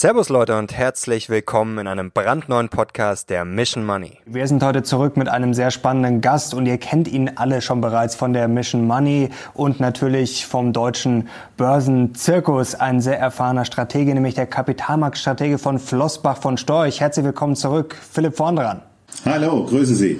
Servus 0.00 0.30
Leute 0.30 0.56
und 0.56 0.72
herzlich 0.72 1.28
willkommen 1.28 1.76
in 1.76 1.86
einem 1.86 2.10
brandneuen 2.10 2.70
Podcast 2.70 3.28
der 3.28 3.44
Mission 3.44 3.84
Money. 3.84 4.16
Wir 4.24 4.46
sind 4.46 4.62
heute 4.62 4.82
zurück 4.82 5.18
mit 5.18 5.28
einem 5.28 5.52
sehr 5.52 5.70
spannenden 5.70 6.22
Gast 6.22 6.54
und 6.54 6.64
ihr 6.64 6.78
kennt 6.78 7.06
ihn 7.06 7.32
alle 7.34 7.60
schon 7.60 7.82
bereits 7.82 8.14
von 8.14 8.32
der 8.32 8.48
Mission 8.48 8.86
Money 8.86 9.28
und 9.52 9.78
natürlich 9.78 10.46
vom 10.46 10.72
deutschen 10.72 11.28
Börsenzirkus. 11.58 12.76
Ein 12.76 13.02
sehr 13.02 13.18
erfahrener 13.18 13.66
Stratege, 13.66 14.14
nämlich 14.14 14.34
der 14.34 14.46
Kapitalmarktstratege 14.46 15.58
von 15.58 15.78
Flossbach 15.78 16.38
von 16.38 16.56
Storch. 16.56 17.00
Herzlich 17.02 17.26
willkommen 17.26 17.54
zurück, 17.54 17.94
Philipp 17.94 18.38
vorn 18.38 18.56
dran. 18.56 18.80
Hallo, 19.26 19.66
grüße 19.66 19.94
Sie. 19.94 20.18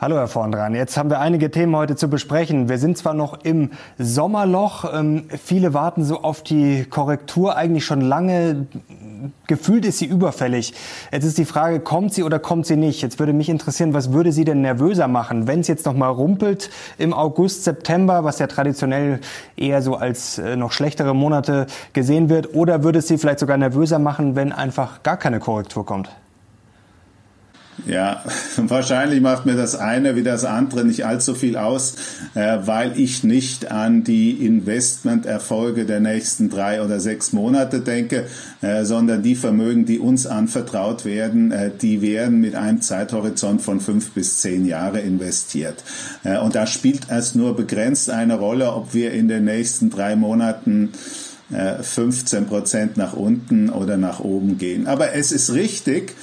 Hallo 0.00 0.14
Herr 0.14 0.28
Vorndran, 0.28 0.76
jetzt 0.76 0.96
haben 0.96 1.10
wir 1.10 1.18
einige 1.18 1.50
Themen 1.50 1.74
heute 1.74 1.96
zu 1.96 2.08
besprechen. 2.08 2.68
Wir 2.68 2.78
sind 2.78 2.96
zwar 2.96 3.14
noch 3.14 3.42
im 3.42 3.72
Sommerloch, 3.98 4.84
ähm, 4.94 5.24
viele 5.44 5.74
warten 5.74 6.04
so 6.04 6.22
auf 6.22 6.44
die 6.44 6.84
Korrektur 6.84 7.56
eigentlich 7.56 7.84
schon 7.84 8.00
lange. 8.00 8.68
Gefühlt 9.48 9.84
ist 9.84 9.98
sie 9.98 10.04
überfällig. 10.04 10.72
Jetzt 11.10 11.24
ist 11.24 11.36
die 11.36 11.44
Frage, 11.44 11.80
kommt 11.80 12.14
sie 12.14 12.22
oder 12.22 12.38
kommt 12.38 12.66
sie 12.66 12.76
nicht? 12.76 13.02
Jetzt 13.02 13.18
würde 13.18 13.32
mich 13.32 13.48
interessieren, 13.48 13.92
was 13.92 14.12
würde 14.12 14.30
Sie 14.30 14.44
denn 14.44 14.60
nervöser 14.60 15.08
machen, 15.08 15.48
wenn 15.48 15.58
es 15.58 15.66
jetzt 15.66 15.84
noch 15.84 15.94
mal 15.94 16.10
rumpelt 16.10 16.70
im 16.98 17.12
August, 17.12 17.64
September, 17.64 18.22
was 18.22 18.38
ja 18.38 18.46
traditionell 18.46 19.18
eher 19.56 19.82
so 19.82 19.96
als 19.96 20.38
äh, 20.38 20.54
noch 20.54 20.70
schlechtere 20.70 21.12
Monate 21.12 21.66
gesehen 21.92 22.28
wird, 22.28 22.54
oder 22.54 22.84
würde 22.84 23.00
es 23.00 23.08
Sie 23.08 23.18
vielleicht 23.18 23.40
sogar 23.40 23.56
nervöser 23.56 23.98
machen, 23.98 24.36
wenn 24.36 24.52
einfach 24.52 25.02
gar 25.02 25.16
keine 25.16 25.40
Korrektur 25.40 25.84
kommt? 25.84 26.08
Ja, 27.86 28.24
wahrscheinlich 28.56 29.20
macht 29.20 29.46
mir 29.46 29.54
das 29.54 29.76
eine 29.76 30.16
wie 30.16 30.22
das 30.22 30.44
andere 30.44 30.84
nicht 30.84 31.06
allzu 31.06 31.34
viel 31.34 31.56
aus, 31.56 31.94
äh, 32.34 32.58
weil 32.64 32.98
ich 32.98 33.24
nicht 33.24 33.70
an 33.70 34.04
die 34.04 34.44
Investmenterfolge 34.44 35.84
der 35.84 36.00
nächsten 36.00 36.50
drei 36.50 36.82
oder 36.82 37.00
sechs 37.00 37.32
Monate 37.32 37.80
denke, 37.80 38.26
äh, 38.60 38.84
sondern 38.84 39.22
die 39.22 39.36
Vermögen, 39.36 39.86
die 39.86 39.98
uns 39.98 40.26
anvertraut 40.26 41.04
werden, 41.04 41.52
äh, 41.52 41.70
die 41.70 42.02
werden 42.02 42.40
mit 42.40 42.54
einem 42.54 42.80
Zeithorizont 42.80 43.62
von 43.62 43.80
fünf 43.80 44.10
bis 44.10 44.38
zehn 44.38 44.66
Jahre 44.66 45.00
investiert. 45.00 45.82
Äh, 46.24 46.38
und 46.38 46.54
da 46.54 46.66
spielt 46.66 47.10
es 47.10 47.34
nur 47.34 47.56
begrenzt 47.56 48.10
eine 48.10 48.38
Rolle, 48.38 48.72
ob 48.72 48.94
wir 48.94 49.12
in 49.12 49.28
den 49.28 49.44
nächsten 49.44 49.90
drei 49.90 50.16
Monaten 50.16 50.90
15 51.50 52.42
äh, 52.42 52.46
Prozent 52.46 52.96
nach 52.96 53.14
unten 53.14 53.70
oder 53.70 53.96
nach 53.96 54.20
oben 54.20 54.58
gehen. 54.58 54.86
Aber 54.86 55.14
es 55.14 55.32
ist 55.32 55.54
richtig, 55.54 56.14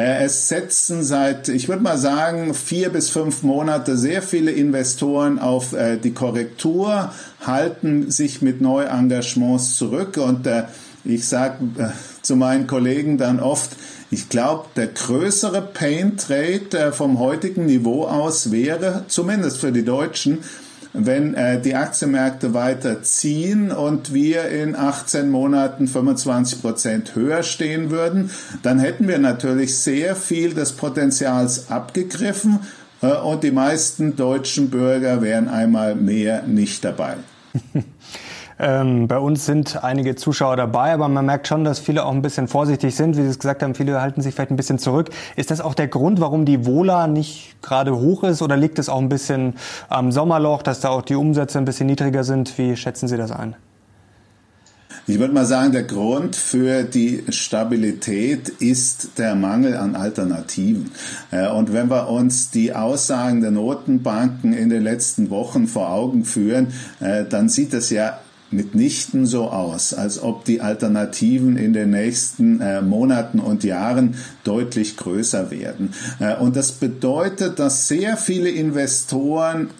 es 0.00 0.48
setzen 0.48 1.02
seit, 1.02 1.48
ich 1.48 1.68
würde 1.68 1.82
mal 1.82 1.98
sagen, 1.98 2.54
vier 2.54 2.90
bis 2.90 3.10
fünf 3.10 3.42
Monate 3.42 3.96
sehr 3.96 4.22
viele 4.22 4.50
Investoren 4.50 5.38
auf 5.38 5.72
äh, 5.72 5.96
die 5.96 6.12
Korrektur, 6.12 7.12
halten 7.44 8.10
sich 8.10 8.42
mit 8.42 8.60
Neuengagements 8.60 9.76
zurück 9.76 10.16
und 10.16 10.48
ich 11.04 11.26
sage 11.26 11.94
zu 12.22 12.36
meinen 12.36 12.66
Kollegen 12.66 13.16
dann 13.16 13.40
oft, 13.40 13.70
ich 14.10 14.28
glaube, 14.28 14.66
der 14.76 14.88
größere 14.88 15.62
Pain 15.62 16.16
Trade 16.16 16.92
vom 16.92 17.18
heutigen 17.18 17.66
Niveau 17.66 18.06
aus 18.06 18.50
wäre, 18.50 19.04
zumindest 19.08 19.58
für 19.58 19.72
die 19.72 19.84
Deutschen, 19.84 20.38
wenn 20.98 21.34
äh, 21.34 21.60
die 21.60 21.74
Aktienmärkte 21.74 22.54
weiter 22.54 23.02
ziehen 23.02 23.70
und 23.70 24.12
wir 24.12 24.48
in 24.48 24.74
18 24.74 25.30
Monaten 25.30 25.86
25 25.86 26.60
Prozent 26.60 27.14
höher 27.14 27.42
stehen 27.42 27.90
würden, 27.90 28.30
dann 28.62 28.78
hätten 28.78 29.08
wir 29.08 29.18
natürlich 29.18 29.78
sehr 29.78 30.16
viel 30.16 30.54
des 30.54 30.72
Potenzials 30.72 31.70
abgegriffen 31.70 32.60
äh, 33.02 33.12
und 33.12 33.44
die 33.44 33.52
meisten 33.52 34.16
deutschen 34.16 34.70
Bürger 34.70 35.22
wären 35.22 35.48
einmal 35.48 35.94
mehr 35.94 36.42
nicht 36.42 36.84
dabei. 36.84 37.16
Ähm, 38.58 39.06
bei 39.08 39.18
uns 39.18 39.46
sind 39.46 39.82
einige 39.84 40.16
Zuschauer 40.16 40.56
dabei, 40.56 40.92
aber 40.92 41.08
man 41.08 41.26
merkt 41.26 41.46
schon, 41.46 41.64
dass 41.64 41.78
viele 41.78 42.04
auch 42.04 42.12
ein 42.12 42.22
bisschen 42.22 42.48
vorsichtig 42.48 42.96
sind. 42.96 43.16
Wie 43.16 43.22
Sie 43.22 43.28
es 43.28 43.38
gesagt 43.38 43.62
haben, 43.62 43.74
viele 43.74 44.00
halten 44.00 44.20
sich 44.20 44.34
vielleicht 44.34 44.50
ein 44.50 44.56
bisschen 44.56 44.78
zurück. 44.78 45.10
Ist 45.36 45.50
das 45.50 45.60
auch 45.60 45.74
der 45.74 45.88
Grund, 45.88 46.20
warum 46.20 46.44
die 46.44 46.66
Vola 46.66 47.06
nicht 47.06 47.56
gerade 47.62 47.96
hoch 47.96 48.24
ist 48.24 48.42
oder 48.42 48.56
liegt 48.56 48.78
es 48.78 48.88
auch 48.88 48.98
ein 48.98 49.08
bisschen 49.08 49.54
am 49.88 50.12
Sommerloch, 50.12 50.62
dass 50.62 50.80
da 50.80 50.88
auch 50.88 51.02
die 51.02 51.14
Umsätze 51.14 51.58
ein 51.58 51.64
bisschen 51.64 51.86
niedriger 51.86 52.24
sind? 52.24 52.58
Wie 52.58 52.76
schätzen 52.76 53.08
Sie 53.08 53.16
das 53.16 53.30
ein? 53.30 53.54
Ich 55.10 55.18
würde 55.18 55.32
mal 55.32 55.46
sagen, 55.46 55.72
der 55.72 55.84
Grund 55.84 56.36
für 56.36 56.82
die 56.82 57.24
Stabilität 57.30 58.50
ist 58.50 59.12
der 59.16 59.34
Mangel 59.36 59.74
an 59.74 59.96
Alternativen. 59.96 60.90
Äh, 61.30 61.48
und 61.48 61.72
wenn 61.72 61.88
wir 61.88 62.10
uns 62.10 62.50
die 62.50 62.74
Aussagen 62.74 63.40
der 63.40 63.50
Notenbanken 63.50 64.52
in 64.52 64.68
den 64.68 64.82
letzten 64.82 65.30
Wochen 65.30 65.66
vor 65.66 65.90
Augen 65.90 66.26
führen, 66.26 66.74
äh, 67.00 67.24
dann 67.24 67.48
sieht 67.48 67.72
es 67.72 67.88
ja 67.88 68.18
mitnichten 68.50 69.26
so 69.26 69.48
aus, 69.48 69.94
als 69.94 70.22
ob 70.22 70.44
die 70.44 70.60
Alternativen 70.60 71.56
in 71.56 71.72
den 71.72 71.90
nächsten 71.90 72.60
äh, 72.60 72.82
Monaten 72.82 73.40
und 73.40 73.64
Jahren 73.64 74.16
deutlich 74.44 74.96
größer 74.96 75.50
werden. 75.50 75.94
Äh, 76.18 76.36
und 76.36 76.56
das 76.56 76.72
bedeutet, 76.72 77.58
dass 77.58 77.88
sehr 77.88 78.16
viele 78.16 78.50
Investoren 78.50 79.70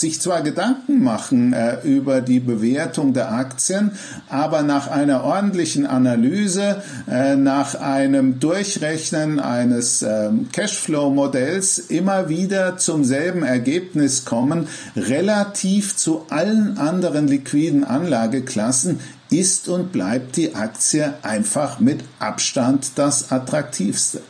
sich 0.00 0.20
zwar 0.20 0.42
Gedanken 0.42 1.02
machen 1.02 1.52
äh, 1.52 1.78
über 1.82 2.20
die 2.20 2.40
Bewertung 2.40 3.12
der 3.12 3.32
Aktien, 3.32 3.92
aber 4.28 4.62
nach 4.62 4.88
einer 4.88 5.24
ordentlichen 5.24 5.86
Analyse, 5.86 6.82
äh, 7.10 7.36
nach 7.36 7.74
einem 7.74 8.40
Durchrechnen 8.40 9.40
eines 9.40 10.02
äh, 10.02 10.30
Cashflow-Modells 10.52 11.78
immer 11.78 12.28
wieder 12.28 12.76
zum 12.76 13.04
selben 13.04 13.42
Ergebnis 13.42 14.24
kommen, 14.24 14.68
relativ 14.96 15.96
zu 15.96 16.26
allen 16.30 16.78
anderen 16.78 17.28
liquiden 17.28 17.84
Anlageklassen 17.84 19.00
ist 19.30 19.68
und 19.68 19.92
bleibt 19.92 20.36
die 20.36 20.54
Aktie 20.54 21.14
einfach 21.22 21.80
mit 21.80 22.04
Abstand 22.18 22.92
das 22.96 23.32
attraktivste. 23.32 24.20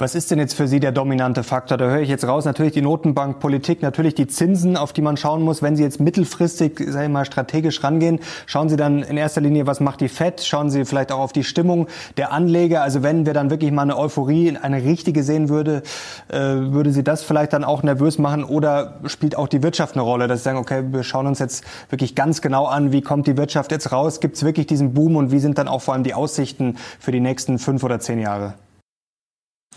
Was 0.00 0.14
ist 0.14 0.30
denn 0.30 0.38
jetzt 0.38 0.54
für 0.54 0.68
Sie 0.68 0.78
der 0.78 0.92
dominante 0.92 1.42
Faktor? 1.42 1.76
Da 1.76 1.86
höre 1.86 1.98
ich 1.98 2.08
jetzt 2.08 2.24
raus, 2.24 2.44
natürlich 2.44 2.72
die 2.72 2.82
Notenbankpolitik, 2.82 3.82
natürlich 3.82 4.14
die 4.14 4.28
Zinsen, 4.28 4.76
auf 4.76 4.92
die 4.92 5.02
man 5.02 5.16
schauen 5.16 5.42
muss. 5.42 5.60
Wenn 5.60 5.74
Sie 5.74 5.82
jetzt 5.82 5.98
mittelfristig, 5.98 6.78
sage 6.86 7.06
ich 7.06 7.10
mal, 7.10 7.24
strategisch 7.24 7.82
rangehen, 7.82 8.20
schauen 8.46 8.68
Sie 8.68 8.76
dann 8.76 9.02
in 9.02 9.16
erster 9.16 9.40
Linie, 9.40 9.66
was 9.66 9.80
macht 9.80 10.00
die 10.00 10.06
FED? 10.06 10.40
Schauen 10.42 10.70
Sie 10.70 10.84
vielleicht 10.84 11.10
auch 11.10 11.18
auf 11.18 11.32
die 11.32 11.42
Stimmung 11.42 11.88
der 12.16 12.30
Anleger. 12.30 12.82
Also 12.82 13.02
wenn 13.02 13.26
wir 13.26 13.34
dann 13.34 13.50
wirklich 13.50 13.72
mal 13.72 13.82
eine 13.82 13.98
Euphorie, 13.98 14.56
eine 14.56 14.84
richtige 14.84 15.24
sehen 15.24 15.48
würde, 15.48 15.82
äh, 16.28 16.38
würde 16.38 16.92
Sie 16.92 17.02
das 17.02 17.24
vielleicht 17.24 17.52
dann 17.52 17.64
auch 17.64 17.82
nervös 17.82 18.18
machen? 18.18 18.44
Oder 18.44 19.00
spielt 19.06 19.34
auch 19.34 19.48
die 19.48 19.64
Wirtschaft 19.64 19.96
eine 19.96 20.02
Rolle, 20.02 20.28
dass 20.28 20.40
Sie 20.40 20.44
sagen, 20.44 20.58
okay, 20.58 20.84
wir 20.92 21.02
schauen 21.02 21.26
uns 21.26 21.40
jetzt 21.40 21.64
wirklich 21.90 22.14
ganz 22.14 22.40
genau 22.40 22.66
an, 22.66 22.92
wie 22.92 23.02
kommt 23.02 23.26
die 23.26 23.36
Wirtschaft 23.36 23.72
jetzt 23.72 23.90
raus? 23.90 24.20
Gibt 24.20 24.36
es 24.36 24.44
wirklich 24.44 24.68
diesen 24.68 24.94
Boom 24.94 25.16
und 25.16 25.32
wie 25.32 25.40
sind 25.40 25.58
dann 25.58 25.66
auch 25.66 25.82
vor 25.82 25.94
allem 25.94 26.04
die 26.04 26.14
Aussichten 26.14 26.76
für 27.00 27.10
die 27.10 27.18
nächsten 27.18 27.58
fünf 27.58 27.82
oder 27.82 27.98
zehn 27.98 28.20
Jahre? 28.20 28.54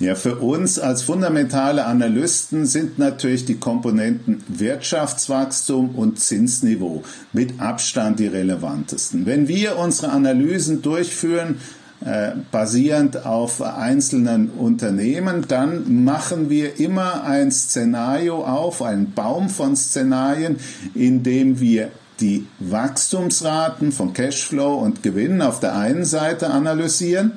Ja, 0.01 0.15
für 0.15 0.37
uns 0.37 0.79
als 0.79 1.03
fundamentale 1.03 1.85
Analysten 1.85 2.65
sind 2.65 2.97
natürlich 2.97 3.45
die 3.45 3.59
Komponenten 3.59 4.43
Wirtschaftswachstum 4.47 5.93
und 5.93 6.19
Zinsniveau 6.19 7.03
mit 7.33 7.61
Abstand 7.61 8.17
die 8.17 8.25
relevantesten. 8.25 9.27
Wenn 9.27 9.47
wir 9.47 9.77
unsere 9.77 10.11
Analysen 10.11 10.81
durchführen, 10.81 11.59
äh, 12.03 12.31
basierend 12.51 13.27
auf 13.27 13.61
einzelnen 13.61 14.49
Unternehmen, 14.49 15.45
dann 15.47 16.03
machen 16.03 16.49
wir 16.49 16.79
immer 16.79 17.23
ein 17.23 17.51
Szenario 17.51 18.43
auf, 18.43 18.81
einen 18.81 19.11
Baum 19.13 19.49
von 19.49 19.75
Szenarien, 19.75 20.55
in 20.95 21.21
dem 21.21 21.59
wir 21.59 21.91
die 22.19 22.47
Wachstumsraten 22.57 23.91
von 23.91 24.13
Cashflow 24.13 24.79
und 24.79 25.03
Gewinn 25.03 25.43
auf 25.43 25.59
der 25.59 25.75
einen 25.77 26.05
Seite 26.05 26.49
analysieren 26.49 27.33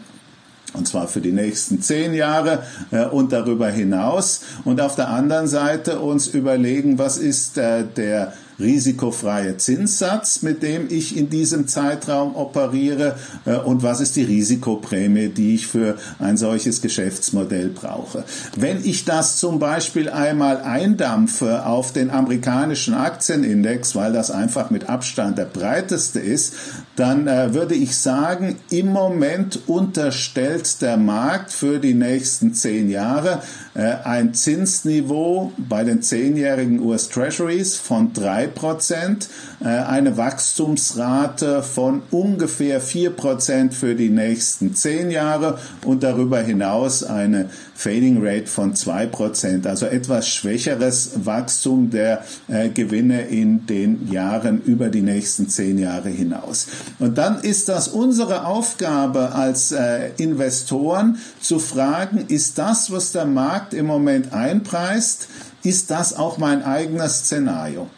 und 0.74 0.86
zwar 0.86 1.08
für 1.08 1.20
die 1.20 1.32
nächsten 1.32 1.80
zehn 1.80 2.14
Jahre 2.14 2.62
äh, 2.90 3.06
und 3.06 3.32
darüber 3.32 3.68
hinaus. 3.68 4.42
Und 4.64 4.80
auf 4.80 4.96
der 4.96 5.08
anderen 5.08 5.46
Seite 5.46 6.00
uns 6.00 6.26
überlegen, 6.26 6.98
was 6.98 7.16
ist 7.16 7.58
äh, 7.58 7.84
der 7.84 8.32
risikofreie 8.58 9.56
Zinssatz, 9.56 10.42
mit 10.42 10.62
dem 10.62 10.86
ich 10.90 11.16
in 11.16 11.30
diesem 11.30 11.66
Zeitraum 11.66 12.36
operiere 12.36 13.16
äh, 13.44 13.56
und 13.56 13.82
was 13.82 14.00
ist 14.00 14.16
die 14.16 14.22
Risikoprämie, 14.22 15.28
die 15.28 15.54
ich 15.54 15.66
für 15.66 15.96
ein 16.18 16.36
solches 16.36 16.80
Geschäftsmodell 16.80 17.68
brauche. 17.68 18.24
Wenn 18.56 18.84
ich 18.84 19.04
das 19.04 19.36
zum 19.38 19.58
Beispiel 19.58 20.08
einmal 20.08 20.62
eindampfe 20.62 21.66
auf 21.66 21.92
den 21.92 22.10
amerikanischen 22.10 22.94
Aktienindex, 22.94 23.94
weil 23.94 24.12
das 24.12 24.30
einfach 24.30 24.70
mit 24.70 24.88
Abstand 24.88 25.38
der 25.38 25.46
breiteste 25.46 26.20
ist, 26.20 26.54
dann 26.96 27.26
äh, 27.26 27.54
würde 27.54 27.74
ich 27.74 27.96
sagen, 27.96 28.56
im 28.70 28.88
Moment 28.88 29.60
unterstellt 29.66 30.80
der 30.80 30.96
Markt 30.96 31.52
für 31.52 31.78
die 31.78 31.94
nächsten 31.94 32.54
zehn 32.54 32.90
Jahre 32.90 33.42
ein 33.80 34.34
Zinsniveau 34.34 35.52
bei 35.56 35.82
den 35.82 36.00
zehnjährigen 36.00 36.80
US 36.80 37.08
Treasuries 37.08 37.76
von 37.76 38.12
drei 38.12 38.46
Prozent, 38.46 39.28
äh, 39.60 39.66
eine 39.66 40.16
Wachstumsrate 40.16 41.62
von 41.62 42.02
ungefähr 42.10 42.80
vier 42.80 43.10
Prozent 43.10 43.74
für 43.74 43.96
die 43.96 44.10
nächsten 44.10 44.74
zehn 44.74 45.10
Jahre 45.10 45.58
und 45.84 46.04
darüber 46.04 46.40
hinaus 46.40 47.02
eine 47.02 47.50
Fading 47.74 48.24
Rate 48.24 48.46
von 48.46 48.74
zwei 48.74 49.06
Prozent, 49.06 49.66
also 49.66 49.86
etwas 49.86 50.28
schwächeres 50.28 51.12
Wachstum 51.24 51.90
der 51.90 52.24
äh, 52.48 52.68
Gewinne 52.68 53.22
in 53.22 53.66
den 53.66 54.10
Jahren 54.10 54.62
über 54.62 54.88
die 54.88 55.02
nächsten 55.02 55.48
zehn 55.48 55.78
Jahre 55.78 56.08
hinaus. 56.08 56.68
Und 56.98 57.18
dann 57.18 57.40
ist 57.40 57.68
das 57.68 57.88
unsere 57.88 58.46
Aufgabe 58.46 59.32
als 59.32 59.72
äh, 59.72 60.10
Investoren 60.16 61.18
zu 61.40 61.58
fragen, 61.58 62.24
ist 62.28 62.58
das, 62.58 62.90
was 62.90 63.12
der 63.12 63.26
Markt 63.26 63.74
im 63.74 63.86
Moment 63.86 64.32
einpreist, 64.32 65.28
ist 65.62 65.90
das 65.90 66.16
auch 66.16 66.38
mein 66.38 66.62
eigenes 66.62 67.20
Szenario? 67.20 67.88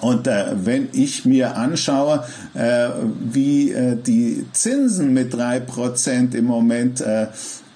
Und 0.00 0.26
äh, 0.26 0.46
wenn 0.54 0.88
ich 0.92 1.24
mir 1.24 1.56
anschaue, 1.56 2.24
äh, 2.54 2.88
wie 3.20 3.72
äh, 3.72 3.96
die 3.96 4.44
Zinsen 4.52 5.12
mit 5.12 5.34
drei 5.34 5.60
Prozent 5.60 6.34
im 6.34 6.46
Moment 6.46 7.00
äh, 7.00 7.28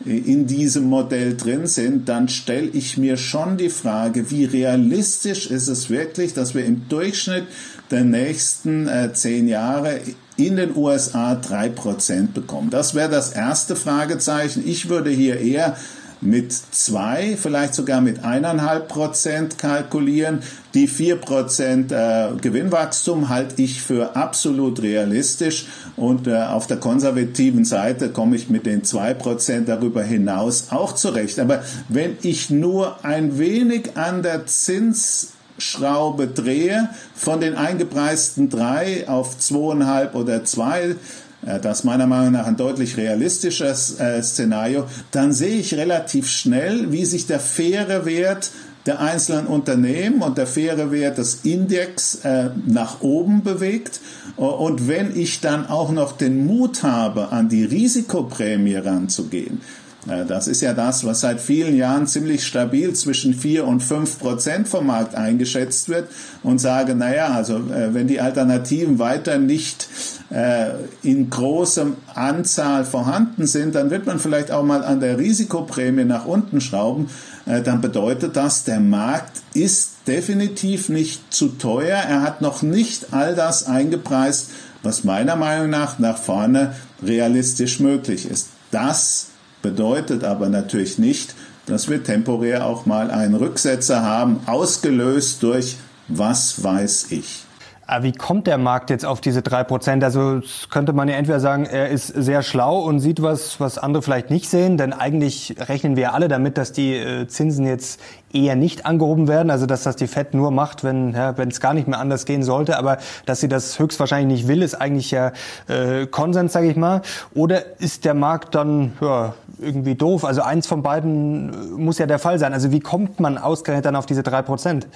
in 0.04 0.46
diesem 0.46 0.84
Modell 0.84 1.36
drin 1.36 1.66
sind, 1.66 2.08
dann 2.08 2.28
stelle 2.28 2.68
ich 2.68 2.96
mir 2.96 3.16
schon 3.16 3.56
die 3.56 3.68
Frage, 3.68 4.30
wie 4.30 4.44
realistisch 4.44 5.50
ist 5.50 5.68
es 5.68 5.90
wirklich, 5.90 6.34
dass 6.34 6.54
wir 6.54 6.64
im 6.64 6.88
Durchschnitt 6.88 7.44
der 7.90 8.04
nächsten 8.04 8.86
äh, 8.86 9.12
zehn 9.12 9.48
Jahre 9.48 10.00
in 10.36 10.56
den 10.56 10.76
USA 10.76 11.34
drei 11.34 11.68
Prozent 11.68 12.32
bekommen. 12.32 12.70
Das 12.70 12.94
wäre 12.94 13.10
das 13.10 13.32
erste 13.32 13.74
Fragezeichen. 13.74 14.62
Ich 14.64 14.88
würde 14.88 15.10
hier 15.10 15.40
eher 15.40 15.76
mit 16.20 16.52
zwei, 16.52 17.36
vielleicht 17.40 17.74
sogar 17.74 18.00
mit 18.00 18.24
eineinhalb 18.24 18.88
Prozent 18.88 19.58
kalkulieren. 19.58 20.40
Die 20.74 20.88
vier 20.88 21.16
Prozent 21.16 21.92
äh, 21.92 22.28
Gewinnwachstum 22.40 23.28
halte 23.28 23.62
ich 23.62 23.80
für 23.82 24.16
absolut 24.16 24.82
realistisch 24.82 25.66
und 25.96 26.26
äh, 26.26 26.34
auf 26.42 26.66
der 26.66 26.78
konservativen 26.78 27.64
Seite 27.64 28.10
komme 28.10 28.36
ich 28.36 28.50
mit 28.50 28.66
den 28.66 28.84
zwei 28.84 29.14
Prozent 29.14 29.68
darüber 29.68 30.02
hinaus 30.02 30.68
auch 30.70 30.94
zurecht. 30.94 31.38
Aber 31.38 31.62
wenn 31.88 32.16
ich 32.22 32.50
nur 32.50 33.04
ein 33.04 33.38
wenig 33.38 33.96
an 33.96 34.22
der 34.22 34.46
Zinsschraube 34.46 36.26
drehe, 36.26 36.90
von 37.14 37.40
den 37.40 37.54
eingepreisten 37.54 38.50
drei 38.50 39.08
auf 39.08 39.38
zweieinhalb 39.38 40.14
oder 40.14 40.44
zwei, 40.44 40.96
das 41.43 41.79
ist 41.79 41.85
meiner 41.85 42.06
Meinung 42.06 42.32
nach 42.32 42.46
ein 42.46 42.56
deutlich 42.56 42.96
realistisches 42.96 43.99
äh, 44.00 44.23
Szenario, 44.23 44.87
dann 45.12 45.32
sehe 45.32 45.58
ich 45.58 45.75
relativ 45.75 46.29
schnell, 46.29 46.90
wie 46.93 47.05
sich 47.05 47.26
der 47.26 47.40
faire 47.40 48.05
Wert 48.05 48.50
der 48.87 49.00
einzelnen 49.00 49.46
Unternehmen 49.46 50.23
und 50.23 50.38
der 50.38 50.46
faire 50.46 50.90
Wert 50.90 51.19
des 51.19 51.40
Index 51.44 52.25
äh, 52.25 52.50
nach 52.67 53.02
oben 53.02 53.43
bewegt. 53.43 54.00
Und 54.37 54.88
wenn 54.88 55.14
ich 55.14 55.40
dann 55.40 55.67
auch 55.67 55.90
noch 55.90 56.17
den 56.17 56.46
Mut 56.46 56.82
habe, 56.82 57.29
an 57.31 57.49
die 57.49 57.64
Risikoprämie 57.64 58.76
ranzugehen, 58.76 59.61
äh, 59.61 59.88
das 60.26 60.49
ist 60.49 60.62
ja 60.62 60.72
das, 60.72 61.05
was 61.05 61.20
seit 61.20 61.40
vielen 61.40 61.76
Jahren 61.76 62.06
ziemlich 62.06 62.46
stabil 62.46 62.93
zwischen 62.94 63.34
vier 63.34 63.66
und 63.66 63.81
fünf 63.81 64.19
Prozent 64.19 64.66
vom 64.66 64.87
Markt 64.87 65.14
eingeschätzt 65.14 65.88
wird 65.88 66.08
und 66.43 66.60
sage, 66.60 66.94
naja, 66.94 67.28
also 67.28 67.56
äh, 67.56 67.93
wenn 67.93 68.08
die 68.08 68.20
Alternativen 68.20 68.99
weiter 68.99 69.38
nicht 69.38 69.88
äh, 70.31 70.70
in 71.02 71.28
großem 71.31 71.96
Anzahl 72.14 72.84
vorhanden 72.84 73.46
sind, 73.46 73.75
dann 73.75 73.90
wird 73.90 74.06
man 74.06 74.19
vielleicht 74.19 74.50
auch 74.50 74.64
mal 74.64 74.82
an 74.82 75.00
der 75.00 75.19
Risikoprämie 75.19 76.05
nach 76.05 76.26
unten 76.26 76.61
schrauben. 76.61 77.08
Dann 77.46 77.81
bedeutet 77.81 78.37
das, 78.37 78.64
der 78.64 78.78
Markt 78.78 79.40
ist 79.54 79.93
definitiv 80.06 80.90
nicht 80.90 81.32
zu 81.32 81.49
teuer. 81.49 81.96
Er 81.96 82.20
hat 82.20 82.43
noch 82.43 82.61
nicht 82.61 83.14
all 83.14 83.34
das 83.34 83.66
eingepreist, 83.66 84.50
was 84.82 85.04
meiner 85.04 85.37
Meinung 85.37 85.70
nach 85.70 85.99
nach 85.99 86.19
vorne 86.19 86.75
realistisch 87.02 87.81
möglich 87.81 88.28
ist. 88.31 88.49
Das 88.70 89.27
bedeutet 89.62 90.25
aber 90.25 90.49
natürlich 90.49 90.99
nicht, 90.99 91.34
dass 91.66 91.88
wir 91.88 92.02
temporär 92.02 92.66
auch 92.66 92.87
mal 92.87 93.10
einen 93.10 93.34
Rücksetzer 93.34 94.02
haben, 94.02 94.40
ausgelöst 94.46 95.43
durch 95.43 95.76
was 96.08 96.62
weiß 96.62 97.08
ich. 97.10 97.44
Aber 97.90 98.05
wie 98.05 98.12
kommt 98.12 98.46
der 98.46 98.58
Markt 98.58 98.90
jetzt 98.90 99.06
auf 99.06 99.22
diese 99.22 99.40
drei 99.40 99.64
Prozent? 99.64 100.05
Also 100.05 100.40
könnte 100.69 100.93
man 100.93 101.08
ja 101.08 101.14
entweder 101.14 101.40
sagen, 101.40 101.64
er 101.64 101.88
ist 101.88 102.08
sehr 102.08 102.43
schlau 102.43 102.81
und 102.81 103.00
sieht 103.00 103.22
was, 103.22 103.60
was 103.60 103.78
andere 103.78 104.02
vielleicht 104.02 104.28
nicht 104.28 104.50
sehen, 104.50 104.76
denn 104.76 104.93
eigentlich 104.93 105.55
rechnen 105.58 105.96
wir 105.96 106.12
alle 106.12 106.28
damit, 106.28 106.58
dass 106.58 106.72
die 106.72 106.94
äh, 106.94 107.26
Zinsen 107.28 107.66
jetzt 107.66 107.99
eher 108.31 108.56
nicht 108.56 108.84
angehoben 108.84 109.26
werden, 109.26 109.50
also 109.50 109.64
dass 109.64 109.84
das 109.84 109.96
die 109.96 110.06
Fed 110.06 110.34
nur 110.34 110.50
macht, 110.50 110.84
wenn 110.84 111.14
ja, 111.14 111.38
wenn 111.38 111.49
es 111.49 111.61
gar 111.61 111.72
nicht 111.72 111.88
mehr 111.88 111.99
anders 111.99 112.26
gehen 112.26 112.43
sollte, 112.43 112.76
aber 112.76 112.99
dass 113.25 113.40
sie 113.40 113.49
das 113.49 113.78
höchstwahrscheinlich 113.78 114.40
nicht 114.40 114.49
will, 114.49 114.61
ist 114.61 114.75
eigentlich 114.75 115.11
ja 115.11 115.32
äh, 115.66 116.06
Konsens, 116.06 116.52
sage 116.52 116.69
ich 116.69 116.76
mal. 116.76 117.00
Oder 117.34 117.81
ist 117.81 118.04
der 118.04 118.12
Markt 118.12 118.54
dann 118.54 118.93
ja, 119.00 119.32
irgendwie 119.60 119.94
doof? 119.94 120.25
Also 120.25 120.43
eins 120.43 120.66
von 120.66 120.82
beiden 120.82 121.52
äh, 121.52 121.56
muss 121.81 121.99
ja 121.99 122.06
der 122.06 122.19
Fall 122.19 122.38
sein. 122.38 122.52
Also 122.52 122.72
wie 122.72 122.81
kommt 122.81 123.20
man 123.20 123.38
ausgerechnet 123.38 123.87
dann 123.87 123.96
auf 123.96 124.06
diese 124.06 124.22
drei 124.22 124.43
Prozent? 124.43 124.87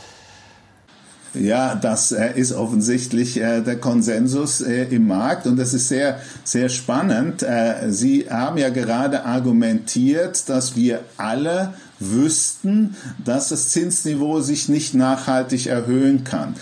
Ja, 1.34 1.74
das 1.74 2.12
äh, 2.12 2.32
ist 2.34 2.52
offensichtlich 2.52 3.40
äh, 3.40 3.62
der 3.62 3.76
Konsensus 3.76 4.60
im 4.60 5.06
Markt 5.08 5.46
und 5.46 5.56
das 5.56 5.72
ist 5.72 5.88
sehr, 5.88 6.20
sehr 6.44 6.68
spannend. 6.68 7.44
Sie 7.88 8.26
haben 8.28 8.58
ja 8.58 8.68
gerade 8.68 9.24
argumentiert, 9.24 10.48
dass 10.48 10.76
wir 10.76 11.00
alle 11.16 11.74
wüssten, 12.10 12.96
dass 13.24 13.48
das 13.48 13.70
Zinsniveau 13.70 14.40
sich 14.40 14.68
nicht 14.68 14.94
nachhaltig 14.94 15.66
erhöhen 15.66 16.24
kann. 16.24 16.54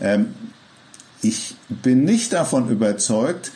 Ähm, 0.00 0.34
ich 1.22 1.56
bin 1.68 2.04
nicht 2.04 2.32
davon 2.32 2.68
überzeugt, 2.68 3.50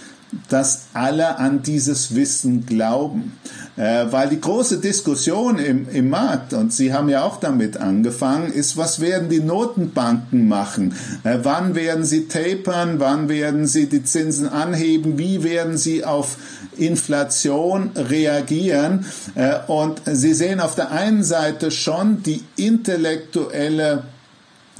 dass 0.48 0.86
alle 0.94 1.38
an 1.38 1.62
dieses 1.62 2.14
Wissen 2.14 2.66
glauben. 2.66 3.38
Äh, 3.78 4.10
weil 4.10 4.28
die 4.28 4.40
große 4.40 4.78
Diskussion 4.78 5.58
im, 5.58 5.88
im 5.90 6.10
Markt, 6.10 6.52
und 6.52 6.72
Sie 6.72 6.92
haben 6.92 7.08
ja 7.08 7.22
auch 7.22 7.38
damit 7.38 7.76
angefangen, 7.76 8.52
ist, 8.52 8.76
was 8.76 8.98
werden 9.00 9.28
die 9.28 9.38
Notenbanken 9.38 10.48
machen? 10.48 10.96
Äh, 11.22 11.38
wann 11.42 11.76
werden 11.76 12.04
sie 12.04 12.26
tapern? 12.26 12.98
Wann 12.98 13.28
werden 13.28 13.68
sie 13.68 13.88
die 13.88 14.02
Zinsen 14.02 14.48
anheben? 14.48 15.16
Wie 15.16 15.44
werden 15.44 15.78
sie 15.78 16.04
auf 16.04 16.38
Inflation 16.76 17.90
reagieren? 17.94 19.06
Äh, 19.36 19.54
und 19.68 20.02
Sie 20.06 20.34
sehen 20.34 20.58
auf 20.58 20.74
der 20.74 20.90
einen 20.90 21.22
Seite 21.22 21.70
schon 21.70 22.24
die 22.24 22.42
intellektuelle 22.56 24.02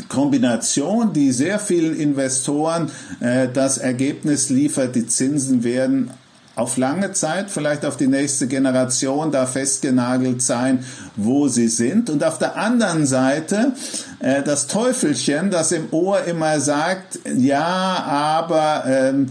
Kombination, 0.09 1.13
die 1.13 1.31
sehr 1.31 1.61
vielen 1.61 1.97
Investoren 1.97 2.91
äh, 3.21 3.47
das 3.53 3.79
Ergebnis 3.79 4.49
liefert, 4.49 4.97
die 4.97 5.07
Zinsen 5.07 5.63
werden 5.63 6.11
auf 6.59 6.77
lange 6.77 7.13
Zeit, 7.13 7.51
vielleicht 7.51 7.85
auf 7.85 7.97
die 7.97 8.09
nächste 8.09 8.49
Generation 8.49 9.31
da 9.31 9.47
festgenagelt 9.47 10.43
sein, 10.43 10.85
wo 11.17 11.49
sie 11.49 11.69
sind. 11.69 12.11
Und 12.11 12.25
auf 12.25 12.39
der 12.39 12.57
anderen 12.57 13.07
Seite 13.07 13.73
äh, 14.19 14.43
das 14.43 14.67
Teufelchen, 14.67 15.51
das 15.51 15.73
im 15.73 15.89
Ohr 15.93 16.25
immer 16.25 16.61
sagt, 16.61 17.21
ja, 17.37 17.65
aber 17.65 18.85
ähm, 18.87 19.29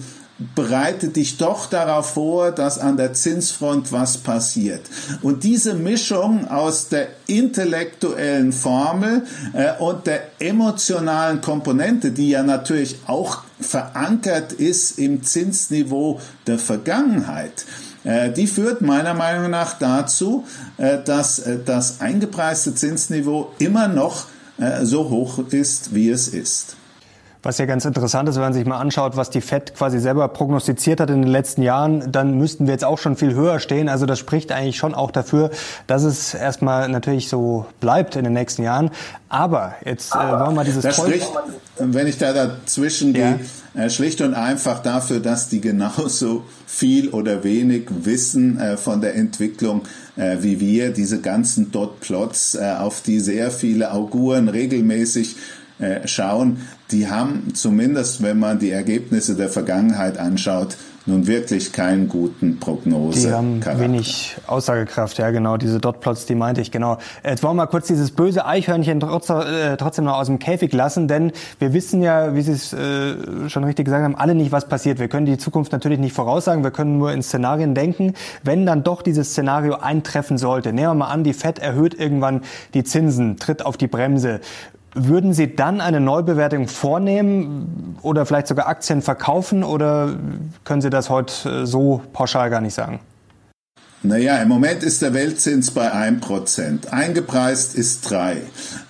bereite 0.55 1.09
dich 1.09 1.37
doch 1.37 1.67
darauf 1.67 2.11
vor, 2.13 2.51
dass 2.51 2.79
an 2.79 2.95
der 2.95 3.13
Zinsfront 3.13 3.91
was 3.91 4.19
passiert. 4.19 4.81
Und 5.21 5.43
diese 5.43 5.73
Mischung 5.73 6.47
aus 6.47 6.89
der 6.89 7.07
intellektuellen 7.25 8.53
Formel 8.53 9.23
äh, 9.53 9.73
und 9.79 10.07
der 10.07 10.21
emotionalen 10.39 11.41
Komponente, 11.41 12.11
die 12.11 12.29
ja 12.29 12.43
natürlich 12.43 12.99
auch 13.07 13.46
verankert 13.59 14.53
ist 14.53 14.99
im 14.99 15.23
Zinsniveau 15.23 16.19
der 16.45 16.59
Vergangenheit, 16.59 17.65
äh, 18.07 18.31
die 18.31 18.47
führt 18.47 18.81
meiner 18.81 19.13
Meinung 19.13 19.51
nach 19.51 19.77
dazu, 19.77 20.45
äh, 20.77 20.97
dass 21.03 21.39
äh, 21.39 21.59
das 21.63 21.99
eingepreiste 21.99 22.73
Zinsniveau 22.73 23.51
immer 23.59 23.87
noch 23.87 24.27
so 24.81 25.11
hoch 25.11 25.37
ist, 25.51 25.93
wie 25.93 26.09
es 26.09 26.27
ist. 26.27 26.77
Was 27.43 27.57
ja 27.57 27.65
ganz 27.65 27.85
interessant 27.85 28.27
ist, 28.27 28.35
wenn 28.35 28.43
man 28.43 28.53
sich 28.53 28.65
mal 28.65 28.79
anschaut, 28.79 29.15
was 29.15 29.29
die 29.29 29.41
FED 29.41 29.75
quasi 29.75 29.99
selber 29.99 30.27
prognostiziert 30.27 30.99
hat 30.99 31.09
in 31.09 31.21
den 31.21 31.31
letzten 31.31 31.61
Jahren, 31.61 32.11
dann 32.11 32.37
müssten 32.37 32.65
wir 32.65 32.73
jetzt 32.73 32.83
auch 32.83 32.97
schon 32.97 33.15
viel 33.15 33.33
höher 33.33 33.59
stehen. 33.59 33.89
Also 33.89 34.05
das 34.05 34.19
spricht 34.19 34.51
eigentlich 34.51 34.77
schon 34.77 34.95
auch 34.95 35.11
dafür, 35.11 35.51
dass 35.85 36.03
es 36.03 36.33
erstmal 36.33 36.89
natürlich 36.89 37.29
so 37.29 37.65
bleibt 37.79 38.15
in 38.15 38.23
den 38.23 38.33
nächsten 38.33 38.63
Jahren. 38.63 38.91
Aber 39.29 39.75
jetzt 39.85 40.13
äh, 40.13 40.17
wollen 40.17 40.39
wir 40.39 40.51
mal 40.51 40.65
dieses 40.65 40.83
das 40.83 40.97
spricht, 40.97 41.29
wenn 41.77 42.07
ich 42.07 42.17
da 42.17 42.33
dazwischen 42.33 43.13
ja. 43.13 43.33
gehe, 43.33 43.85
äh, 43.85 43.89
schlicht 43.89 44.21
und 44.21 44.33
einfach 44.33 44.81
dafür, 44.81 45.19
dass 45.19 45.49
die 45.49 45.61
genauso 45.61 46.43
viel 46.65 47.09
oder 47.09 47.43
wenig 47.43 47.87
wissen 47.89 48.59
äh, 48.59 48.77
von 48.77 49.01
der 49.01 49.15
Entwicklung 49.15 49.83
äh, 50.15 50.37
wie 50.41 50.59
wir. 50.59 50.91
Diese 50.91 51.19
ganzen 51.21 51.71
Dot-Plots, 51.71 52.55
äh, 52.55 52.75
auf 52.79 53.01
die 53.01 53.19
sehr 53.19 53.51
viele 53.51 53.91
Auguren 53.91 54.47
regelmäßig 54.47 55.35
äh, 55.79 56.07
schauen, 56.07 56.61
die 56.91 57.09
haben 57.09 57.53
zumindest, 57.53 58.23
wenn 58.23 58.39
man 58.39 58.59
die 58.59 58.71
Ergebnisse 58.71 59.35
der 59.35 59.49
Vergangenheit 59.49 60.17
anschaut, 60.17 60.77
nun 61.07 61.25
wirklich 61.25 61.71
keinen 61.71 62.09
guten 62.09 62.59
Prognose. 62.59 63.27
Die 63.27 63.33
haben 63.33 63.61
wenig 63.79 64.35
Aussagekraft, 64.45 65.17
ja 65.17 65.31
genau, 65.31 65.55
diese 65.55 65.79
Dotplots, 65.79 66.25
die 66.25 66.35
meinte 66.35 66.59
ich, 66.59 66.69
genau. 66.69 66.97
Jetzt 67.23 67.43
wollen 67.43 67.55
wir 67.55 67.63
mal 67.63 67.67
kurz 67.67 67.87
dieses 67.87 68.11
böse 68.11 68.45
Eichhörnchen 68.45 69.01
äh, 69.01 69.77
trotzdem 69.77 70.05
noch 70.05 70.17
aus 70.17 70.27
dem 70.27 70.37
Käfig 70.39 70.73
lassen, 70.73 71.07
denn 71.07 71.31
wir 71.59 71.73
wissen 71.73 72.01
ja, 72.01 72.35
wie 72.35 72.41
Sie 72.41 72.51
es 72.51 72.73
äh, 72.73 73.49
schon 73.49 73.63
richtig 73.63 73.85
gesagt 73.85 74.03
haben, 74.03 74.15
alle 74.15 74.35
nicht, 74.35 74.51
was 74.51 74.67
passiert. 74.67 74.99
Wir 74.99 75.07
können 75.07 75.25
die 75.25 75.37
Zukunft 75.37 75.71
natürlich 75.71 75.99
nicht 75.99 76.13
voraussagen, 76.13 76.63
wir 76.63 76.71
können 76.71 76.97
nur 76.97 77.13
in 77.13 77.23
Szenarien 77.23 77.73
denken. 77.73 78.13
Wenn 78.43 78.65
dann 78.65 78.83
doch 78.83 79.01
dieses 79.01 79.29
Szenario 79.29 79.75
eintreffen 79.75 80.37
sollte, 80.37 80.73
nehmen 80.73 80.89
wir 80.89 80.95
mal 80.95 81.07
an, 81.07 81.23
die 81.23 81.33
FED 81.33 81.59
erhöht 81.59 81.93
irgendwann 81.97 82.41
die 82.73 82.83
Zinsen, 82.83 83.37
tritt 83.37 83.65
auf 83.65 83.77
die 83.77 83.87
Bremse. 83.87 84.41
Würden 84.99 85.33
Sie 85.33 85.55
dann 85.55 85.79
eine 85.79 85.99
Neubewertung 85.99 86.67
vornehmen 86.67 87.97
oder 88.01 88.25
vielleicht 88.25 88.47
sogar 88.47 88.67
Aktien 88.67 89.03
verkaufen 89.03 89.63
oder 89.63 90.17
können 90.63 90.81
Sie 90.81 90.89
das 90.89 91.09
heute 91.09 91.61
äh, 91.61 91.65
so 91.65 92.01
pauschal 92.13 92.49
gar 92.49 92.61
nicht 92.61 92.73
sagen? 92.73 92.99
Naja, 94.03 94.37
im 94.37 94.47
Moment 94.47 94.83
ist 94.83 95.01
der 95.01 95.13
Weltzins 95.13 95.71
bei 95.71 95.91
1%. 95.93 96.89
Eingepreist 96.89 97.75
ist 97.75 98.09
3. 98.09 98.37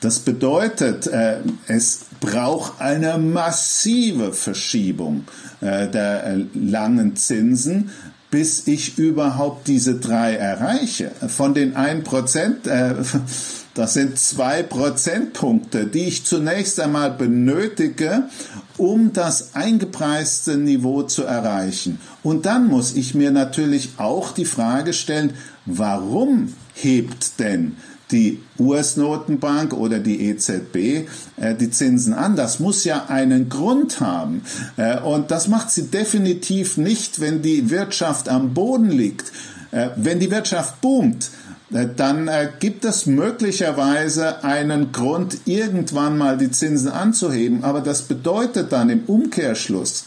Das 0.01 0.19
bedeutet, 0.19 1.07
äh, 1.07 1.37
es 1.67 2.01
braucht 2.19 2.81
eine 2.81 3.17
massive 3.17 4.33
Verschiebung 4.33 5.23
äh, 5.61 5.87
der 5.87 6.25
äh, 6.25 6.45
langen 6.53 7.15
Zinsen, 7.15 7.91
bis 8.29 8.67
ich 8.67 8.97
überhaupt 8.97 9.67
diese 9.67 9.95
3 9.95 10.35
erreiche. 10.35 11.11
Von 11.27 11.53
den 11.53 11.75
1%, 11.75 12.67
äh, 12.67 12.95
das 13.77 13.93
sind 13.93 14.17
zwei 14.17 14.63
Prozentpunkte, 14.63 15.85
die 15.85 16.05
ich 16.05 16.25
zunächst 16.25 16.79
einmal 16.79 17.11
benötige, 17.11 18.23
um 18.77 19.13
das 19.13 19.53
eingepreiste 19.53 20.57
Niveau 20.57 21.03
zu 21.03 21.23
erreichen. 21.23 21.99
Und 22.23 22.47
dann 22.47 22.67
muss 22.67 22.95
ich 22.95 23.13
mir 23.13 23.29
natürlich 23.29 23.91
auch 23.97 24.31
die 24.31 24.45
Frage 24.45 24.93
stellen, 24.93 25.33
warum 25.67 26.53
hebt 26.73 27.39
denn 27.39 27.75
die 28.09 28.39
US-Notenbank 28.57 29.73
oder 29.73 29.99
die 29.99 30.27
EZB 30.27 30.75
äh, 31.35 31.53
die 31.59 31.69
Zinsen 31.69 32.13
an. 32.13 32.35
Das 32.35 32.59
muss 32.59 32.83
ja 32.83 33.05
einen 33.09 33.49
Grund 33.49 33.99
haben. 33.99 34.41
Äh, 34.77 34.99
und 35.01 35.29
das 35.29 35.49
macht 35.49 35.69
sie 35.69 35.87
definitiv 35.87 36.77
nicht, 36.77 37.19
wenn 37.19 37.41
die 37.41 37.69
Wirtschaft 37.69 38.29
am 38.29 38.53
Boden 38.53 38.89
liegt. 38.89 39.31
Äh, 39.71 39.89
wenn 39.97 40.19
die 40.19 40.31
Wirtschaft 40.31 40.79
boomt, 40.81 41.29
dann 41.69 42.27
äh, 42.27 42.49
gibt 42.59 42.85
es 42.85 43.05
möglicherweise 43.05 44.43
einen 44.43 44.91
Grund, 44.91 45.39
irgendwann 45.45 46.17
mal 46.17 46.37
die 46.37 46.49
Zinsen 46.49 46.89
anzuheben. 46.89 47.63
Aber 47.63 47.81
das 47.81 48.03
bedeutet 48.03 48.71
dann 48.71 48.89
im 48.89 49.03
Umkehrschluss, 49.05 50.05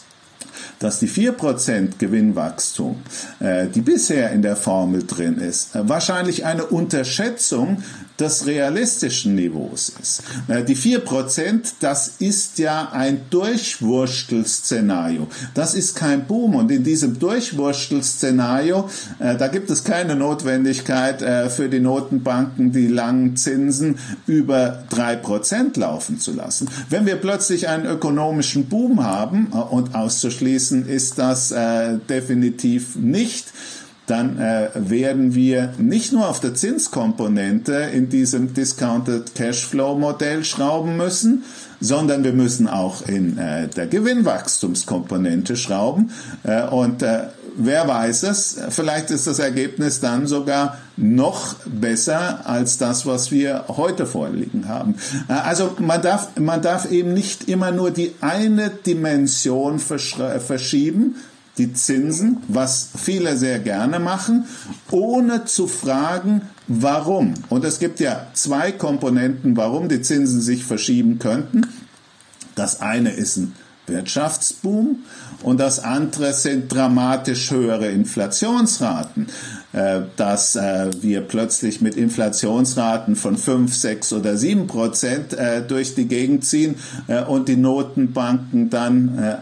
dass 0.79 0.99
die 0.99 1.07
4% 1.07 1.99
Gewinnwachstum, 1.99 3.03
äh, 3.39 3.67
die 3.67 3.81
bisher 3.81 4.31
in 4.31 4.41
der 4.41 4.55
Formel 4.55 5.05
drin 5.05 5.37
ist, 5.37 5.69
wahrscheinlich 5.73 6.45
eine 6.45 6.65
Unterschätzung 6.65 7.83
des 8.19 8.45
realistischen 8.45 9.35
Niveaus 9.35 9.93
ist. 10.01 10.23
Die 10.67 10.75
4%, 10.75 11.73
das 11.79 12.15
ist 12.19 12.59
ja 12.59 12.89
ein 12.91 13.21
Durchwurstelszenario. 13.29 15.27
Das 15.53 15.73
ist 15.73 15.95
kein 15.95 16.25
Boom. 16.25 16.55
Und 16.55 16.71
in 16.71 16.83
diesem 16.83 17.19
Durchwurstelszenario, 17.19 18.89
äh, 19.19 19.37
da 19.37 19.47
gibt 19.47 19.69
es 19.69 19.83
keine 19.83 20.15
Notwendigkeit 20.15 21.21
äh, 21.21 21.49
für 21.49 21.69
die 21.69 21.79
Notenbanken, 21.79 22.71
die 22.71 22.87
langen 22.87 23.35
Zinsen 23.35 23.99
über 24.27 24.83
3% 24.91 25.79
laufen 25.79 26.19
zu 26.19 26.33
lassen. 26.33 26.69
Wenn 26.89 27.05
wir 27.05 27.15
plötzlich 27.15 27.67
einen 27.67 27.85
ökonomischen 27.85 28.67
Boom 28.67 29.03
haben, 29.03 29.51
äh, 29.53 29.57
und 29.57 29.95
auszuschließen 29.95 30.87
ist 30.87 31.17
das 31.17 31.53
definitiv 32.09 32.95
nicht, 32.95 33.53
dann 34.11 34.37
äh, 34.39 34.69
werden 34.75 35.35
wir 35.35 35.73
nicht 35.77 36.11
nur 36.11 36.27
auf 36.27 36.41
der 36.41 36.53
Zinskomponente 36.53 37.73
in 37.93 38.09
diesem 38.09 38.53
Discounted 38.53 39.35
Cashflow 39.35 39.97
Modell 39.97 40.43
schrauben 40.43 40.97
müssen, 40.97 41.45
sondern 41.79 42.25
wir 42.25 42.33
müssen 42.33 42.67
auch 42.67 43.07
in 43.07 43.37
äh, 43.37 43.69
der 43.69 43.87
Gewinnwachstumskomponente 43.87 45.55
schrauben. 45.55 46.11
Äh, 46.43 46.67
und 46.67 47.01
äh, 47.03 47.27
wer 47.55 47.87
weiß 47.87 48.23
es, 48.23 48.59
vielleicht 48.69 49.11
ist 49.11 49.27
das 49.27 49.39
Ergebnis 49.39 50.01
dann 50.01 50.27
sogar 50.27 50.77
noch 50.97 51.55
besser 51.65 52.41
als 52.45 52.77
das, 52.77 53.05
was 53.05 53.31
wir 53.31 53.63
heute 53.69 54.05
vorliegen 54.05 54.67
haben. 54.67 54.95
Äh, 55.29 55.33
also 55.33 55.77
man 55.79 56.01
darf, 56.01 56.37
man 56.37 56.61
darf 56.61 56.91
eben 56.91 57.13
nicht 57.13 57.47
immer 57.47 57.71
nur 57.71 57.91
die 57.91 58.13
eine 58.19 58.71
Dimension 58.71 59.79
verschieben, 59.79 61.15
die 61.61 61.73
Zinsen, 61.73 62.37
was 62.47 62.89
viele 62.97 63.37
sehr 63.37 63.59
gerne 63.59 63.99
machen, 63.99 64.45
ohne 64.89 65.45
zu 65.45 65.67
fragen, 65.67 66.41
warum. 66.67 67.35
Und 67.49 67.63
es 67.63 67.77
gibt 67.77 67.99
ja 67.99 68.27
zwei 68.33 68.71
Komponenten, 68.71 69.55
warum 69.55 69.87
die 69.87 70.01
Zinsen 70.01 70.41
sich 70.41 70.65
verschieben 70.65 71.19
könnten. 71.19 71.61
Das 72.55 72.81
eine 72.81 73.11
ist 73.11 73.37
ein 73.37 73.53
Wirtschaftsboom 73.85 75.03
und 75.43 75.59
das 75.59 75.79
andere 75.79 76.33
sind 76.33 76.73
dramatisch 76.73 77.51
höhere 77.51 77.89
Inflationsraten, 77.89 79.27
äh, 79.73 80.01
dass 80.15 80.55
äh, 80.55 80.89
wir 81.01 81.21
plötzlich 81.21 81.81
mit 81.81 81.95
Inflationsraten 81.95 83.15
von 83.15 83.37
5, 83.37 83.75
6 83.75 84.13
oder 84.13 84.35
7 84.35 84.65
Prozent 84.65 85.33
äh, 85.33 85.61
durch 85.61 85.93
die 85.93 86.07
Gegend 86.07 86.43
ziehen 86.45 86.75
und 87.27 87.49
die 87.49 87.57
Notenbanken 87.57 88.69
dann 88.69 89.41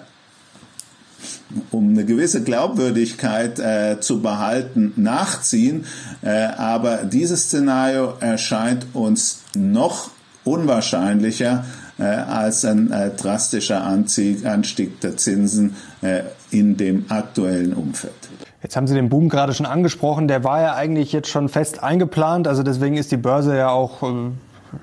um 1.72 1.90
eine 1.90 2.06
gewisse 2.06 2.44
Glaubwürdigkeit 2.44 3.60
äh, 3.60 4.00
zu 4.00 4.22
behalten, 4.22 4.94
nachziehen. 4.96 5.86
Äh, 6.22 6.46
aber 6.58 6.98
dieses 7.04 7.44
Szenario 7.44 8.14
erscheint 8.20 8.88
uns 8.94 9.42
noch 9.56 10.12
unwahrscheinlicher 10.44 11.66
äh, 11.98 12.04
als 12.04 12.66
ein 12.66 12.92
äh, 12.92 13.12
drastischer 13.12 13.84
Anstieg, 13.84 14.46
Anstieg 14.46 15.02
der 15.02 15.18
Zinsen 15.18 15.76
äh, 16.02 16.22
in 16.52 16.78
dem 16.78 17.06
aktuellen 17.10 17.74
Umfeld. 17.74 18.14
Jetzt 18.62 18.76
haben 18.76 18.88
Sie 18.88 18.94
den 18.94 19.10
Boom 19.10 19.30
gerade 19.30 19.54
schon 19.54 19.66
angesprochen. 19.66 20.28
Der 20.28 20.44
war 20.44 20.62
ja 20.62 20.76
eigentlich 20.76 21.14
jetzt 21.14 21.30
schon 21.30 21.48
fest 21.48 21.82
eingeplant. 21.82 22.48
Also 22.48 22.64
deswegen 22.64 22.98
ist 22.98 23.12
die 23.12 23.18
Börse 23.18 23.56
ja 23.56 23.70
auch 23.70 24.04
äh, 24.04 24.32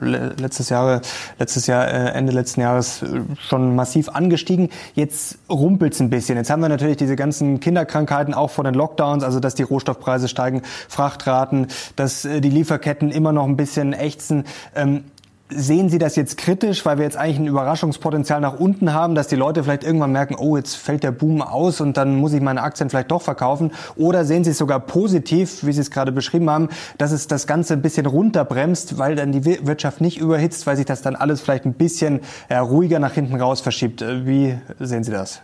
letztes 0.00 0.68
Jahr, 0.68 1.00
letztes 1.38 1.66
Jahr, 1.66 1.86
äh, 1.86 2.10
Ende 2.10 2.32
letzten 2.32 2.60
Jahres 2.60 3.02
äh, 3.02 3.20
schon 3.48 3.74
massiv 3.74 4.08
angestiegen. 4.08 4.70
Jetzt 4.94 5.38
rumpelt 5.48 5.94
es 5.94 6.00
ein 6.00 6.10
bisschen. 6.10 6.36
Jetzt 6.36 6.50
haben 6.50 6.60
wir 6.60 6.68
natürlich 6.68 6.96
diese 6.96 7.16
ganzen 7.16 7.60
Kinderkrankheiten 7.60 8.34
auch 8.34 8.50
vor 8.50 8.64
den 8.64 8.74
Lockdowns, 8.74 9.24
also 9.24 9.40
dass 9.40 9.54
die 9.54 9.62
Rohstoffpreise 9.62 10.28
steigen, 10.28 10.62
Frachtraten, 10.88 11.68
dass 11.96 12.24
äh, 12.24 12.40
die 12.40 12.50
Lieferketten 12.50 13.10
immer 13.10 13.32
noch 13.32 13.44
ein 13.44 13.56
bisschen 13.56 13.92
ächzen. 13.92 14.44
Ähm, 14.74 15.04
Sehen 15.48 15.88
Sie 15.88 15.98
das 15.98 16.16
jetzt 16.16 16.38
kritisch, 16.38 16.84
weil 16.84 16.98
wir 16.98 17.04
jetzt 17.04 17.16
eigentlich 17.16 17.38
ein 17.38 17.46
Überraschungspotenzial 17.46 18.40
nach 18.40 18.58
unten 18.58 18.92
haben, 18.92 19.14
dass 19.14 19.28
die 19.28 19.36
Leute 19.36 19.62
vielleicht 19.62 19.84
irgendwann 19.84 20.10
merken, 20.10 20.34
oh, 20.34 20.56
jetzt 20.56 20.74
fällt 20.74 21.04
der 21.04 21.12
Boom 21.12 21.40
aus 21.40 21.80
und 21.80 21.96
dann 21.96 22.16
muss 22.16 22.32
ich 22.32 22.40
meine 22.40 22.62
Aktien 22.62 22.90
vielleicht 22.90 23.12
doch 23.12 23.22
verkaufen? 23.22 23.70
Oder 23.94 24.24
sehen 24.24 24.42
Sie 24.42 24.50
es 24.50 24.58
sogar 24.58 24.80
positiv, 24.80 25.64
wie 25.64 25.70
Sie 25.70 25.80
es 25.80 25.92
gerade 25.92 26.10
beschrieben 26.10 26.50
haben, 26.50 26.68
dass 26.98 27.12
es 27.12 27.28
das 27.28 27.46
Ganze 27.46 27.74
ein 27.74 27.82
bisschen 27.82 28.06
runterbremst, 28.06 28.98
weil 28.98 29.14
dann 29.14 29.30
die 29.30 29.44
Wirtschaft 29.44 30.00
nicht 30.00 30.18
überhitzt, 30.18 30.66
weil 30.66 30.76
sich 30.76 30.86
das 30.86 31.02
dann 31.02 31.14
alles 31.14 31.40
vielleicht 31.40 31.64
ein 31.64 31.74
bisschen 31.74 32.20
äh, 32.48 32.56
ruhiger 32.56 32.98
nach 32.98 33.12
hinten 33.12 33.40
raus 33.40 33.60
verschiebt? 33.60 34.02
Äh, 34.02 34.26
wie 34.26 34.58
sehen 34.80 35.04
Sie 35.04 35.12
das? 35.12 35.42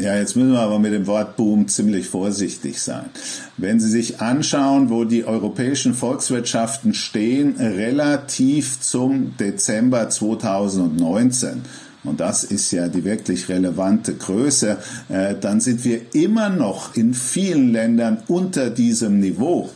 Ja, 0.00 0.14
jetzt 0.14 0.36
müssen 0.36 0.52
wir 0.52 0.60
aber 0.60 0.78
mit 0.78 0.92
dem 0.92 1.08
Wort 1.08 1.36
Boom 1.36 1.66
ziemlich 1.66 2.06
vorsichtig 2.06 2.80
sein. 2.80 3.06
Wenn 3.56 3.80
Sie 3.80 3.90
sich 3.90 4.20
anschauen, 4.20 4.90
wo 4.90 5.02
die 5.02 5.24
europäischen 5.24 5.92
Volkswirtschaften 5.92 6.94
stehen, 6.94 7.56
relativ 7.58 8.80
zum 8.80 9.36
Dezember 9.38 10.08
2019, 10.08 11.62
und 12.04 12.20
das 12.20 12.44
ist 12.44 12.70
ja 12.70 12.86
die 12.86 13.04
wirklich 13.04 13.48
relevante 13.48 14.14
Größe, 14.14 14.78
äh, 15.08 15.34
dann 15.34 15.60
sind 15.60 15.84
wir 15.84 16.14
immer 16.14 16.48
noch 16.48 16.94
in 16.94 17.12
vielen 17.12 17.72
Ländern 17.72 18.22
unter 18.28 18.70
diesem 18.70 19.18
Niveau. 19.18 19.68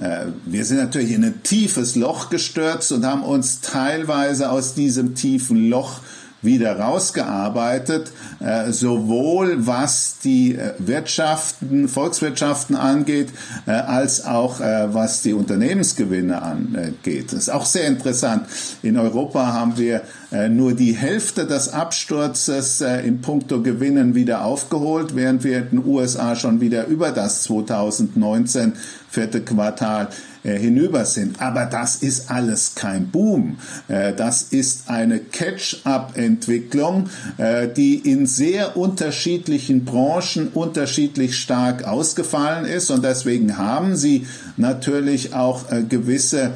Äh, 0.00 0.28
wir 0.46 0.64
sind 0.64 0.78
natürlich 0.78 1.12
in 1.12 1.24
ein 1.24 1.42
tiefes 1.42 1.94
Loch 1.94 2.30
gestürzt 2.30 2.90
und 2.90 3.04
haben 3.04 3.22
uns 3.22 3.60
teilweise 3.60 4.50
aus 4.50 4.72
diesem 4.72 5.14
tiefen 5.14 5.68
Loch 5.68 6.00
wieder 6.42 6.78
rausgearbeitet, 6.78 8.12
äh, 8.40 8.70
sowohl 8.70 9.66
was 9.66 10.18
die 10.22 10.54
äh, 10.54 10.74
Wirtschaften, 10.78 11.88
Volkswirtschaften 11.88 12.76
angeht, 12.76 13.30
äh, 13.66 13.72
als 13.72 14.24
auch 14.24 14.60
was 14.60 15.22
die 15.22 15.32
Unternehmensgewinne 15.32 16.42
angeht. 16.42 17.32
Das 17.32 17.40
ist 17.40 17.48
auch 17.48 17.64
sehr 17.64 17.86
interessant. 17.86 18.46
In 18.82 18.96
Europa 18.96 19.52
haben 19.52 19.76
wir 19.78 20.02
nur 20.50 20.74
die 20.74 20.92
Hälfte 20.92 21.46
des 21.46 21.68
Absturzes 21.68 22.80
in 22.80 23.20
puncto 23.20 23.62
Gewinnen 23.62 24.14
wieder 24.14 24.44
aufgeholt, 24.44 25.14
während 25.14 25.44
wir 25.44 25.58
in 25.58 25.68
den 25.70 25.86
USA 25.86 26.36
schon 26.36 26.60
wieder 26.60 26.86
über 26.86 27.12
das 27.12 27.44
2019 27.44 28.74
vierte 29.08 29.40
Quartal 29.42 30.08
hinüber 30.56 31.04
sind. 31.04 31.40
Aber 31.40 31.66
das 31.66 31.96
ist 31.96 32.30
alles 32.30 32.74
kein 32.74 33.08
Boom. 33.08 33.58
das 33.88 34.42
ist 34.42 34.88
eine 34.88 35.18
Catch-up-Entwicklung, 35.18 37.10
die 37.76 37.96
in 37.96 38.26
sehr 38.26 38.76
unterschiedlichen 38.76 39.84
Branchen 39.84 40.48
unterschiedlich 40.48 41.36
stark 41.36 41.84
ausgefallen 41.84 42.64
ist 42.64 42.90
und 42.90 43.04
deswegen 43.04 43.56
haben 43.58 43.96
sie 43.96 44.26
natürlich 44.56 45.34
auch 45.34 45.64
gewisse 45.88 46.52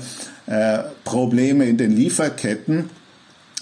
Probleme 1.05 1.67
in 1.67 1.77
den 1.77 1.95
Lieferketten. 1.95 2.91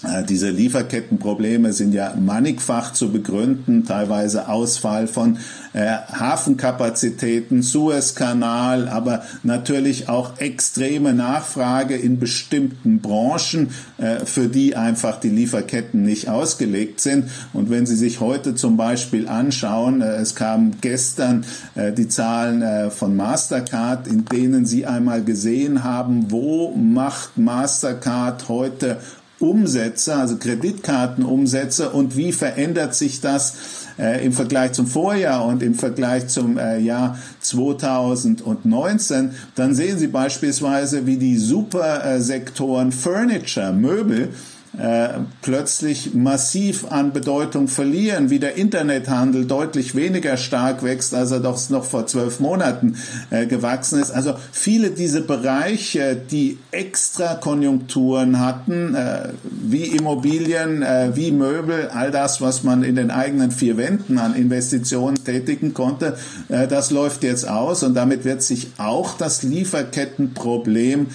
Äh, 0.03 0.23
diese 0.23 0.49
Lieferkettenprobleme 0.49 1.73
sind 1.73 1.93
ja 1.93 2.15
mannigfach 2.15 2.93
zu 2.93 3.11
begründen, 3.11 3.85
teilweise 3.85 4.47
Ausfall 4.49 5.07
von 5.07 5.37
äh, 5.73 5.85
Hafenkapazitäten, 5.87 7.61
Suezkanal, 7.61 8.87
aber 8.89 9.23
natürlich 9.43 10.09
auch 10.09 10.39
extreme 10.39 11.13
Nachfrage 11.13 11.95
in 11.95 12.19
bestimmten 12.19 12.99
Branchen, 12.99 13.69
äh, 13.97 14.25
für 14.25 14.47
die 14.47 14.75
einfach 14.75 15.19
die 15.19 15.29
Lieferketten 15.29 16.03
nicht 16.03 16.29
ausgelegt 16.29 16.99
sind. 16.99 17.29
Und 17.53 17.69
wenn 17.69 17.85
Sie 17.85 17.95
sich 17.95 18.19
heute 18.19 18.55
zum 18.55 18.77
Beispiel 18.77 19.27
anschauen, 19.27 20.01
äh, 20.01 20.15
es 20.15 20.35
kamen 20.35 20.77
gestern 20.81 21.45
äh, 21.75 21.93
die 21.93 22.07
Zahlen 22.07 22.61
äh, 22.61 22.89
von 22.89 23.15
Mastercard, 23.15 24.07
in 24.07 24.25
denen 24.25 24.65
Sie 24.65 24.85
einmal 24.85 25.23
gesehen 25.23 25.83
haben, 25.83 26.31
wo 26.31 26.75
macht 26.75 27.37
Mastercard 27.37 28.49
heute 28.49 28.97
Umsätze, 29.41 30.15
also 30.15 30.37
Kreditkartenumsätze 30.37 31.89
und 31.89 32.15
wie 32.15 32.31
verändert 32.31 32.95
sich 32.95 33.21
das 33.21 33.55
äh, 33.99 34.25
im 34.25 34.33
Vergleich 34.33 34.73
zum 34.73 34.87
Vorjahr 34.87 35.45
und 35.45 35.63
im 35.63 35.75
Vergleich 35.75 36.27
zum 36.27 36.57
äh, 36.57 36.79
Jahr 36.79 37.17
2019, 37.41 39.31
dann 39.55 39.75
sehen 39.75 39.97
Sie 39.97 40.07
beispielsweise, 40.07 41.05
wie 41.05 41.17
die 41.17 41.37
Supersektoren 41.37 42.91
Furniture, 42.91 43.73
Möbel, 43.73 44.29
äh, 44.77 45.09
plötzlich 45.41 46.13
massiv 46.13 46.91
an 46.91 47.11
Bedeutung 47.11 47.67
verlieren, 47.67 48.29
wie 48.29 48.39
der 48.39 48.55
Internethandel 48.55 49.45
deutlich 49.45 49.95
weniger 49.95 50.37
stark 50.37 50.81
wächst, 50.81 51.13
als 51.13 51.31
er 51.31 51.41
doch 51.41 51.69
noch 51.69 51.83
vor 51.83 52.07
zwölf 52.07 52.39
Monaten 52.39 52.95
äh, 53.31 53.47
gewachsen 53.47 54.01
ist. 54.01 54.11
Also 54.11 54.35
viele 54.53 54.91
diese 54.91 55.21
Bereiche, 55.21 56.15
die 56.15 56.57
extra 56.71 57.35
Konjunkturen 57.35 58.39
hatten, 58.39 58.95
äh, 58.95 59.29
wie 59.43 59.87
Immobilien, 59.87 60.83
äh, 60.83 61.11
wie 61.15 61.31
Möbel, 61.31 61.89
all 61.89 62.11
das, 62.11 62.39
was 62.39 62.63
man 62.63 62.83
in 62.83 62.95
den 62.95 63.11
eigenen 63.11 63.51
vier 63.51 63.75
Wänden 63.75 64.17
an 64.19 64.35
Investitionen 64.35 65.21
tätigen 65.21 65.73
konnte, 65.73 66.15
äh, 66.47 66.67
das 66.69 66.91
läuft 66.91 67.23
jetzt 67.23 67.45
aus 67.45 67.83
und 67.83 67.93
damit 67.93 68.23
wird 68.23 68.41
sich 68.41 68.67
auch 68.77 69.17
das 69.17 69.43
Lieferkettenproblem 69.43 71.07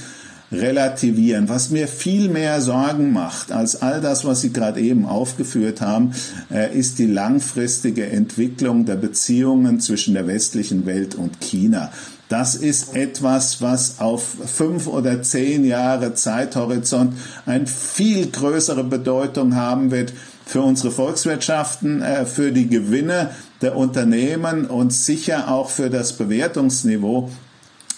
relativieren. 0.53 1.49
Was 1.49 1.71
mir 1.71 1.89
viel 1.89 2.29
mehr 2.29 2.61
Sorgen 2.61 3.13
macht 3.13 3.53
als 3.53 3.83
all 3.83 4.01
das, 4.01 4.25
was 4.25 4.41
Sie 4.41 4.53
gerade 4.53 4.81
eben 4.81 5.07
aufgeführt 5.07 5.81
haben, 5.81 6.13
äh, 6.53 6.77
ist 6.77 6.99
die 6.99 7.07
langfristige 7.07 8.07
Entwicklung 8.07 8.85
der 8.85 8.97
Beziehungen 8.97 9.81
zwischen 9.81 10.15
der 10.15 10.27
westlichen 10.27 10.87
Welt 10.87 11.15
und 11.15 11.41
China. 11.41 11.91
Das 12.29 12.57
ist 12.57 12.97
etwas, 12.97 13.63
was 13.63 14.01
auf 14.01 14.37
fünf 14.47 14.89
oder 14.89 15.23
zehn 15.23 15.65
Jahre 15.65 16.15
Zeithorizont 16.15 17.15
eine 17.45 17.69
viel 17.69 18.31
größere 18.31 18.83
Bedeutung 18.83 19.55
haben 19.55 19.93
wird 19.93 20.13
für 20.45 20.63
unsere 20.63 20.91
Volkswirtschaften, 20.91 22.03
äh, 22.03 22.25
für 22.25 22.53
die 22.53 22.69
Gewinne 22.69 23.31
der 23.63 23.77
Unternehmen 23.77 24.67
und 24.67 24.93
sicher 24.93 25.49
auch 25.51 25.71
für 25.71 25.91
das 25.91 26.15
Bewertungsniveau 26.15 27.31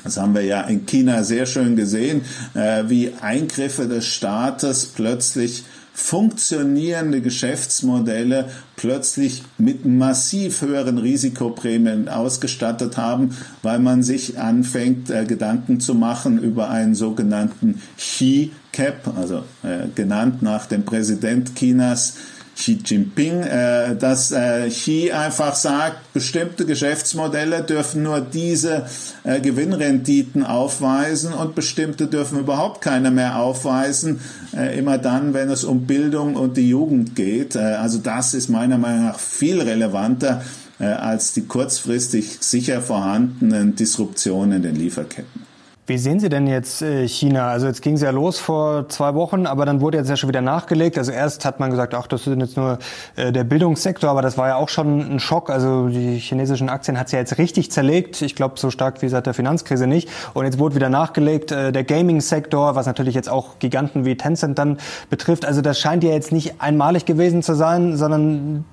das 0.04 0.16
haben 0.16 0.34
wir 0.34 0.42
ja 0.42 0.62
in 0.62 0.86
China 0.86 1.24
sehr 1.24 1.46
schön 1.46 1.76
gesehen, 1.76 2.22
äh, 2.54 2.84
wie 2.86 3.12
Eingriffe 3.20 3.88
des 3.88 4.06
Staates 4.06 4.86
plötzlich 4.86 5.64
funktionierende 5.98 7.20
Geschäftsmodelle 7.20 8.48
plötzlich 8.76 9.42
mit 9.58 9.84
massiv 9.84 10.62
höheren 10.62 10.96
Risikoprämien 10.98 12.08
ausgestattet 12.08 12.96
haben, 12.96 13.36
weil 13.62 13.80
man 13.80 14.04
sich 14.04 14.38
anfängt, 14.38 15.10
äh, 15.10 15.24
Gedanken 15.24 15.80
zu 15.80 15.96
machen 15.96 16.38
über 16.38 16.70
einen 16.70 16.94
sogenannten 16.94 17.82
Xi-Cap, 17.96 19.12
also 19.16 19.42
äh, 19.64 19.88
genannt 19.92 20.40
nach 20.40 20.66
dem 20.66 20.84
Präsident 20.84 21.56
Chinas, 21.56 22.14
Xi 22.58 22.80
Jinping, 22.84 23.44
äh, 23.44 23.94
dass 23.94 24.32
äh, 24.32 24.68
Xi 24.68 25.12
einfach 25.12 25.54
sagt, 25.54 26.12
bestimmte 26.12 26.66
Geschäftsmodelle 26.66 27.62
dürfen 27.62 28.02
nur 28.02 28.20
diese 28.20 28.86
äh, 29.22 29.40
Gewinnrenditen 29.40 30.44
aufweisen 30.44 31.32
und 31.32 31.54
bestimmte 31.54 32.08
dürfen 32.08 32.40
überhaupt 32.40 32.80
keine 32.80 33.12
mehr 33.12 33.38
aufweisen, 33.38 34.20
äh, 34.56 34.76
immer 34.76 34.98
dann, 34.98 35.34
wenn 35.34 35.50
es 35.50 35.62
um 35.62 35.86
Bildung 35.86 36.34
und 36.34 36.56
die 36.56 36.68
Jugend 36.68 37.14
geht. 37.14 37.54
Äh, 37.54 37.60
also 37.60 37.98
das 37.98 38.34
ist 38.34 38.48
meiner 38.48 38.76
Meinung 38.76 39.04
nach 39.04 39.20
viel 39.20 39.60
relevanter 39.60 40.42
äh, 40.80 40.86
als 40.86 41.34
die 41.34 41.46
kurzfristig 41.46 42.38
sicher 42.40 42.80
vorhandenen 42.80 43.76
Disruptionen 43.76 44.56
in 44.56 44.62
den 44.62 44.74
Lieferketten. 44.74 45.47
Wie 45.88 45.96
sehen 45.96 46.20
Sie 46.20 46.28
denn 46.28 46.46
jetzt 46.46 46.82
äh, 46.82 47.08
China? 47.08 47.48
Also 47.48 47.66
jetzt 47.66 47.80
ging 47.80 47.94
es 47.94 48.02
ja 48.02 48.10
los 48.10 48.38
vor 48.38 48.90
zwei 48.90 49.14
Wochen, 49.14 49.46
aber 49.46 49.64
dann 49.64 49.80
wurde 49.80 49.96
jetzt 49.96 50.10
ja 50.10 50.16
schon 50.16 50.28
wieder 50.28 50.42
nachgelegt. 50.42 50.98
Also 50.98 51.12
erst 51.12 51.46
hat 51.46 51.60
man 51.60 51.70
gesagt, 51.70 51.94
ach, 51.94 52.06
das 52.06 52.26
ist 52.26 52.38
jetzt 52.38 52.58
nur 52.58 52.78
äh, 53.16 53.32
der 53.32 53.44
Bildungssektor, 53.44 54.10
aber 54.10 54.20
das 54.20 54.36
war 54.36 54.48
ja 54.48 54.56
auch 54.56 54.68
schon 54.68 55.14
ein 55.14 55.18
Schock. 55.18 55.48
Also 55.48 55.88
die 55.88 56.18
chinesischen 56.18 56.68
Aktien 56.68 56.98
hat 56.98 57.06
es 57.06 57.12
ja 57.12 57.20
jetzt 57.20 57.38
richtig 57.38 57.70
zerlegt. 57.70 58.20
Ich 58.20 58.34
glaube, 58.34 58.58
so 58.58 58.68
stark 58.68 59.00
wie 59.00 59.08
seit 59.08 59.24
der 59.24 59.32
Finanzkrise 59.32 59.86
nicht. 59.86 60.10
Und 60.34 60.44
jetzt 60.44 60.58
wurde 60.58 60.74
wieder 60.74 60.90
nachgelegt, 60.90 61.52
äh, 61.52 61.72
der 61.72 61.84
Gaming-Sektor, 61.84 62.74
was 62.74 62.84
natürlich 62.84 63.14
jetzt 63.14 63.30
auch 63.30 63.58
Giganten 63.58 64.04
wie 64.04 64.14
Tencent 64.14 64.58
dann 64.58 64.76
betrifft. 65.08 65.46
Also 65.46 65.62
das 65.62 65.80
scheint 65.80 66.04
ja 66.04 66.10
jetzt 66.10 66.32
nicht 66.32 66.60
einmalig 66.60 67.06
gewesen 67.06 67.42
zu 67.42 67.54
sein, 67.54 67.96
sondern 67.96 68.66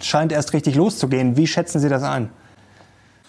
scheint 0.00 0.32
erst 0.32 0.52
richtig 0.54 0.74
loszugehen. 0.74 1.36
Wie 1.36 1.46
schätzen 1.46 1.78
Sie 1.78 1.88
das 1.88 2.02
ein? 2.02 2.30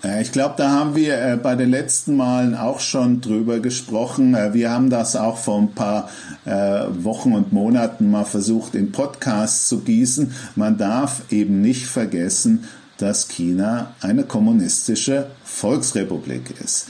Äh, 0.03 0.21
ich 0.21 0.31
glaube, 0.31 0.55
da 0.57 0.69
haben 0.69 0.95
wir 0.95 1.21
äh, 1.21 1.37
bei 1.37 1.55
den 1.55 1.69
letzten 1.69 2.15
Malen 2.15 2.55
auch 2.55 2.79
schon 2.79 3.21
drüber 3.21 3.59
gesprochen. 3.59 4.33
Äh, 4.33 4.53
wir 4.53 4.71
haben 4.71 4.89
das 4.89 5.15
auch 5.15 5.37
vor 5.37 5.59
ein 5.59 5.73
paar 5.73 6.09
Wochen 6.45 7.33
und 7.33 7.53
Monaten 7.53 8.09
mal 8.09 8.23
versucht, 8.25 8.73
in 8.73 8.91
Podcasts 8.91 9.67
zu 9.67 9.81
gießen. 9.81 10.33
Man 10.55 10.77
darf 10.77 11.21
eben 11.29 11.61
nicht 11.61 11.85
vergessen, 11.85 12.63
dass 12.97 13.27
China 13.27 13.93
eine 14.01 14.23
kommunistische 14.23 15.27
Volksrepublik 15.43 16.55
ist. 16.63 16.87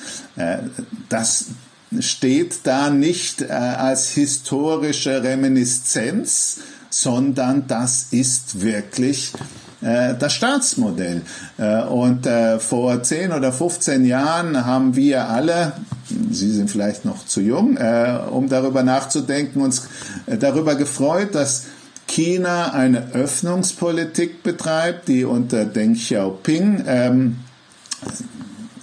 Das 1.10 1.48
steht 2.00 2.60
da 2.63 2.89
nicht 2.89 3.50
als 3.50 4.12
historische 4.12 5.22
Reminiszenz, 5.22 6.60
sondern 6.89 7.67
das 7.67 8.08
ist 8.12 8.62
wirklich 8.62 9.34
das 9.82 10.34
Staatsmodell. 10.34 11.22
Äh, 11.58 11.84
und 11.84 12.26
äh, 12.26 12.60
vor 12.60 13.02
10 13.02 13.32
oder 13.32 13.52
15 13.52 14.06
Jahren 14.06 14.65
haben 14.65 14.96
wir 14.96 15.30
alle, 15.30 15.74
Sie 16.32 16.52
sind 16.52 16.72
vielleicht 16.72 17.06
noch 17.06 17.26
zu 17.28 17.39
jung, 17.39 17.78
um 18.32 18.50
darüber 18.50 18.82
nachzudenken, 18.82 19.62
uns 19.62 19.88
darüber 20.26 20.74
gefreut, 20.74 21.36
dass 21.36 21.65
China 22.08 22.74
eine 22.74 23.12
Öffnungspolitik 23.13 24.42
betreibt, 24.42 25.08
die 25.08 25.24
unter 25.24 25.65
Deng 25.65 25.94
Xiaoping 25.94 26.84
ähm, 26.88 27.38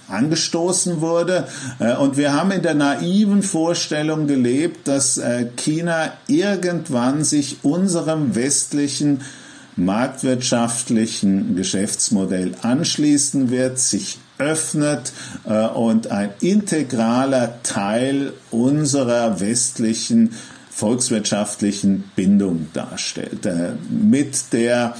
angestoßen 0.07 1.01
wurde. 1.01 1.49
Und 1.99 2.15
wir 2.15 2.31
haben 2.31 2.51
in 2.51 2.61
der 2.61 2.75
naiven 2.75 3.43
Vorstellung 3.43 4.25
gelebt, 4.25 4.87
dass 4.87 5.19
China 5.57 6.13
irgendwann 6.27 7.25
sich 7.25 7.57
unserem 7.63 8.35
westlichen 8.35 9.19
marktwirtschaftlichen 9.77 11.55
Geschäftsmodell 11.55 12.55
anschließen 12.61 13.49
wird, 13.49 13.79
sich 13.79 14.19
öffnet 14.39 15.13
äh, 15.45 15.67
und 15.67 16.11
ein 16.11 16.31
integraler 16.41 17.61
Teil 17.63 18.33
unserer 18.51 19.39
westlichen 19.39 20.33
volkswirtschaftlichen 20.69 22.03
Bindung 22.15 22.67
darstellt. 22.73 23.45
Äh, 23.45 23.73
mit 23.89 24.53
der 24.53 24.95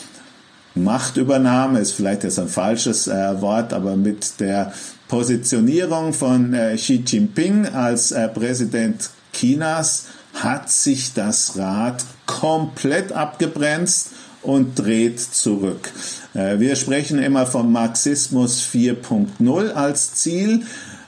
Machtübernahme 0.75 1.79
ist 1.79 1.91
vielleicht 1.91 2.23
jetzt 2.23 2.39
ein 2.39 2.47
falsches 2.47 3.07
äh, 3.07 3.41
Wort, 3.41 3.73
aber 3.73 3.95
mit 3.95 4.39
der 4.39 4.73
Positionierung 5.07 6.13
von 6.13 6.53
äh, 6.53 6.75
Xi 6.75 7.03
Jinping 7.05 7.67
als 7.67 8.11
äh, 8.11 8.27
Präsident 8.27 9.09
Chinas 9.33 10.05
hat 10.33 10.69
sich 10.69 11.13
das 11.13 11.57
Rad 11.57 12.03
komplett 12.25 13.11
abgebremst 13.11 14.11
und 14.47 14.79
dreht 14.79 15.19
zurück. 15.19 15.91
Äh, 16.33 16.59
wir 16.59 16.75
sprechen 16.77 17.19
immer 17.19 17.45
vom 17.45 17.71
Marxismus 17.71 18.61
4.0 18.61 19.71
als 19.71 20.15
Ziel. 20.15 20.63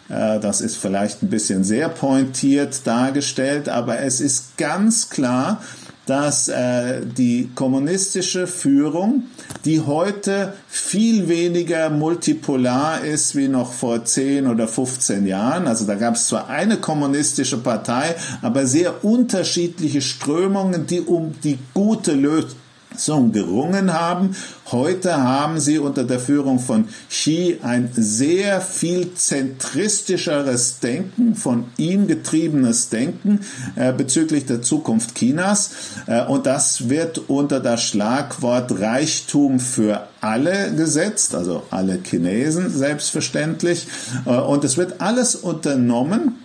Äh, 0.09 0.39
das 0.41 0.59
ist 0.59 0.75
vielleicht 0.75 1.23
ein 1.23 1.29
bisschen 1.29 1.63
sehr 1.63 1.87
pointiert 1.87 2.81
dargestellt, 2.85 3.69
aber 3.69 3.99
es 3.99 4.19
ist 4.19 4.57
ganz 4.57 5.09
klar, 5.09 5.63
dass 6.05 6.49
äh, 6.49 7.01
die 7.05 7.49
kommunistische 7.55 8.45
Führung, 8.47 9.25
die 9.63 9.81
heute 9.81 10.53
viel 10.67 11.29
weniger 11.29 11.89
multipolar 11.91 13.05
ist 13.05 13.35
wie 13.35 13.47
noch 13.47 13.71
vor 13.71 14.03
10 14.03 14.47
oder 14.47 14.67
15 14.67 15.27
Jahren, 15.27 15.67
also 15.67 15.85
da 15.85 15.95
gab 15.95 16.15
es 16.15 16.27
zwar 16.27 16.49
eine 16.49 16.77
kommunistische 16.77 17.57
Partei, 17.57 18.15
aber 18.41 18.65
sehr 18.65 19.05
unterschiedliche 19.05 20.01
Strömungen, 20.01 20.87
die 20.87 20.99
um 20.99 21.35
die 21.41 21.59
gute 21.73 22.13
Lösung 22.13 22.57
gerungen 23.31 23.93
haben. 23.93 24.35
Heute 24.71 25.17
haben 25.17 25.59
sie 25.59 25.79
unter 25.79 26.03
der 26.03 26.19
Führung 26.19 26.59
von 26.59 26.89
Xi 27.09 27.57
ein 27.63 27.89
sehr 27.93 28.61
viel 28.61 29.13
zentristischeres 29.13 30.79
Denken, 30.79 31.35
von 31.35 31.65
ihm 31.77 32.07
getriebenes 32.07 32.89
Denken 32.89 33.39
äh, 33.75 33.93
bezüglich 33.93 34.45
der 34.45 34.61
Zukunft 34.61 35.15
Chinas. 35.15 35.71
Äh, 36.07 36.25
und 36.25 36.45
das 36.45 36.89
wird 36.89 37.29
unter 37.29 37.59
das 37.59 37.83
Schlagwort 37.83 38.79
Reichtum 38.79 39.59
für 39.59 40.07
alle 40.21 40.73
gesetzt, 40.75 41.35
also 41.35 41.63
alle 41.71 41.99
Chinesen 42.03 42.69
selbstverständlich. 42.69 43.87
Äh, 44.25 44.31
und 44.31 44.63
es 44.63 44.77
wird 44.77 45.01
alles 45.01 45.35
unternommen, 45.35 46.35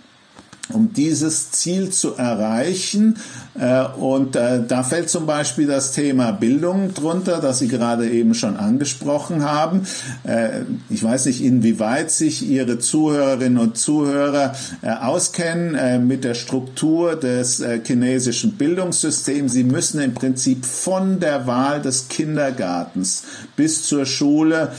um 0.73 0.93
dieses 0.93 1.51
Ziel 1.51 1.89
zu 1.89 2.15
erreichen. 2.15 3.17
Äh, 3.59 3.85
und 3.85 4.35
äh, 4.35 4.63
da 4.67 4.83
fällt 4.83 5.09
zum 5.09 5.25
Beispiel 5.25 5.67
das 5.67 5.91
Thema 5.91 6.31
Bildung 6.31 6.93
drunter, 6.93 7.39
das 7.39 7.59
Sie 7.59 7.67
gerade 7.67 8.09
eben 8.09 8.33
schon 8.33 8.57
angesprochen 8.57 9.43
haben. 9.43 9.83
Äh, 10.23 10.61
ich 10.89 11.03
weiß 11.03 11.27
nicht, 11.27 11.43
inwieweit 11.43 12.11
sich 12.11 12.47
Ihre 12.47 12.79
Zuhörerinnen 12.79 13.57
und 13.57 13.77
Zuhörer 13.77 14.53
auskennen 14.81 16.07
mit 16.07 16.23
der 16.23 16.33
Struktur 16.33 17.15
des 17.15 17.63
chinesischen 17.85 18.53
Bildungssystems. 18.53 19.53
Sie 19.53 19.63
müssen 19.63 19.99
im 19.99 20.13
Prinzip 20.13 20.65
von 20.65 21.19
der 21.19 21.47
Wahl 21.47 21.81
des 21.81 22.07
Kindergartens 22.07 23.23
bis 23.55 23.83
zur 23.83 24.05
Schule 24.05 24.71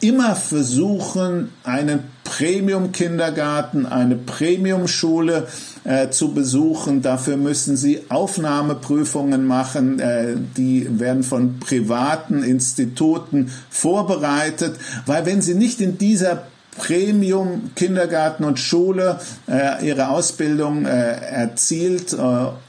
immer 0.00 0.34
versuchen, 0.34 1.50
einen 1.64 2.00
Premium-Kindergarten, 2.24 3.86
eine 3.86 4.16
Premium-Schule 4.16 5.46
äh, 5.84 6.10
zu 6.10 6.32
besuchen. 6.34 7.02
Dafür 7.02 7.36
müssen 7.36 7.76
sie 7.76 8.02
Aufnahmeprüfungen 8.08 9.46
machen. 9.46 9.98
Äh, 9.98 10.36
die 10.56 11.00
werden 11.00 11.22
von 11.22 11.58
privaten 11.58 12.42
Instituten 12.42 13.50
vorbereitet, 13.70 14.76
weil 15.06 15.26
wenn 15.26 15.42
sie 15.42 15.54
nicht 15.54 15.80
in 15.80 15.98
dieser 15.98 16.44
Premium 16.78 17.72
Kindergarten 17.74 18.44
und 18.44 18.58
Schule 18.58 19.20
äh, 19.46 19.86
ihre 19.86 20.08
Ausbildung 20.08 20.86
äh, 20.86 20.88
erzielt 20.88 22.14
äh, 22.14 22.16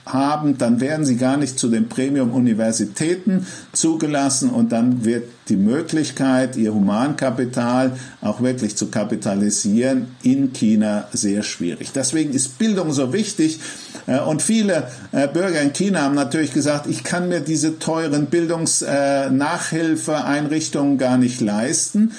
haben, 0.05 0.57
dann 0.57 0.81
werden 0.81 1.05
sie 1.05 1.15
gar 1.15 1.37
nicht 1.37 1.57
zu 1.59 1.69
den 1.69 1.87
Premium 1.87 2.33
Universitäten 2.33 3.47
zugelassen 3.71 4.49
und 4.49 4.71
dann 4.71 5.05
wird 5.05 5.29
die 5.47 5.55
Möglichkeit, 5.55 6.57
ihr 6.57 6.73
Humankapital 6.73 7.93
auch 8.21 8.41
wirklich 8.41 8.75
zu 8.75 8.89
kapitalisieren 8.89 10.07
in 10.23 10.51
China 10.53 11.07
sehr 11.13 11.43
schwierig. 11.43 11.91
Deswegen 11.93 12.33
ist 12.33 12.57
Bildung 12.57 12.91
so 12.91 13.13
wichtig. 13.13 13.59
Äh, 14.07 14.19
und 14.19 14.41
viele 14.41 14.87
äh, 15.11 15.27
Bürger 15.27 15.61
in 15.61 15.73
China 15.73 16.01
haben 16.01 16.15
natürlich 16.15 16.53
gesagt, 16.53 16.87
ich 16.87 17.03
kann 17.03 17.29
mir 17.29 17.41
diese 17.41 17.77
teuren 17.79 18.25
Bildungsnachhilfeeinrichtungen 18.25 20.97
gar 20.97 21.17
nicht 21.17 21.41
leisten. 21.41 22.13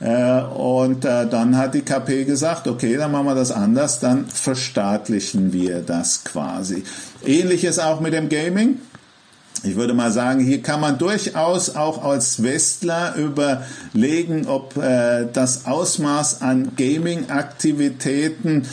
Äh, 0.00 0.42
und 0.42 1.04
äh, 1.04 1.26
dann 1.26 1.56
hat 1.56 1.74
die 1.74 1.80
KP 1.80 2.24
gesagt, 2.24 2.68
okay, 2.68 2.96
dann 2.96 3.12
machen 3.12 3.26
wir 3.26 3.34
das 3.34 3.50
anders, 3.50 4.00
dann 4.00 4.26
verstaatlichen 4.26 5.52
wir 5.52 5.80
das 5.80 6.24
quasi. 6.24 6.84
Ähnliches 7.24 7.78
auch 7.78 8.00
mit 8.00 8.12
dem 8.12 8.28
Gaming. 8.28 8.80
Ich 9.62 9.74
würde 9.74 9.94
mal 9.94 10.12
sagen, 10.12 10.40
hier 10.40 10.60
kann 10.60 10.80
man 10.80 10.98
durchaus 10.98 11.74
auch 11.74 12.04
als 12.04 12.42
Westler 12.42 13.14
überlegen, 13.16 14.46
ob 14.46 14.76
äh, 14.76 15.26
das 15.32 15.64
Ausmaß 15.64 16.42
an 16.42 16.72
Gaming-Aktivitäten 16.76 18.66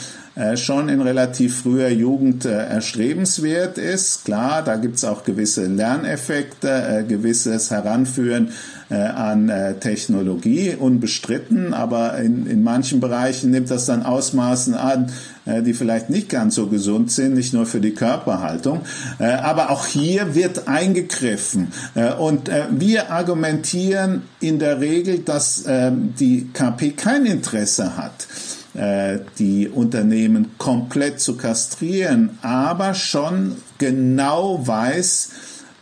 schon 0.56 0.88
in 0.88 1.00
relativ 1.00 1.62
früher 1.62 1.90
Jugend 1.90 2.44
erstrebenswert 2.44 3.78
ist. 3.78 4.24
Klar, 4.24 4.64
da 4.64 4.74
gibt's 4.74 5.04
auch 5.04 5.22
gewisse 5.22 5.66
Lerneffekte, 5.66 7.04
gewisses 7.06 7.70
Heranführen 7.70 8.50
an 8.96 9.48
äh, 9.48 9.74
Technologie, 9.74 10.74
unbestritten, 10.74 11.74
aber 11.74 12.18
in, 12.18 12.46
in 12.46 12.62
manchen 12.62 13.00
Bereichen 13.00 13.50
nimmt 13.50 13.70
das 13.70 13.86
dann 13.86 14.02
Ausmaßen 14.02 14.74
an, 14.74 15.10
äh, 15.46 15.62
die 15.62 15.74
vielleicht 15.74 16.10
nicht 16.10 16.28
ganz 16.28 16.54
so 16.54 16.66
gesund 16.66 17.10
sind, 17.10 17.34
nicht 17.34 17.52
nur 17.52 17.66
für 17.66 17.80
die 17.80 17.94
Körperhaltung. 17.94 18.80
Äh, 19.18 19.24
aber 19.24 19.70
auch 19.70 19.86
hier 19.86 20.34
wird 20.34 20.68
eingegriffen. 20.68 21.68
Äh, 21.94 22.12
und 22.12 22.48
äh, 22.48 22.64
wir 22.70 23.10
argumentieren 23.10 24.22
in 24.40 24.58
der 24.58 24.80
Regel, 24.80 25.20
dass 25.20 25.66
äh, 25.66 25.92
die 25.92 26.48
KP 26.52 26.92
kein 26.92 27.26
Interesse 27.26 27.96
hat 27.96 28.26
äh, 28.74 29.20
die 29.38 29.68
Unternehmen 29.68 30.58
komplett 30.58 31.20
zu 31.20 31.36
kastrieren, 31.36 32.38
aber 32.42 32.94
schon 32.94 33.56
genau 33.78 34.66
weiß, 34.66 35.30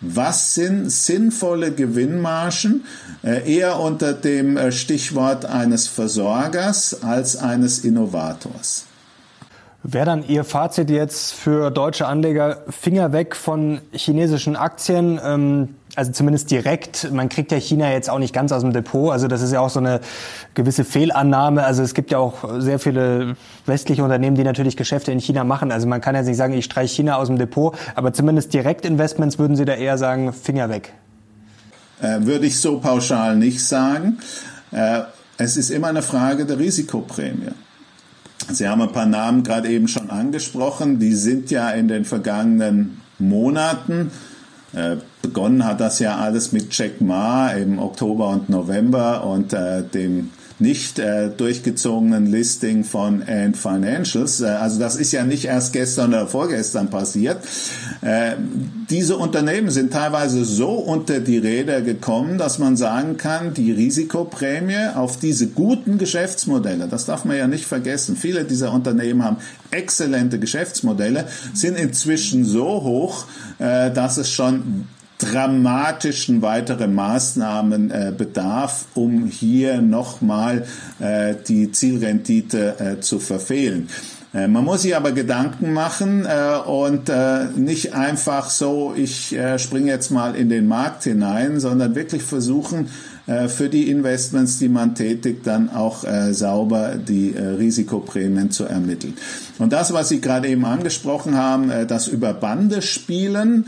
was 0.02 0.54
sind 0.54 0.90
sinnvolle 0.90 1.72
Gewinnmargen, 1.72 2.84
äh, 3.22 3.50
eher 3.50 3.78
unter 3.78 4.12
dem 4.12 4.56
äh, 4.56 4.72
Stichwort 4.72 5.46
eines 5.46 5.88
Versorgers 5.88 7.02
als 7.02 7.36
eines 7.36 7.84
Innovators. 7.84 8.86
Wäre 9.84 10.06
dann 10.06 10.24
Ihr 10.28 10.44
Fazit 10.44 10.90
jetzt 10.90 11.32
für 11.32 11.70
deutsche 11.70 12.06
Anleger 12.06 12.62
Finger 12.68 13.12
weg 13.12 13.34
von 13.34 13.80
chinesischen 13.92 14.54
Aktien? 14.54 15.18
Also 15.94 16.10
zumindest 16.10 16.50
direkt. 16.50 17.12
Man 17.12 17.28
kriegt 17.28 17.52
ja 17.52 17.58
China 17.58 17.90
jetzt 17.90 18.08
auch 18.08 18.18
nicht 18.18 18.32
ganz 18.32 18.50
aus 18.50 18.62
dem 18.62 18.72
Depot. 18.72 19.12
Also 19.12 19.28
das 19.28 19.42
ist 19.42 19.52
ja 19.52 19.60
auch 19.60 19.68
so 19.68 19.78
eine 19.78 20.00
gewisse 20.54 20.84
Fehlannahme. 20.84 21.64
Also 21.64 21.82
es 21.82 21.92
gibt 21.92 22.10
ja 22.10 22.18
auch 22.18 22.60
sehr 22.60 22.78
viele 22.78 23.36
westliche 23.66 24.02
Unternehmen, 24.02 24.34
die 24.36 24.44
natürlich 24.44 24.78
Geschäfte 24.78 25.12
in 25.12 25.20
China 25.20 25.44
machen. 25.44 25.70
Also 25.70 25.86
man 25.86 26.00
kann 26.00 26.14
jetzt 26.14 26.26
nicht 26.26 26.38
sagen, 26.38 26.54
ich 26.54 26.64
streiche 26.64 26.94
China 26.94 27.16
aus 27.16 27.28
dem 27.28 27.36
Depot. 27.38 27.76
Aber 27.94 28.14
zumindest 28.14 28.54
Direktinvestments 28.54 29.38
würden 29.38 29.54
Sie 29.54 29.66
da 29.66 29.74
eher 29.74 29.98
sagen, 29.98 30.32
Finger 30.32 30.70
weg. 30.70 30.94
Äh, 32.00 32.24
würde 32.26 32.46
ich 32.46 32.58
so 32.58 32.80
pauschal 32.80 33.36
nicht 33.36 33.62
sagen. 33.62 34.18
Äh, 34.70 35.02
es 35.36 35.56
ist 35.56 35.70
immer 35.70 35.88
eine 35.88 36.02
Frage 36.02 36.46
der 36.46 36.58
Risikoprämie. 36.58 37.52
Sie 38.50 38.68
haben 38.68 38.82
ein 38.82 38.92
paar 38.92 39.06
Namen 39.06 39.42
gerade 39.42 39.68
eben 39.68 39.88
schon 39.88 40.10
angesprochen. 40.10 40.98
Die 40.98 41.14
sind 41.14 41.50
ja 41.50 41.70
in 41.70 41.88
den 41.88 42.04
vergangenen 42.04 43.00
Monaten, 43.18 44.10
äh, 44.72 44.96
begonnen 45.22 45.64
hat 45.64 45.80
das 45.80 46.00
ja 46.00 46.16
alles 46.16 46.52
mit 46.52 46.76
Jack 46.76 47.00
Ma 47.00 47.48
im 47.48 47.78
Oktober 47.78 48.28
und 48.28 48.48
November 48.50 49.24
und 49.24 49.52
äh, 49.52 49.82
dem 49.82 50.30
nicht 50.62 50.98
äh, 50.98 51.28
durchgezogenen 51.28 52.26
Listing 52.26 52.84
von 52.84 53.22
Ant 53.22 53.56
Financials. 53.56 54.40
Äh, 54.40 54.46
also 54.46 54.78
das 54.78 54.96
ist 54.96 55.12
ja 55.12 55.24
nicht 55.24 55.44
erst 55.44 55.72
gestern 55.72 56.10
oder 56.10 56.26
vorgestern 56.26 56.88
passiert. 56.88 57.38
Äh, 58.00 58.32
diese 58.88 59.16
Unternehmen 59.16 59.70
sind 59.70 59.92
teilweise 59.92 60.44
so 60.44 60.70
unter 60.70 61.20
die 61.20 61.38
Räder 61.38 61.82
gekommen, 61.82 62.38
dass 62.38 62.58
man 62.58 62.76
sagen 62.76 63.16
kann, 63.16 63.54
die 63.54 63.72
Risikoprämie 63.72 64.94
auf 64.94 65.18
diese 65.18 65.48
guten 65.48 65.98
Geschäftsmodelle, 65.98 66.88
das 66.88 67.06
darf 67.06 67.24
man 67.24 67.36
ja 67.36 67.46
nicht 67.46 67.66
vergessen, 67.66 68.16
viele 68.16 68.44
dieser 68.44 68.72
Unternehmen 68.72 69.24
haben 69.24 69.38
exzellente 69.70 70.38
Geschäftsmodelle, 70.38 71.26
sind 71.52 71.76
inzwischen 71.76 72.44
so 72.44 72.64
hoch, 72.64 73.24
äh, 73.58 73.90
dass 73.90 74.16
es 74.16 74.30
schon 74.30 74.86
dramatischen 75.22 76.42
weiteren 76.42 76.94
Maßnahmen 76.94 77.90
äh, 77.90 78.12
bedarf, 78.16 78.86
um 78.94 79.26
hier 79.26 79.80
nochmal 79.80 80.64
äh, 80.98 81.34
die 81.46 81.70
Zielrendite 81.70 82.74
äh, 82.78 83.00
zu 83.00 83.18
verfehlen. 83.18 83.88
Äh, 84.34 84.48
man 84.48 84.64
muss 84.64 84.82
sich 84.82 84.96
aber 84.96 85.12
Gedanken 85.12 85.72
machen 85.72 86.26
äh, 86.26 86.58
und 86.68 87.08
äh, 87.08 87.44
nicht 87.56 87.94
einfach 87.94 88.50
so, 88.50 88.94
ich 88.96 89.34
äh, 89.34 89.58
springe 89.58 89.90
jetzt 89.90 90.10
mal 90.10 90.34
in 90.34 90.48
den 90.48 90.66
Markt 90.66 91.04
hinein, 91.04 91.60
sondern 91.60 91.94
wirklich 91.94 92.22
versuchen, 92.22 92.88
äh, 93.26 93.48
für 93.48 93.68
die 93.68 93.88
Investments, 93.88 94.58
die 94.58 94.68
man 94.68 94.94
tätigt, 94.94 95.46
dann 95.46 95.70
auch 95.70 96.04
äh, 96.04 96.34
sauber 96.34 96.96
die 96.96 97.34
äh, 97.34 97.40
Risikoprämien 97.40 98.50
zu 98.50 98.64
ermitteln. 98.64 99.14
Und 99.58 99.72
das, 99.72 99.92
was 99.92 100.08
Sie 100.08 100.20
gerade 100.20 100.48
eben 100.48 100.64
angesprochen 100.64 101.36
haben, 101.36 101.70
das 101.86 102.08
über 102.08 102.34
Bande 102.34 102.82
spielen 102.82 103.66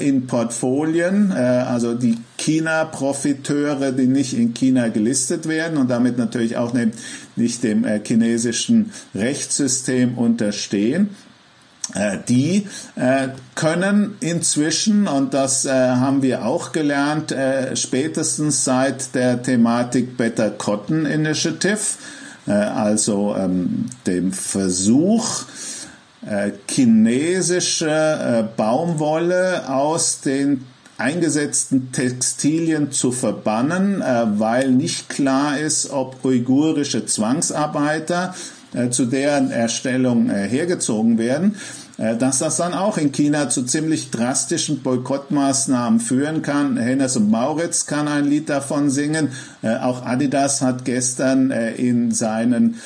in 0.00 0.26
Portfolien, 0.26 1.30
also 1.30 1.94
die 1.94 2.16
China-Profiteure, 2.36 3.92
die 3.92 4.08
nicht 4.08 4.36
in 4.36 4.54
China 4.54 4.88
gelistet 4.88 5.46
werden 5.46 5.78
und 5.78 5.88
damit 5.88 6.18
natürlich 6.18 6.56
auch 6.56 6.72
nicht 6.72 7.62
dem 7.62 7.86
chinesischen 8.04 8.90
Rechtssystem 9.14 10.18
unterstehen, 10.18 11.10
äh, 11.10 11.29
die 12.28 12.66
äh, 12.96 13.28
können 13.54 14.16
inzwischen, 14.20 15.08
und 15.08 15.34
das 15.34 15.64
äh, 15.64 15.70
haben 15.70 16.22
wir 16.22 16.46
auch 16.46 16.72
gelernt, 16.72 17.34
spätestens 17.74 18.64
seit 18.64 19.14
der 19.14 19.42
Thematik 19.42 20.16
Better 20.16 20.50
Cotton 20.50 21.06
Initiative, 21.06 21.78
also 22.46 23.34
ähm, 23.36 23.86
dem 24.06 24.32
Versuch, 24.32 25.42
chinesische 26.68 28.50
Baumwolle 28.56 29.68
aus 29.70 30.20
den 30.20 30.66
eingesetzten 30.98 31.92
Textilien 31.92 32.92
zu 32.92 33.10
verbannen, 33.10 34.02
weil 34.36 34.70
nicht 34.70 35.08
klar 35.08 35.58
ist, 35.58 35.90
ob 35.90 36.22
uigurische 36.24 37.06
Zwangsarbeiter 37.06 38.34
zu 38.90 39.06
deren 39.06 39.50
Erstellung 39.50 40.30
hergezogen 40.30 41.18
werden. 41.18 41.56
Äh, 42.00 42.16
dass 42.16 42.38
das 42.38 42.56
dann 42.56 42.72
auch 42.72 42.96
in 42.96 43.12
China 43.12 43.50
zu 43.50 43.62
ziemlich 43.64 44.10
drastischen 44.10 44.80
Boykottmaßnahmen 44.82 46.00
führen 46.00 46.40
kann. 46.40 46.78
Hennes 46.78 47.16
und 47.16 47.30
Mauritz 47.30 47.84
kann 47.84 48.08
ein 48.08 48.24
Lied 48.24 48.48
davon 48.48 48.88
singen. 48.88 49.28
Äh, 49.60 49.76
auch 49.76 50.06
Adidas 50.06 50.62
hat 50.62 50.86
gestern 50.86 51.50
äh, 51.50 51.72
in 51.74 52.12
seinen 52.12 52.76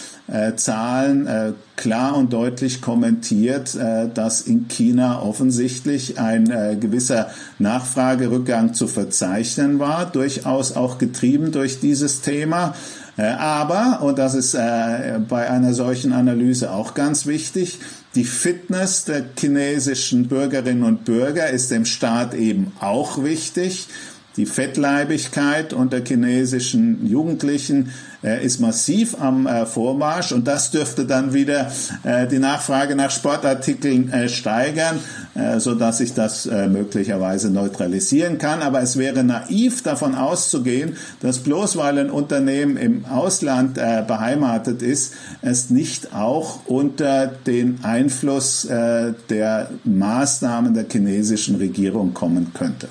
Zahlen 0.57 1.55
klar 1.77 2.17
und 2.17 2.33
deutlich 2.33 2.81
kommentiert, 2.81 3.77
dass 4.15 4.41
in 4.41 4.69
China 4.69 5.21
offensichtlich 5.21 6.19
ein 6.19 6.81
gewisser 6.81 7.29
Nachfragerückgang 7.59 8.73
zu 8.73 8.87
verzeichnen 8.87 9.81
war, 9.81 10.07
durchaus 10.07 10.77
auch 10.77 10.97
getrieben 10.97 11.53
durch 11.53 11.79
dieses 11.79 12.23
Thema. 12.23 12.75
Aber, 13.17 14.03
und 14.03 14.19
das 14.19 14.35
ist 14.35 14.53
bei 14.55 15.49
einer 15.49 15.73
solchen 15.73 16.13
Analyse 16.13 16.73
auch 16.73 16.95
ganz 16.95 17.27
wichtig, 17.27 17.79
die 18.15 18.25
Fitness 18.25 19.05
der 19.05 19.25
chinesischen 19.39 20.29
Bürgerinnen 20.29 20.85
und 20.85 21.05
Bürger 21.05 21.51
ist 21.51 21.71
dem 21.71 21.85
Staat 21.85 22.35
eben 22.35 22.73
auch 22.81 23.23
wichtig. 23.23 23.89
Die 24.37 24.47
Fettleibigkeit 24.47 25.73
unter 25.73 26.05
chinesischen 26.05 27.07
Jugendlichen 27.07 27.87
äh, 27.87 28.14
ist 28.25 28.61
massiv 28.61 29.21
am 29.21 29.47
äh, 29.47 29.67
Vormarsch 29.67 30.33
und 30.33 30.47
das 30.47 30.71
dürfte 30.71 31.05
dann 31.05 31.35
wieder 31.35 31.71
äh, 32.03 32.27
die 32.27 32.39
Nachfrage 32.39 32.97
nach 32.97 33.11
Sportartikeln 33.11 34.11
äh, 34.11 34.29
steigern, 34.29 34.99
äh, 35.35 35.61
so 35.61 35.75
dass 35.75 35.99
sich 35.99 36.15
das 36.15 36.47
äh, 36.47 36.69
möglicherweise 36.69 37.51
neutralisieren 37.51 38.39
kann. 38.39 38.63
Aber 38.63 38.81
es 38.81 38.97
wäre 38.97 39.25
naiv 39.25 39.83
davon 39.83 40.15
auszugehen, 40.15 40.97
dass 41.21 41.41
bloß 41.41 41.77
weil 41.77 41.99
ein 41.99 42.11
Unternehmen 42.11 42.77
im 42.77 43.05
Ausland 43.05 43.79
äh, 43.79 44.03
beheimatet 44.07 44.83
ist, 44.83 45.15
es 45.43 45.71
nicht 45.71 46.15
auch 46.15 46.61
unter 46.67 47.27
den 47.27 47.81
Einfluss 47.83 48.65
äh, 48.65 49.13
der 49.29 49.69
Maßnahmen 49.85 50.75
der 50.75 50.87
chinesischen 50.91 51.57
Regierung 51.57 52.15
kommen 52.15 52.53
könnte. 52.55 52.89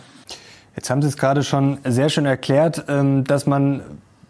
Jetzt 0.75 0.89
haben 0.89 1.01
Sie 1.01 1.07
es 1.07 1.17
gerade 1.17 1.43
schon 1.43 1.77
sehr 1.85 2.09
schön 2.09 2.25
erklärt, 2.25 2.85
ähm, 2.87 3.23
dass 3.25 3.45
man 3.45 3.81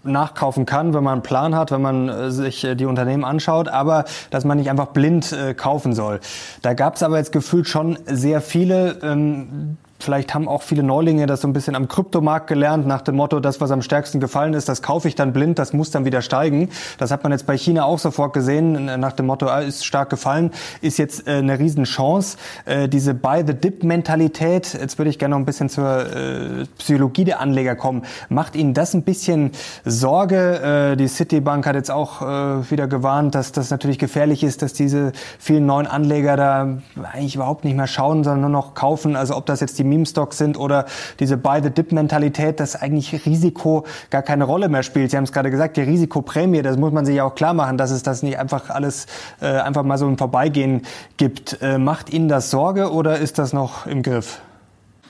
nachkaufen 0.03 0.65
kann, 0.65 0.93
wenn 0.93 1.03
man 1.03 1.13
einen 1.13 1.21
Plan 1.23 1.55
hat, 1.55 1.71
wenn 1.71 1.81
man 1.81 2.09
äh, 2.09 2.31
sich 2.31 2.63
äh, 2.63 2.75
die 2.75 2.85
Unternehmen 2.85 3.23
anschaut, 3.23 3.67
aber 3.67 4.05
dass 4.29 4.45
man 4.45 4.57
nicht 4.57 4.69
einfach 4.69 4.87
blind 4.87 5.31
äh, 5.31 5.53
kaufen 5.53 5.93
soll. 5.93 6.19
Da 6.61 6.73
gab 6.73 6.95
es 6.95 7.03
aber 7.03 7.17
jetzt 7.17 7.31
gefühlt 7.31 7.67
schon 7.67 7.97
sehr 8.05 8.41
viele, 8.41 8.99
ähm, 9.01 9.77
Vielleicht 10.03 10.33
haben 10.33 10.49
auch 10.49 10.61
viele 10.61 10.83
Neulinge 10.83 11.27
das 11.27 11.41
so 11.41 11.47
ein 11.47 11.53
bisschen 11.53 11.75
am 11.75 11.87
Kryptomarkt 11.87 12.47
gelernt, 12.47 12.85
nach 12.85 13.01
dem 13.01 13.15
Motto, 13.15 13.39
das, 13.39 13.61
was 13.61 13.71
am 13.71 13.81
stärksten 13.81 14.19
gefallen 14.19 14.53
ist, 14.53 14.67
das 14.67 14.81
kaufe 14.81 15.07
ich 15.07 15.15
dann 15.15 15.31
blind, 15.31 15.57
das 15.59 15.71
muss 15.71 15.91
dann 15.91 16.03
wieder 16.03 16.21
steigen. 16.21 16.69
Das 16.97 17.09
hat 17.09 17.23
man 17.23 17.31
jetzt 17.31 17.45
bei 17.45 17.57
China 17.57 17.85
auch 17.85 17.99
sofort 17.99 18.33
gesehen, 18.33 18.99
nach 18.99 19.13
dem 19.13 19.27
Motto, 19.27 19.47
ah, 19.47 19.59
ist 19.59 19.85
stark 19.85 20.09
gefallen, 20.09 20.51
ist 20.81 20.97
jetzt 20.97 21.25
äh, 21.25 21.37
eine 21.37 21.57
Riesenchance. 21.57 22.37
Äh, 22.65 22.89
diese 22.89 23.13
Buy-the-Dip-Mentalität, 23.13 24.73
jetzt 24.73 24.97
würde 24.97 25.09
ich 25.09 25.19
gerne 25.19 25.35
noch 25.35 25.39
ein 25.39 25.45
bisschen 25.45 25.69
zur 25.69 26.05
äh, 26.05 26.65
Psychologie 26.77 27.23
der 27.23 27.39
Anleger 27.39 27.77
kommen. 27.77 28.03
Macht 28.27 28.57
Ihnen 28.57 28.73
das 28.73 28.93
ein 28.93 29.03
bisschen 29.03 29.51
Sorge? 29.85 30.95
die 30.97 31.07
Citibank 31.07 31.65
hat 31.65 31.75
jetzt 31.75 31.91
auch 31.91 32.21
wieder 32.21 32.87
gewarnt, 32.87 33.35
dass 33.35 33.51
das 33.51 33.69
natürlich 33.69 33.99
gefährlich 33.99 34.43
ist, 34.43 34.61
dass 34.61 34.73
diese 34.73 35.11
vielen 35.39 35.65
neuen 35.65 35.87
Anleger 35.87 36.35
da 36.35 36.77
eigentlich 37.11 37.35
überhaupt 37.35 37.63
nicht 37.63 37.75
mehr 37.75 37.87
schauen, 37.87 38.23
sondern 38.23 38.41
nur 38.41 38.49
noch 38.49 38.73
kaufen. 38.73 39.15
Also 39.15 39.35
ob 39.35 39.45
das 39.45 39.59
jetzt 39.59 39.77
die 39.79 39.83
Meme-Stocks 39.93 40.37
sind 40.37 40.57
oder 40.57 40.85
diese 41.19 41.37
Buy-the-Dip-Mentalität, 41.37 42.59
dass 42.59 42.75
eigentlich 42.75 43.25
Risiko 43.25 43.85
gar 44.09 44.21
keine 44.21 44.43
Rolle 44.45 44.69
mehr 44.69 44.83
spielt. 44.83 45.11
Sie 45.11 45.17
haben 45.17 45.23
es 45.23 45.31
gerade 45.31 45.51
gesagt, 45.51 45.77
die 45.77 45.81
Risikoprämie, 45.81 46.61
das 46.61 46.77
muss 46.77 46.91
man 46.91 47.05
sich 47.05 47.15
ja 47.15 47.23
auch 47.23 47.35
klar 47.35 47.53
machen, 47.53 47.77
dass 47.77 47.91
es 47.91 48.03
das 48.03 48.23
nicht 48.23 48.39
einfach 48.39 48.69
alles 48.69 49.05
äh, 49.41 49.45
einfach 49.45 49.83
mal 49.83 49.97
so 49.97 50.07
im 50.07 50.17
Vorbeigehen 50.17 50.81
gibt. 51.17 51.59
Äh, 51.61 51.77
macht 51.77 52.11
Ihnen 52.11 52.27
das 52.27 52.49
Sorge 52.49 52.91
oder 52.91 53.19
ist 53.19 53.37
das 53.37 53.53
noch 53.53 53.85
im 53.85 54.01
Griff? 54.01 54.39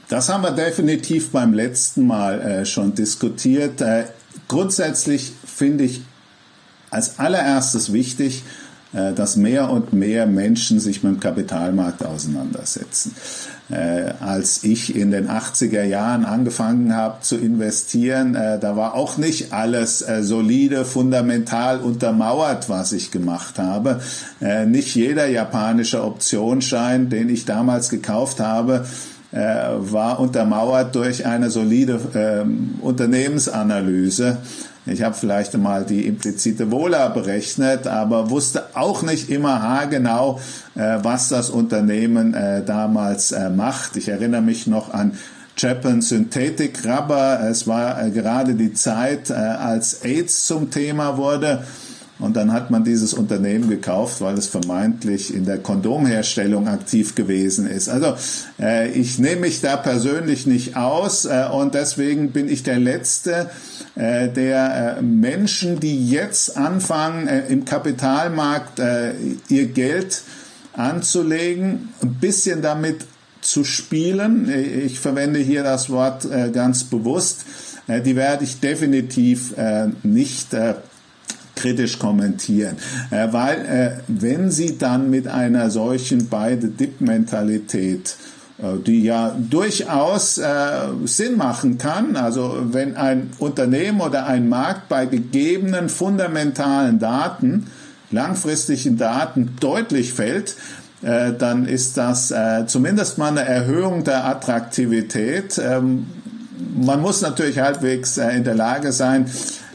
Das 0.09 0.29
haben 0.29 0.43
wir 0.43 0.51
definitiv 0.51 1.31
beim 1.31 1.53
letzten 1.53 2.05
Mal 2.05 2.41
äh, 2.41 2.65
schon 2.65 2.93
diskutiert. 2.93 3.81
Äh, 3.81 4.05
grundsätzlich 4.47 5.31
finde 5.45 5.85
ich 5.85 6.01
als 6.89 7.17
allererstes 7.19 7.93
wichtig, 7.93 8.43
äh, 8.93 9.13
dass 9.13 9.35
mehr 9.35 9.69
und 9.69 9.93
mehr 9.93 10.27
Menschen 10.27 10.79
sich 10.79 11.03
mit 11.03 11.13
dem 11.13 11.19
Kapitalmarkt 11.19 12.05
auseinandersetzen. 12.05 13.15
Äh, 13.71 14.13
als 14.19 14.65
ich 14.65 14.93
in 14.93 15.11
den 15.11 15.29
80er 15.29 15.83
Jahren 15.83 16.25
angefangen 16.25 16.93
habe 16.93 17.21
zu 17.21 17.37
investieren, 17.37 18.35
äh, 18.35 18.59
da 18.59 18.75
war 18.75 18.93
auch 18.93 19.17
nicht 19.17 19.53
alles 19.53 20.01
äh, 20.01 20.21
solide, 20.21 20.83
fundamental 20.83 21.79
untermauert, 21.79 22.67
was 22.67 22.91
ich 22.91 23.11
gemacht 23.11 23.59
habe. 23.59 24.01
Nicht 24.67 24.95
jeder 24.95 25.27
japanische 25.27 26.03
Optionsschein, 26.03 27.09
den 27.09 27.29
ich 27.29 27.45
damals 27.45 27.89
gekauft 27.89 28.39
habe, 28.39 28.85
war 29.31 30.19
untermauert 30.19 30.93
durch 30.95 31.25
eine 31.25 31.49
solide 31.49 31.99
ähm, 32.13 32.75
Unternehmensanalyse. 32.81 34.37
Ich 34.85 35.01
habe 35.01 35.15
vielleicht 35.15 35.53
einmal 35.55 35.85
die 35.85 36.05
implizite 36.07 36.69
Wohler 36.69 37.09
berechnet, 37.09 37.87
aber 37.87 38.29
wusste 38.29 38.65
auch 38.73 39.01
nicht 39.01 39.29
immer 39.29 39.61
haargenau, 39.61 40.41
äh, 40.75 40.97
was 41.01 41.29
das 41.29 41.49
Unternehmen 41.49 42.33
äh, 42.33 42.65
damals 42.65 43.31
äh, 43.31 43.49
macht. 43.49 43.95
Ich 43.95 44.09
erinnere 44.09 44.41
mich 44.41 44.67
noch 44.67 44.93
an 44.93 45.17
Japan 45.55 46.01
Synthetic 46.01 46.83
Rubber. 46.85 47.47
Es 47.49 47.67
war 47.67 48.03
äh, 48.03 48.09
gerade 48.09 48.55
die 48.55 48.73
Zeit, 48.73 49.29
äh, 49.29 49.33
als 49.33 50.03
AIDS 50.03 50.47
zum 50.47 50.69
Thema 50.69 51.15
wurde. 51.15 51.63
Und 52.23 52.37
dann 52.37 52.53
hat 52.53 52.71
man 52.71 52.85
dieses 52.85 53.13
Unternehmen 53.13 53.69
gekauft, 53.69 54.21
weil 54.21 54.37
es 54.37 54.47
vermeintlich 54.47 55.33
in 55.35 55.43
der 55.43 55.57
Kondomherstellung 55.57 56.69
aktiv 56.69 57.15
gewesen 57.15 57.67
ist. 57.67 57.89
Also 57.89 58.15
äh, 58.57 58.89
ich 58.91 59.19
nehme 59.19 59.41
mich 59.41 59.59
da 59.59 59.75
persönlich 59.75 60.47
nicht 60.47 60.77
aus 60.77 61.25
äh, 61.25 61.47
und 61.51 61.73
deswegen 61.73 62.31
bin 62.31 62.47
ich 62.47 62.63
der 62.63 62.79
Letzte, 62.79 63.49
äh, 63.95 64.29
der 64.29 64.99
äh, 64.99 65.01
Menschen, 65.01 65.81
die 65.81 66.09
jetzt 66.09 66.55
anfangen, 66.55 67.27
äh, 67.27 67.45
im 67.47 67.65
Kapitalmarkt 67.65 68.79
äh, 68.79 69.15
ihr 69.49 69.67
Geld 69.67 70.21
anzulegen, 70.71 71.89
ein 72.01 72.13
bisschen 72.21 72.61
damit 72.61 73.01
zu 73.41 73.65
spielen. 73.65 74.49
Ich 74.85 75.01
verwende 75.01 75.39
hier 75.39 75.63
das 75.63 75.89
Wort 75.89 76.25
ganz 76.53 76.85
bewusst. 76.85 77.41
Die 77.89 78.15
werde 78.15 78.45
ich 78.45 78.61
definitiv 78.61 79.53
nicht 80.01 80.55
kritisch 81.63 81.97
kommentieren. 81.97 82.75
Äh, 83.09 83.29
weil 83.31 83.65
äh, 83.65 83.91
wenn 84.07 84.51
Sie 84.51 84.77
dann 84.77 85.09
mit 85.09 85.27
einer 85.27 85.69
solchen 85.71 86.27
Beide-Dip-Mentalität 86.27 88.15
äh, 88.59 88.77
die 88.85 89.03
ja 89.03 89.35
durchaus 89.37 90.37
äh, 90.37 90.45
Sinn 91.05 91.37
machen 91.37 91.77
kann. 91.77 92.15
Also 92.15 92.55
wenn 92.71 92.95
ein 92.95 93.31
Unternehmen 93.39 94.01
oder 94.01 94.27
ein 94.27 94.47
Markt 94.49 94.89
bei 94.89 95.05
gegebenen 95.05 95.89
fundamentalen 95.89 96.99
Daten, 96.99 97.67
langfristigen 98.11 98.97
Daten 98.97 99.55
deutlich 99.59 100.13
fällt, 100.13 100.55
äh, 101.01 101.33
dann 101.33 101.65
ist 101.65 101.97
das 101.97 102.31
äh, 102.31 102.65
zumindest 102.67 103.17
mal 103.17 103.29
eine 103.29 103.41
Erhöhung 103.43 104.03
der 104.03 104.25
Attraktivität. 104.25 105.59
Ähm, 105.63 106.05
man 106.75 107.01
muss 107.01 107.21
natürlich 107.21 107.59
halbwegs 107.59 108.17
in 108.17 108.43
der 108.43 108.55
Lage 108.55 108.91
sein, 108.91 109.25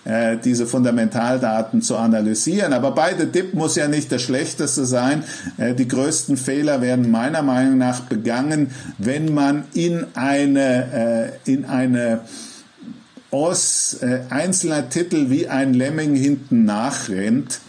äh, 0.08 0.38
diese 0.42 0.66
Fundamentaldaten 0.66 1.82
zu 1.82 1.98
analysieren. 1.98 2.72
Aber 2.72 2.92
beide 2.92 3.26
DIP 3.26 3.52
muss 3.52 3.76
ja 3.76 3.88
nicht 3.88 4.10
das 4.10 4.22
Schlechteste 4.22 4.86
sein. 4.86 5.22
Äh, 5.58 5.74
die 5.74 5.86
größten 5.86 6.38
Fehler 6.38 6.80
werden 6.80 7.10
meiner 7.10 7.42
Meinung 7.42 7.76
nach 7.76 8.00
begangen, 8.00 8.70
wenn 8.96 9.34
man 9.34 9.64
in 9.74 10.06
eine, 10.14 11.32
äh, 11.44 11.52
in 11.52 11.66
eine 11.66 12.20
Os 13.30 13.98
einzelner 14.30 14.88
Titel 14.88 15.28
wie 15.28 15.48
ein 15.48 15.74
Lemming 15.74 16.14
hinten 16.14 16.64
nachrennt. 16.64 17.60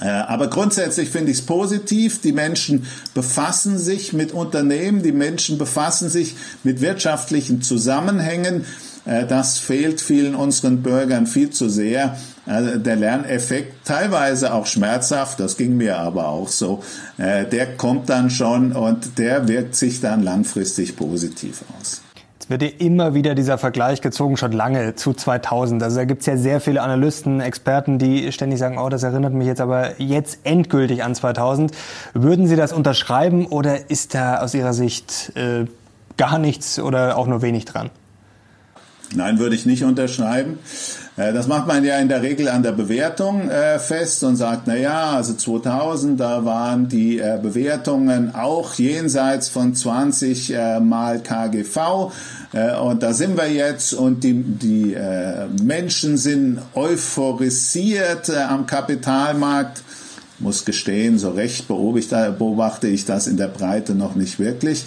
Aber 0.00 0.50
grundsätzlich 0.50 1.08
finde 1.08 1.30
ich 1.30 1.38
es 1.38 1.46
positiv. 1.46 2.20
Die 2.20 2.32
Menschen 2.32 2.84
befassen 3.14 3.78
sich 3.78 4.12
mit 4.12 4.32
Unternehmen, 4.32 5.04
die 5.04 5.12
Menschen 5.12 5.56
befassen 5.56 6.08
sich 6.08 6.34
mit 6.64 6.80
wirtschaftlichen 6.80 7.62
Zusammenhängen. 7.62 8.64
Äh, 9.04 9.26
das 9.26 9.58
fehlt 9.58 10.00
vielen 10.00 10.34
unseren 10.34 10.82
Bürgern 10.82 11.26
viel 11.26 11.50
zu 11.50 11.68
sehr. 11.68 12.16
Also 12.46 12.78
der 12.78 12.96
Lerneffekt, 12.96 13.86
teilweise 13.86 14.52
auch 14.52 14.66
schmerzhaft, 14.66 15.38
das 15.38 15.56
ging 15.56 15.76
mir 15.76 15.98
aber 15.98 16.28
auch 16.28 16.48
so, 16.48 16.82
äh, 17.18 17.44
der 17.44 17.76
kommt 17.76 18.08
dann 18.08 18.30
schon 18.30 18.72
und 18.72 19.18
der 19.18 19.46
wirkt 19.46 19.76
sich 19.76 20.00
dann 20.00 20.22
langfristig 20.22 20.96
positiv 20.96 21.62
aus. 21.78 22.02
wird 22.48 22.62
ja 22.62 22.68
immer 22.78 23.14
wieder 23.14 23.36
dieser 23.36 23.58
Vergleich 23.58 24.00
gezogen, 24.00 24.36
schon 24.36 24.52
lange 24.52 24.96
zu 24.96 25.12
2000. 25.12 25.82
Also 25.84 25.98
da 25.98 26.04
gibt's 26.04 26.26
ja 26.26 26.36
sehr 26.36 26.60
viele 26.60 26.82
Analysten, 26.82 27.40
Experten, 27.40 27.98
die 27.98 28.32
ständig 28.32 28.58
sagen, 28.58 28.76
oh, 28.76 28.88
das 28.88 29.04
erinnert 29.04 29.32
mich 29.32 29.46
jetzt 29.46 29.60
aber 29.60 30.00
jetzt 30.00 30.40
endgültig 30.42 31.04
an 31.04 31.14
2000. 31.14 31.70
Würden 32.12 32.48
Sie 32.48 32.56
das 32.56 32.72
unterschreiben 32.72 33.46
oder 33.46 33.88
ist 33.88 34.14
da 34.14 34.40
aus 34.40 34.52
Ihrer 34.52 34.72
Sicht 34.72 35.32
äh, 35.36 35.66
gar 36.16 36.38
nichts 36.38 36.80
oder 36.80 37.16
auch 37.16 37.28
nur 37.28 37.40
wenig 37.40 37.64
dran? 37.64 37.90
Nein, 39.14 39.38
würde 39.38 39.54
ich 39.54 39.66
nicht 39.66 39.84
unterschreiben. 39.84 40.58
Äh, 41.16 41.32
das 41.32 41.46
macht 41.46 41.66
man 41.66 41.84
ja 41.84 41.98
in 41.98 42.08
der 42.08 42.22
Regel 42.22 42.48
an 42.48 42.62
der 42.62 42.72
Bewertung 42.72 43.50
äh, 43.50 43.78
fest 43.78 44.24
und 44.24 44.36
sagt, 44.36 44.62
na 44.66 44.76
ja, 44.76 45.10
also 45.12 45.34
2000, 45.34 46.18
da 46.18 46.44
waren 46.44 46.88
die 46.88 47.18
äh, 47.18 47.38
Bewertungen 47.42 48.34
auch 48.34 48.74
jenseits 48.74 49.48
von 49.48 49.74
20 49.74 50.54
mal 50.80 51.20
KGV 51.20 52.12
und 52.82 53.02
da 53.02 53.12
sind 53.12 53.36
wir 53.36 53.50
jetzt 53.50 53.94
und 53.94 54.24
die, 54.24 54.34
die 54.34 54.96
Menschen 55.62 56.16
sind 56.16 56.58
euphorisiert 56.74 58.30
am 58.30 58.66
Kapitalmarkt 58.66 59.82
muss 60.42 60.64
gestehen, 60.64 61.18
so 61.18 61.30
recht 61.30 61.68
beobachte 61.68 62.88
ich 62.88 63.04
das 63.04 63.26
in 63.26 63.36
der 63.36 63.48
Breite 63.48 63.94
noch 63.94 64.14
nicht 64.14 64.38
wirklich. 64.38 64.84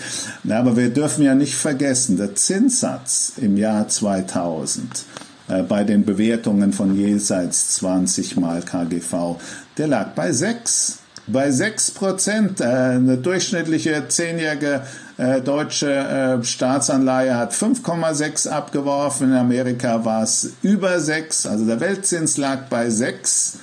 Aber 0.48 0.78
wir 0.78 0.89
dürfen 0.89 1.24
ja 1.24 1.36
nicht 1.36 1.56
vergessen, 1.56 2.18
der 2.18 2.36
Zinssatz 2.36 3.34
im 3.38 3.58
Jahr 3.58 3.88
2000 3.88 5.06
äh, 5.48 5.63
bei 5.63 5.84
den 5.84 6.06
Bewertungen 6.06 6.74
von 6.74 6.96
jenseits 6.96 7.76
20 7.76 8.38
mal 8.38 8.62
KGV, 8.62 9.36
der 9.78 9.88
lag 9.88 10.10
bei 10.15 10.32
6. 10.32 11.00
Bei 11.28 11.52
6 11.52 11.91
Prozent. 11.91 12.62
Äh, 12.62 12.65
eine 12.65 13.18
durchschnittliche 13.18 14.08
zehnjährige 14.08 14.82
äh, 15.18 15.41
deutsche 15.41 16.39
Staatsanleihe 16.44 17.38
hat 17.38 17.54
5,6 17.54 18.50
abgeworfen. 18.50 19.30
In 19.30 19.38
Amerika 19.38 20.04
war 20.04 20.24
es 20.24 20.54
über 20.62 21.00
6. 21.00 21.46
Also 21.46 21.65
der 21.65 21.80
Weltzins 21.80 22.38
lag 22.38 22.68
bei 22.70 22.89
6. 22.89 23.60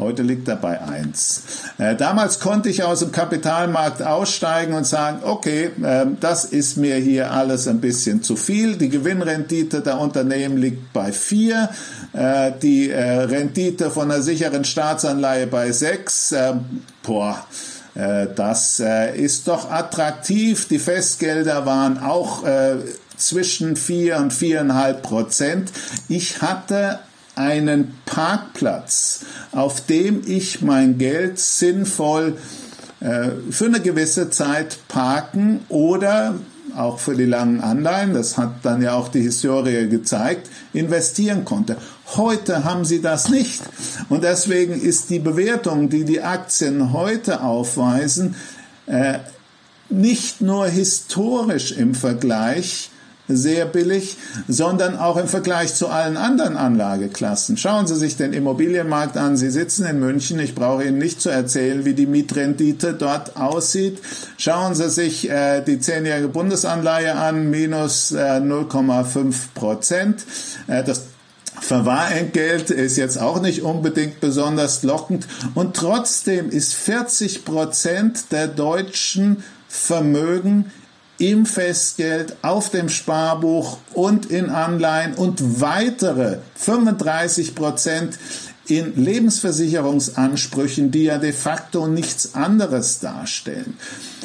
Heute 0.00 0.22
liegt 0.22 0.48
er 0.48 0.56
bei 0.56 0.80
1. 0.80 1.42
Äh, 1.76 1.94
damals 1.94 2.40
konnte 2.40 2.70
ich 2.70 2.82
aus 2.82 3.00
dem 3.00 3.12
Kapitalmarkt 3.12 4.02
aussteigen 4.02 4.72
und 4.72 4.86
sagen, 4.86 5.18
okay, 5.24 5.72
äh, 5.82 6.06
das 6.18 6.46
ist 6.46 6.78
mir 6.78 6.96
hier 6.96 7.30
alles 7.30 7.68
ein 7.68 7.82
bisschen 7.82 8.22
zu 8.22 8.34
viel. 8.34 8.76
Die 8.76 8.88
Gewinnrendite 8.88 9.82
der 9.82 10.00
Unternehmen 10.00 10.56
liegt 10.56 10.94
bei 10.94 11.12
4, 11.12 11.68
äh, 12.14 12.52
die 12.62 12.88
äh, 12.90 13.24
Rendite 13.24 13.90
von 13.90 14.10
einer 14.10 14.22
sicheren 14.22 14.64
Staatsanleihe 14.64 15.46
bei 15.46 15.70
6. 15.70 16.32
Äh, 16.32 16.54
boah, 17.02 17.44
das 17.92 18.80
ist 19.16 19.48
doch 19.48 19.68
attraktiv. 19.68 20.68
Die 20.68 20.78
Festgelder 20.78 21.66
waren 21.66 21.98
auch 21.98 22.44
zwischen 23.16 23.74
4 23.74 24.16
und 24.18 24.32
4,5 24.32 24.92
Prozent. 24.94 25.72
Ich 26.08 26.40
hatte 26.40 27.00
einen 27.36 27.94
Parkplatz, 28.06 29.24
auf 29.52 29.86
dem 29.86 30.22
ich 30.26 30.62
mein 30.62 30.98
Geld 30.98 31.38
sinnvoll 31.38 32.36
äh, 33.00 33.30
für 33.50 33.66
eine 33.66 33.80
gewisse 33.80 34.30
Zeit 34.30 34.78
parken 34.88 35.60
oder 35.68 36.34
auch 36.76 36.98
für 36.98 37.16
die 37.16 37.24
langen 37.24 37.60
Anleihen, 37.60 38.14
das 38.14 38.36
hat 38.38 38.64
dann 38.64 38.82
ja 38.82 38.94
auch 38.94 39.08
die 39.08 39.22
Historie 39.22 39.88
gezeigt, 39.88 40.48
investieren 40.72 41.44
konnte. 41.44 41.76
Heute 42.16 42.64
haben 42.64 42.84
sie 42.84 43.00
das 43.00 43.28
nicht. 43.28 43.62
Und 44.08 44.24
deswegen 44.24 44.80
ist 44.80 45.10
die 45.10 45.18
Bewertung, 45.18 45.88
die 45.88 46.04
die 46.04 46.22
Aktien 46.22 46.92
heute 46.92 47.42
aufweisen, 47.42 48.34
äh, 48.86 49.18
nicht 49.88 50.40
nur 50.40 50.66
historisch 50.66 51.72
im 51.72 51.94
Vergleich 51.94 52.89
sehr 53.36 53.66
billig, 53.66 54.16
sondern 54.48 54.98
auch 54.98 55.16
im 55.16 55.28
Vergleich 55.28 55.74
zu 55.74 55.88
allen 55.88 56.16
anderen 56.16 56.56
Anlageklassen. 56.56 57.56
Schauen 57.56 57.86
Sie 57.86 57.96
sich 57.96 58.16
den 58.16 58.32
Immobilienmarkt 58.32 59.16
an. 59.16 59.36
Sie 59.36 59.50
sitzen 59.50 59.86
in 59.86 59.98
München. 59.98 60.38
Ich 60.38 60.54
brauche 60.54 60.84
Ihnen 60.84 60.98
nicht 60.98 61.20
zu 61.20 61.28
erzählen, 61.28 61.84
wie 61.84 61.94
die 61.94 62.06
Mietrendite 62.06 62.94
dort 62.94 63.36
aussieht. 63.36 64.00
Schauen 64.38 64.74
Sie 64.74 64.90
sich 64.90 65.28
äh, 65.30 65.62
die 65.62 65.80
zehnjährige 65.80 66.28
Bundesanleihe 66.28 67.14
an, 67.14 67.50
minus 67.50 68.12
äh, 68.12 68.40
0,5 68.40 69.34
Prozent. 69.54 70.24
Äh, 70.66 70.84
das 70.84 71.02
Verwahrentgelt 71.60 72.70
ist 72.70 72.96
jetzt 72.96 73.20
auch 73.20 73.40
nicht 73.40 73.62
unbedingt 73.62 74.20
besonders 74.20 74.82
lockend 74.82 75.26
und 75.54 75.76
trotzdem 75.76 76.48
ist 76.48 76.74
40 76.74 77.44
Prozent 77.44 78.32
der 78.32 78.48
deutschen 78.48 79.44
Vermögen 79.68 80.72
im 81.20 81.44
Festgeld, 81.44 82.34
auf 82.42 82.70
dem 82.70 82.88
Sparbuch 82.88 83.76
und 83.92 84.26
in 84.26 84.48
Anleihen 84.48 85.14
und 85.14 85.60
weitere 85.60 86.38
35 86.56 87.54
Prozent 87.54 88.18
in 88.70 88.96
Lebensversicherungsansprüchen, 88.96 90.90
die 90.90 91.04
ja 91.04 91.18
de 91.18 91.32
facto 91.32 91.86
nichts 91.86 92.34
anderes 92.34 93.00
darstellen. 93.00 93.76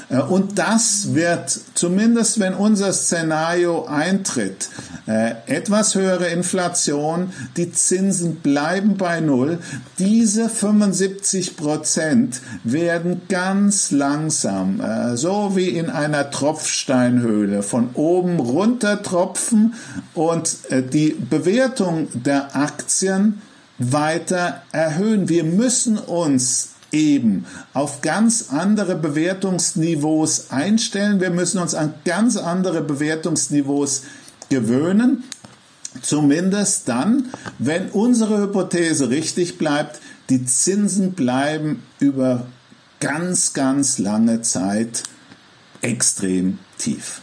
Äh, 0.10 0.20
und 0.20 0.60
das 0.60 1.14
wird, 1.14 1.58
zumindest 1.74 2.40
wenn 2.40 2.54
unser 2.54 2.94
Szenario 2.94 3.86
eintritt, 3.86 4.70
äh, 5.08 5.34
etwas 5.48 5.96
höhere 5.96 6.28
Inflation, 6.28 7.32
die 7.58 7.72
Zinsen 7.72 8.38
bleiben 8.38 8.98
bei 8.98 9.20
Null. 9.20 9.60
Diese 10.00 10.50
75 10.50 11.58
Prozent 11.58 12.42
werden 12.64 13.22
ganz 13.30 13.92
langsam, 13.92 14.82
äh, 14.82 15.18
so 15.18 15.56
wie 15.56 15.70
in 15.70 15.90
einer 15.90 16.32
Tropfsteinhöhle, 16.32 17.64
von 17.64 17.90
oben 17.94 18.40
runter 18.40 19.02
tropfen 19.02 19.74
und 20.14 20.58
die 20.94 21.16
Bewertung 21.30 22.08
der 22.14 22.56
Aktien 22.56 23.42
weiter 23.78 24.64
erhöhen. 24.72 25.30
Wir 25.30 25.44
müssen 25.44 25.98
uns 25.98 26.70
eben 26.92 27.46
auf 27.74 28.02
ganz 28.02 28.50
andere 28.52 28.96
Bewertungsniveaus 28.96 30.52
einstellen. 30.52 31.20
Wir 31.20 31.30
müssen 31.30 31.60
uns 31.60 31.76
an 31.76 31.94
ganz 32.06 32.38
andere 32.38 32.82
Bewertungsniveaus 32.82 34.04
gewöhnen. 34.50 35.24
Zumindest 36.02 36.88
dann, 36.90 37.30
wenn 37.58 37.90
unsere 37.90 38.42
Hypothese 38.42 39.10
richtig 39.10 39.58
bleibt, 39.58 40.00
die 40.30 40.46
Zinsen 40.46 41.14
bleiben 41.14 41.84
über 42.00 42.48
ganz, 43.00 43.54
ganz 43.54 43.98
lange 43.98 44.42
Zeit 44.42 45.04
extrem 45.82 46.60
tief. 46.78 47.22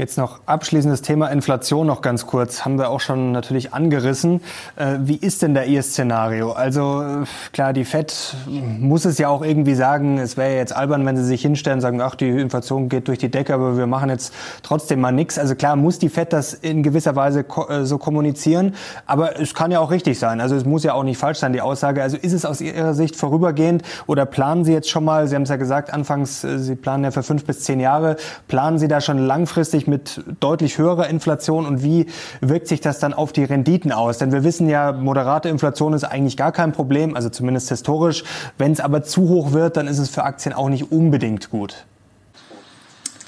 Jetzt 0.00 0.16
noch 0.16 0.40
abschließendes 0.46 1.02
Thema 1.02 1.26
Inflation 1.26 1.86
noch 1.86 2.00
ganz 2.00 2.24
kurz. 2.26 2.64
Haben 2.64 2.78
wir 2.78 2.88
auch 2.88 3.00
schon 3.00 3.32
natürlich 3.32 3.74
angerissen. 3.74 4.40
Äh, 4.76 4.96
wie 5.00 5.16
ist 5.16 5.42
denn 5.42 5.52
da 5.52 5.62
Ihr 5.62 5.82
Szenario? 5.82 6.52
Also 6.52 7.02
äh, 7.02 7.26
klar, 7.52 7.74
die 7.74 7.84
FED 7.84 8.34
muss 8.78 9.04
es 9.04 9.18
ja 9.18 9.28
auch 9.28 9.42
irgendwie 9.42 9.74
sagen, 9.74 10.16
es 10.16 10.38
wäre 10.38 10.56
jetzt 10.56 10.74
albern, 10.74 11.04
wenn 11.04 11.18
sie 11.18 11.24
sich 11.24 11.42
hinstellen 11.42 11.76
und 11.76 11.80
sagen, 11.82 12.00
ach, 12.00 12.14
die 12.14 12.30
Inflation 12.30 12.88
geht 12.88 13.08
durch 13.08 13.18
die 13.18 13.30
Decke, 13.30 13.52
aber 13.52 13.76
wir 13.76 13.86
machen 13.86 14.08
jetzt 14.08 14.32
trotzdem 14.62 15.02
mal 15.02 15.12
nichts. 15.12 15.38
Also 15.38 15.54
klar, 15.54 15.76
muss 15.76 15.98
die 15.98 16.08
FED 16.08 16.32
das 16.32 16.54
in 16.54 16.82
gewisser 16.82 17.14
Weise 17.14 17.44
äh, 17.68 17.84
so 17.84 17.98
kommunizieren, 17.98 18.76
aber 19.04 19.38
es 19.38 19.52
kann 19.52 19.70
ja 19.70 19.80
auch 19.80 19.90
richtig 19.90 20.18
sein. 20.18 20.40
Also 20.40 20.56
es 20.56 20.64
muss 20.64 20.82
ja 20.82 20.94
auch 20.94 21.04
nicht 21.04 21.18
falsch 21.18 21.40
sein, 21.40 21.52
die 21.52 21.60
Aussage. 21.60 22.02
Also 22.02 22.16
ist 22.16 22.32
es 22.32 22.46
aus 22.46 22.62
Ihrer 22.62 22.94
Sicht 22.94 23.16
vorübergehend 23.16 23.82
oder 24.06 24.24
planen 24.24 24.64
Sie 24.64 24.72
jetzt 24.72 24.88
schon 24.88 25.04
mal, 25.04 25.28
Sie 25.28 25.34
haben 25.34 25.42
es 25.42 25.50
ja 25.50 25.56
gesagt, 25.56 25.92
anfangs, 25.92 26.40
Sie 26.40 26.74
planen 26.74 27.04
ja 27.04 27.10
für 27.10 27.22
fünf 27.22 27.44
bis 27.44 27.64
zehn 27.64 27.80
Jahre, 27.80 28.16
planen 28.48 28.78
Sie 28.78 28.88
da 28.88 29.02
schon 29.02 29.18
langfristig 29.18 29.89
mit 29.90 30.22
deutlich 30.40 30.78
höherer 30.78 31.08
Inflation 31.08 31.66
und 31.66 31.82
wie 31.82 32.06
wirkt 32.40 32.68
sich 32.68 32.80
das 32.80 32.98
dann 32.98 33.12
auf 33.12 33.32
die 33.32 33.44
Renditen 33.44 33.92
aus? 33.92 34.16
Denn 34.16 34.32
wir 34.32 34.44
wissen 34.44 34.68
ja, 34.68 34.92
moderate 34.92 35.50
Inflation 35.50 35.92
ist 35.92 36.04
eigentlich 36.04 36.38
gar 36.38 36.52
kein 36.52 36.72
Problem, 36.72 37.14
also 37.14 37.28
zumindest 37.28 37.68
historisch. 37.68 38.24
Wenn 38.56 38.72
es 38.72 38.80
aber 38.80 39.02
zu 39.02 39.28
hoch 39.28 39.52
wird, 39.52 39.76
dann 39.76 39.86
ist 39.86 39.98
es 39.98 40.08
für 40.08 40.24
Aktien 40.24 40.54
auch 40.54 40.70
nicht 40.70 40.90
unbedingt 40.90 41.50
gut. 41.50 41.84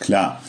Klar. 0.01 0.41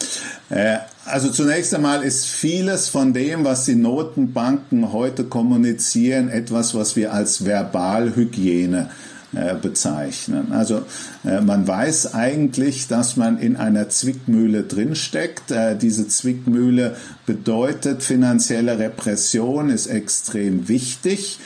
Äh, 0.49 0.77
also 1.05 1.29
zunächst 1.29 1.75
einmal 1.75 2.01
ist 2.01 2.25
vieles 2.25 2.87
von 2.87 3.13
dem, 3.13 3.43
was 3.43 3.65
die 3.65 3.75
Notenbanken 3.75 4.93
heute 4.93 5.25
kommunizieren, 5.25 6.29
etwas, 6.29 6.73
was 6.73 6.95
wir 6.95 7.13
als 7.13 7.45
Verbalhygiene 7.45 8.89
äh, 8.89 9.12
bezeichnen. 9.61 10.51
Also 10.51 10.83
äh, 11.25 11.41
man 11.41 11.67
weiß 11.67 12.13
eigentlich, 12.13 12.87
dass 12.87 13.17
man 13.17 13.39
in 13.39 13.55
einer 13.55 13.89
Zwickmühle 13.89 14.63
drinsteckt. 14.63 15.51
Äh, 15.51 15.75
diese 15.75 16.07
Zwickmühle 16.07 16.95
bedeutet 17.25 18.03
finanzielle 18.03 18.79
Repression, 18.79 19.69
ist 19.69 19.87
extrem 19.87 20.67
wichtig 20.67 21.39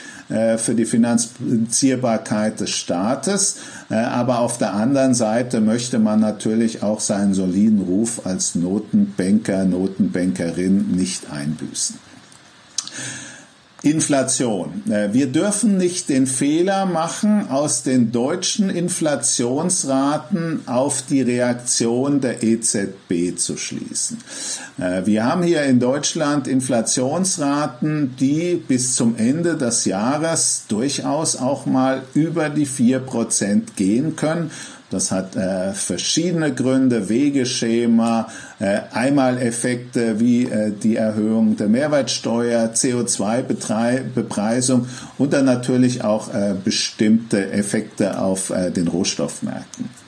für 0.58 0.74
die 0.74 0.84
Finanzierbarkeit 0.84 2.60
des 2.60 2.68
Staates. 2.68 3.56
Aber 3.88 4.40
auf 4.40 4.58
der 4.58 4.74
anderen 4.74 5.14
Seite 5.14 5.62
möchte 5.62 5.98
man 5.98 6.20
natürlich 6.20 6.82
auch 6.82 7.00
seinen 7.00 7.32
soliden 7.32 7.80
Ruf 7.80 8.26
als 8.26 8.54
Notenbanker, 8.54 9.64
Notenbankerin 9.64 10.88
nicht 10.94 11.30
einbüßen. 11.30 11.96
Inflation. 13.82 14.82
Äh, 14.90 15.12
wir 15.12 15.28
dürfen 15.28 15.76
nicht 15.76 16.08
den 16.08 16.26
Fehler 16.26 16.84
machen, 16.84 17.48
aus 17.48 17.84
den 17.84 18.10
deutschen 18.10 18.70
Inflationsraten 18.70 20.62
auf 20.66 21.04
die 21.08 21.22
Reaktion 21.22 22.20
der 22.20 22.42
EZB 22.42 23.36
zu 23.36 23.56
schließen. 23.56 24.18
Äh, 24.78 25.06
wir 25.06 25.24
haben 25.24 25.44
hier 25.44 25.62
in 25.62 25.78
Deutschland 25.78 26.48
Inflationsraten, 26.48 28.16
die 28.18 28.56
bis 28.56 28.96
zum 28.96 29.16
Ende 29.16 29.56
des 29.56 29.84
Jahres 29.84 30.64
durchaus 30.66 31.36
auch 31.36 31.64
mal 31.66 32.02
über 32.14 32.48
die 32.48 32.66
vier 32.66 32.98
Prozent 32.98 33.76
gehen 33.76 34.16
können. 34.16 34.50
Das 34.90 35.10
hat 35.10 35.36
äh, 35.36 35.74
verschiedene 35.74 36.54
Gründe, 36.54 37.10
Wegeschema, 37.10 38.28
äh, 38.58 38.80
Einmaleffekte 38.92 40.18
wie 40.18 40.44
äh, 40.44 40.70
die 40.70 40.96
Erhöhung 40.96 41.58
der 41.58 41.68
Mehrwertsteuer, 41.68 42.70
CO2-Bepreisung 42.72 44.86
und 45.18 45.34
dann 45.34 45.44
natürlich 45.44 46.04
auch 46.04 46.32
äh, 46.32 46.54
bestimmte 46.64 47.50
Effekte 47.50 48.18
auf 48.18 48.48
äh, 48.48 48.70
den 48.70 48.88
Rohstoffmärkten. 48.88 50.07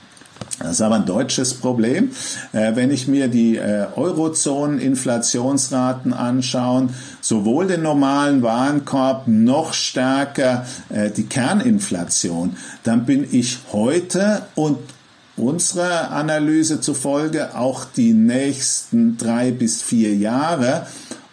Das 0.60 0.70
ist 0.72 0.82
aber 0.82 0.96
ein 0.96 1.06
deutsches 1.06 1.54
Problem. 1.54 2.10
Äh, 2.52 2.76
wenn 2.76 2.90
ich 2.90 3.08
mir 3.08 3.28
die 3.28 3.56
äh, 3.56 3.86
Eurozonen-Inflationsraten 3.96 6.12
anschaue, 6.12 6.90
sowohl 7.22 7.66
den 7.66 7.80
normalen 7.82 8.42
Warenkorb 8.42 9.26
noch 9.26 9.72
stärker 9.72 10.66
äh, 10.90 11.10
die 11.10 11.24
Kerninflation, 11.24 12.58
dann 12.84 13.06
bin 13.06 13.26
ich 13.30 13.60
heute 13.72 14.42
und 14.54 14.76
unserer 15.38 16.10
Analyse 16.10 16.82
zufolge 16.82 17.56
auch 17.56 17.86
die 17.86 18.12
nächsten 18.12 19.16
drei 19.16 19.52
bis 19.52 19.80
vier 19.80 20.14
Jahre 20.14 20.86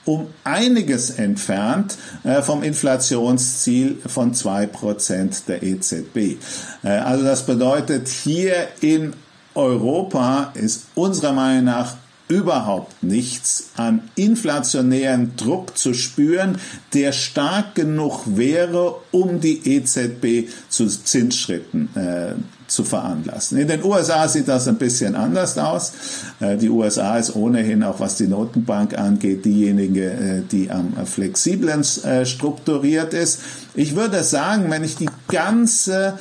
um 0.08 0.28
einiges 0.43 1.12
entfernt 1.12 1.97
äh, 2.24 2.41
vom 2.41 2.64
Inflationsziel 2.64 3.97
von 4.05 4.34
zwei 4.34 4.66
Prozent 4.66 5.47
der 5.47 5.64
EZB. 5.64 6.38
Äh, 6.84 6.89
also 6.89 7.24
das 7.24 7.45
bedeutet, 7.45 8.08
hier 8.08 8.68
in 8.82 9.14
Europa 9.53 10.51
ist 10.53 10.86
unserer 10.95 11.34
Meinung 11.34 11.66
nach 11.66 11.95
überhaupt 12.30 13.03
nichts 13.03 13.72
an 13.78 14.10
inflationären 14.16 15.36
Druck 15.38 15.78
zu 15.78 15.93
spüren, 15.93 16.58
der 16.93 17.12
stark 17.12 17.76
genug 17.76 18.24
wäre, 18.26 18.95
um 19.12 19.39
die 19.39 19.76
EZB 19.76 20.49
zu 20.70 20.88
Zinsschritten 20.88 21.89
äh, 21.95 22.34
zu 22.78 22.84
veranlassen. 22.84 23.57
In 23.57 23.67
den 23.67 23.84
USA 23.84 24.28
sieht 24.28 24.47
das 24.47 24.67
ein 24.67 24.75
bisschen 24.75 25.15
anders 25.15 25.57
aus. 25.57 25.93
Äh, 26.39 26.57
die 26.57 26.69
USA 26.69 27.17
ist 27.17 27.36
ohnehin, 27.36 27.82
auch 27.82 27.99
was 27.99 28.17
die 28.17 28.28
Notenbank 28.28 28.95
angeht, 28.95 29.45
diejenige, 29.45 30.11
äh, 30.11 30.41
die 30.51 30.69
am 30.69 30.93
flexiblen 31.07 31.84
äh, 32.03 32.23
strukturiert 32.23 33.15
ist. 33.15 33.39
Ich 33.73 33.95
würde 33.95 34.23
sagen, 34.23 34.69
wenn 34.69 34.84
ich 34.84 34.95
die 34.95 35.09
ganze 35.28 36.19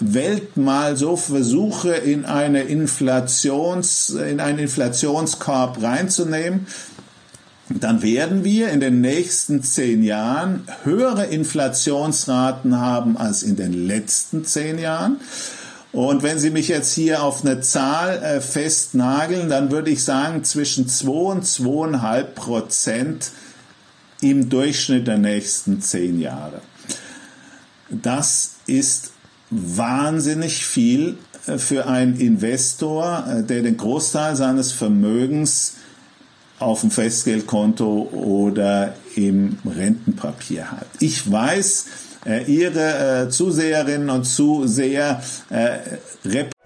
Welt 0.00 0.56
mal 0.56 0.96
so 0.96 1.16
versuche, 1.16 1.90
in 1.90 2.24
eine 2.24 2.62
Inflations, 2.62 4.08
in 4.08 4.40
einen 4.40 4.60
Inflationskorb 4.60 5.82
reinzunehmen, 5.82 6.66
dann 7.68 8.00
werden 8.00 8.44
wir 8.44 8.70
in 8.70 8.80
den 8.80 9.02
nächsten 9.02 9.62
zehn 9.62 10.02
Jahren 10.02 10.66
höhere 10.84 11.26
Inflationsraten 11.26 12.80
haben 12.80 13.18
als 13.18 13.42
in 13.42 13.56
den 13.56 13.74
letzten 13.86 14.46
zehn 14.46 14.78
Jahren. 14.78 15.18
Und 15.92 16.22
wenn 16.22 16.38
Sie 16.38 16.50
mich 16.50 16.68
jetzt 16.68 16.92
hier 16.92 17.22
auf 17.22 17.44
eine 17.44 17.60
Zahl 17.60 18.22
äh, 18.22 18.40
festnageln, 18.40 19.48
dann 19.48 19.70
würde 19.70 19.90
ich 19.90 20.04
sagen 20.04 20.44
zwischen 20.44 20.86
2 20.86 21.10
und 21.10 21.44
2,5 21.44 22.22
Prozent 22.34 23.30
im 24.20 24.48
Durchschnitt 24.48 25.06
der 25.06 25.18
nächsten 25.18 25.80
zehn 25.80 26.20
Jahre. 26.20 26.60
Das 27.90 28.56
ist 28.66 29.12
wahnsinnig 29.50 30.66
viel 30.66 31.16
äh, 31.46 31.58
für 31.58 31.86
einen 31.86 32.18
Investor, 32.20 33.24
äh, 33.26 33.42
der 33.42 33.62
den 33.62 33.76
Großteil 33.76 34.36
seines 34.36 34.72
Vermögens 34.72 35.74
auf 36.58 36.80
dem 36.80 36.90
Festgeldkonto 36.90 38.08
oder 38.12 38.94
im 39.14 39.58
Rentenpapier 39.64 40.70
hat. 40.72 40.86
Ich 40.98 41.30
weiß, 41.30 41.86
Ihre 42.26 43.26
äh, 43.26 43.28
Zuseherinnen 43.28 44.10
und 44.10 44.24
Zuseher 44.24 45.22
äh, 45.50 45.78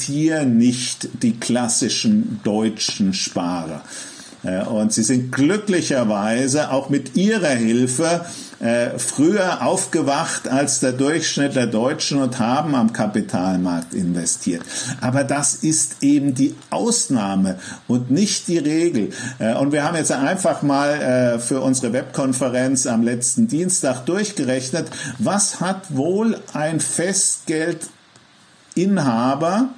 Hier 0.00 0.44
nicht 0.44 1.08
die 1.22 1.38
klassischen 1.38 2.40
deutschen 2.44 3.14
Sparer. 3.14 3.82
Äh, 4.44 4.62
und 4.64 4.92
sie 4.92 5.02
sind 5.02 5.32
glücklicherweise 5.32 6.70
auch 6.70 6.90
mit 6.90 7.16
ihrer 7.16 7.48
Hilfe 7.48 8.24
äh, 8.60 8.98
früher 8.98 9.64
aufgewacht 9.64 10.48
als 10.48 10.80
der 10.80 10.92
Durchschnitt 10.92 11.56
der 11.56 11.66
Deutschen 11.66 12.20
und 12.20 12.38
haben 12.38 12.74
am 12.74 12.92
Kapitalmarkt 12.92 13.94
investiert. 13.94 14.62
Aber 15.00 15.24
das 15.24 15.54
ist 15.54 16.02
eben 16.02 16.34
die 16.34 16.54
Ausnahme 16.70 17.58
und 17.86 18.10
nicht 18.10 18.48
die 18.48 18.58
Regel. 18.58 19.10
Äh, 19.38 19.54
und 19.54 19.72
wir 19.72 19.84
haben 19.84 19.96
jetzt 19.96 20.12
einfach 20.12 20.62
mal 20.62 21.38
für 21.38 21.60
unsere 21.60 21.92
Webkonferenz 21.92 22.86
am 22.86 23.02
letzten 23.02 23.48
Dienstag 23.48 24.04
durchgerechnet, 24.06 24.88
was 25.18 25.60
hat 25.60 25.96
wohl 25.96 26.38
ein 26.52 26.80
Festgeldinhaber 28.78 29.70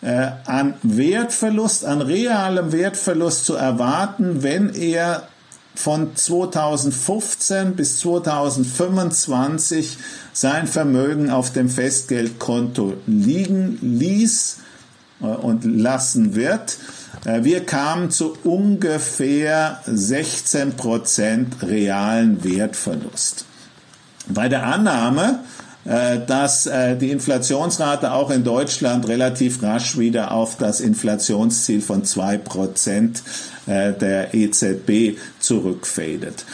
äh, 0.00 0.28
an 0.44 0.74
Wertverlust, 0.82 1.84
an 1.84 2.02
realem 2.02 2.72
Wertverlust 2.72 3.44
zu 3.44 3.54
erwarten, 3.54 4.42
wenn 4.42 4.74
er 4.74 5.28
von 5.74 6.16
2015 6.16 7.74
bis 7.74 8.00
2025 8.00 9.98
sein 10.32 10.66
Vermögen 10.66 11.30
auf 11.30 11.52
dem 11.52 11.68
Festgeldkonto 11.68 12.94
liegen 13.06 13.78
ließ 13.80 14.58
äh, 15.20 15.26
und 15.26 15.64
lassen 15.64 16.34
wird. 16.34 16.78
Äh, 17.24 17.44
wir 17.44 17.64
kamen 17.64 18.10
zu 18.10 18.36
ungefähr 18.44 19.80
16 19.86 20.72
Prozent 20.72 21.62
realen 21.62 22.44
Wertverlust. 22.44 23.46
Bei 24.28 24.48
der 24.48 24.66
Annahme, 24.66 25.40
dass 26.26 26.68
die 27.00 27.10
Inflationsrate 27.10 28.12
auch 28.12 28.30
in 28.30 28.44
Deutschland 28.44 29.08
relativ 29.08 29.62
rasch 29.62 29.96
wieder 29.96 30.32
auf 30.32 30.58
das 30.58 30.80
Inflationsziel 30.80 31.80
von 31.80 32.04
zwei 32.04 32.36
Prozent 32.36 33.22
äh, 33.68 33.92
der 33.92 34.32
EZB 34.32 35.18
zurückfadet. 35.40 36.46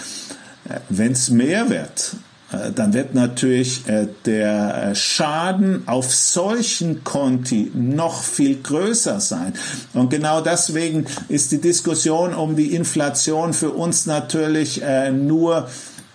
Äh, 0.68 0.80
Wenn 0.89 1.12
es 1.12 1.30
mehr 1.30 1.70
wird, 1.70 2.16
äh, 2.51 2.72
dann 2.72 2.93
wird 2.93 3.14
natürlich 3.14 3.82
der 4.26 4.95
Schaden 4.97 5.87
auf 5.87 6.12
solchen 6.12 7.05
Konti 7.05 7.70
noch 7.72 8.22
viel 8.22 8.61
größer 8.61 9.20
sein. 9.20 9.53
Und 9.93 10.11
genau 10.11 10.41
deswegen 10.41 11.07
ist 11.28 11.53
die 11.53 11.61
Diskussion 11.61 12.35
um 12.35 12.57
die 12.57 12.74
Inflation 12.74 13.53
für 13.53 13.70
uns 13.70 14.07
natürlich 14.07 14.82
nur 15.12 15.68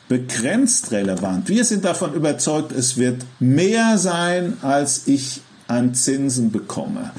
begrenzt 0.09 0.91
relevant. 0.91 1.47
Wir 1.47 1.63
sind 1.63 1.85
davon 1.85 2.13
überzeugt, 2.13 2.73
es 2.73 2.97
wird 2.97 3.21
mehr 3.39 3.97
sein, 3.97 4.57
als 4.61 5.07
ich 5.07 5.41
an 5.67 5.93
Zinsen 5.93 6.51
bekomme. 6.51 7.11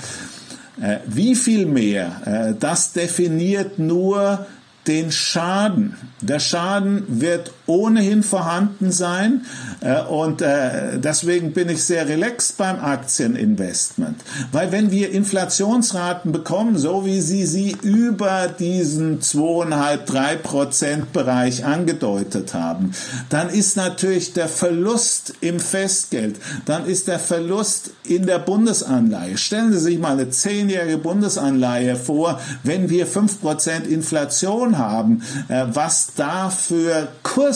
Äh, 0.82 0.98
wie 1.06 1.36
viel 1.36 1.66
mehr? 1.66 2.20
Äh, 2.50 2.54
das 2.58 2.92
definiert 2.92 3.78
nur 3.78 4.44
den 4.86 5.12
Schaden. 5.12 5.96
Der 6.20 6.40
Schaden 6.40 7.04
wird 7.08 7.52
ohnehin 7.70 8.22
vorhanden 8.22 8.90
sein 8.90 9.46
äh, 9.80 10.00
und 10.02 10.42
äh, 10.42 10.98
deswegen 10.98 11.52
bin 11.52 11.68
ich 11.68 11.84
sehr 11.84 12.08
relaxed 12.08 12.56
beim 12.58 12.80
Aktieninvestment, 12.80 14.16
weil 14.52 14.72
wenn 14.72 14.90
wir 14.90 15.12
Inflationsraten 15.12 16.32
bekommen, 16.32 16.76
so 16.76 17.06
wie 17.06 17.20
Sie 17.20 17.46
sie 17.46 17.76
über 17.82 18.48
diesen 18.48 19.20
2,5-3 19.20 20.36
Prozent 20.36 21.12
Bereich 21.12 21.64
angedeutet 21.64 22.54
haben, 22.54 22.92
dann 23.28 23.48
ist 23.48 23.76
natürlich 23.76 24.32
der 24.32 24.48
Verlust 24.48 25.34
im 25.40 25.60
Festgeld, 25.60 26.36
dann 26.66 26.86
ist 26.86 27.08
der 27.08 27.18
Verlust 27.18 27.90
in 28.04 28.26
der 28.26 28.38
Bundesanleihe. 28.38 29.38
Stellen 29.38 29.72
Sie 29.72 29.78
sich 29.78 29.98
mal 29.98 30.12
eine 30.12 30.30
zehnjährige 30.30 30.98
Bundesanleihe 30.98 31.96
vor, 31.96 32.40
wenn 32.64 32.90
wir 32.90 33.06
5 33.06 33.40
Prozent 33.40 33.86
Inflation 33.86 34.78
haben, 34.78 35.22
äh, 35.48 35.66
was 35.72 36.14
da 36.16 36.50
für 36.50 37.08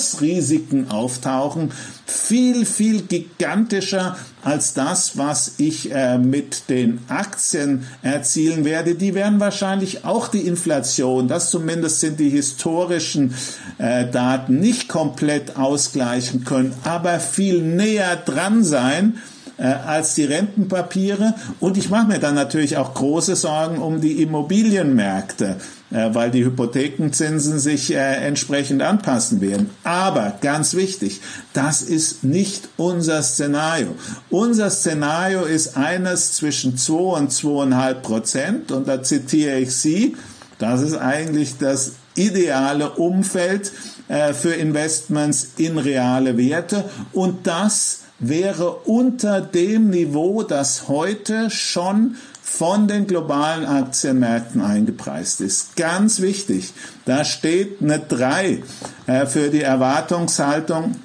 Kursrisiken 0.05 0.91
auftauchen, 0.91 1.73
viel, 2.07 2.67
viel 2.67 3.03
gigantischer 3.03 4.17
als 4.43 4.75
das, 4.75 5.17
was 5.17 5.55
ich 5.57 5.91
äh, 5.91 6.19
mit 6.19 6.69
den 6.69 7.01
Aktien 7.09 7.87
erzielen 8.03 8.65
werde. 8.65 8.95
Die 8.95 9.15
werden 9.15 9.41
wahrscheinlich 9.41 10.05
auch 10.05 10.29
die 10.29 10.47
Inflation, 10.47 11.29
das 11.29 11.51
zumindest 11.51 12.01
sind 12.01 12.21
die 12.21 12.29
historischen 12.29 13.35
äh, 13.79 14.07
Daten, 14.11 14.61
nicht 14.61 14.89
komplett 14.89 15.57
ausgleichen 15.57 16.45
können, 16.45 16.75
aber 16.85 17.21
viel 17.21 17.63
näher 17.63 18.17
dran 18.17 18.63
sein 18.63 19.19
äh, 19.57 19.65
als 19.65 20.15
die 20.15 20.25
Rentenpapiere. 20.25 21.35
Und 21.61 21.77
ich 21.77 21.91
mache 21.91 22.09
mir 22.09 22.19
dann 22.19 22.35
natürlich 22.35 22.77
auch 22.77 22.95
große 22.95 23.37
Sorgen 23.37 23.79
um 23.79 24.01
die 24.01 24.23
Immobilienmärkte, 24.23 25.57
äh, 25.91 26.11
weil 26.13 26.31
die 26.31 26.45
Hypothekenzinsen 26.45 27.59
sich 27.59 27.95
äh, 27.95 28.27
entsprechend 28.27 28.83
anpassen 28.83 29.41
werden. 29.41 29.71
Aber 29.85 30.35
ganz 30.41 30.75
wichtig, 30.75 31.21
das 31.53 31.83
ist 31.83 32.25
nicht 32.25 32.69
unser 32.77 33.23
Szenario. 33.23 33.95
Unser 34.31 34.71
Szenario 34.71 35.43
ist 35.43 35.77
eines 35.77 36.33
zwischen 36.33 36.77
2 36.77 36.95
und 36.95 37.31
2,5 37.31 37.95
Prozent. 37.95 38.73
Und 38.73 38.89
da 38.89 39.03
zitiere 39.03 39.59
ich 39.59 39.75
Sie. 39.75 40.17
Das 40.59 40.81
ist 40.83 40.97
eigentlich 40.97 41.59
das 41.59 41.93
ideale 42.15 42.91
Umfeld 42.91 43.73
äh, 44.09 44.33
für 44.33 44.53
Investments 44.53 45.53
in 45.57 45.79
reale 45.79 46.37
Werte. 46.37 46.85
Und 47.13 47.47
das 47.47 48.04
wäre 48.19 48.71
unter 48.85 49.41
dem 49.41 49.91
Niveau, 49.91 50.43
das 50.43 50.89
heute 50.89 51.51
schon 51.51 52.17
von 52.43 52.87
den 52.87 53.07
globalen 53.07 53.65
Aktienmärkten 53.65 54.61
eingepreist 54.61 55.41
ist. 55.41 55.77
Ganz 55.77 56.21
wichtig, 56.21 56.73
da 57.05 57.25
steht 57.25 57.83
eine 57.83 57.99
3 57.99 58.62
äh, 59.07 59.27
für 59.27 59.51
die 59.51 59.62
Erwartungshaltung 59.62 60.97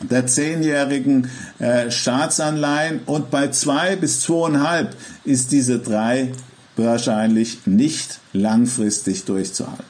der 0.00 0.26
zehnjährigen 0.26 1.30
äh, 1.58 1.90
Staatsanleihen 1.90 3.00
und 3.06 3.30
bei 3.30 3.48
2 3.48 3.96
bis 3.96 4.24
2,5 4.26 4.88
ist 5.24 5.52
diese 5.52 5.78
3 5.78 6.32
wahrscheinlich 6.76 7.66
nicht 7.66 8.18
langfristig 8.32 9.24
durchzuhalten. 9.26 9.89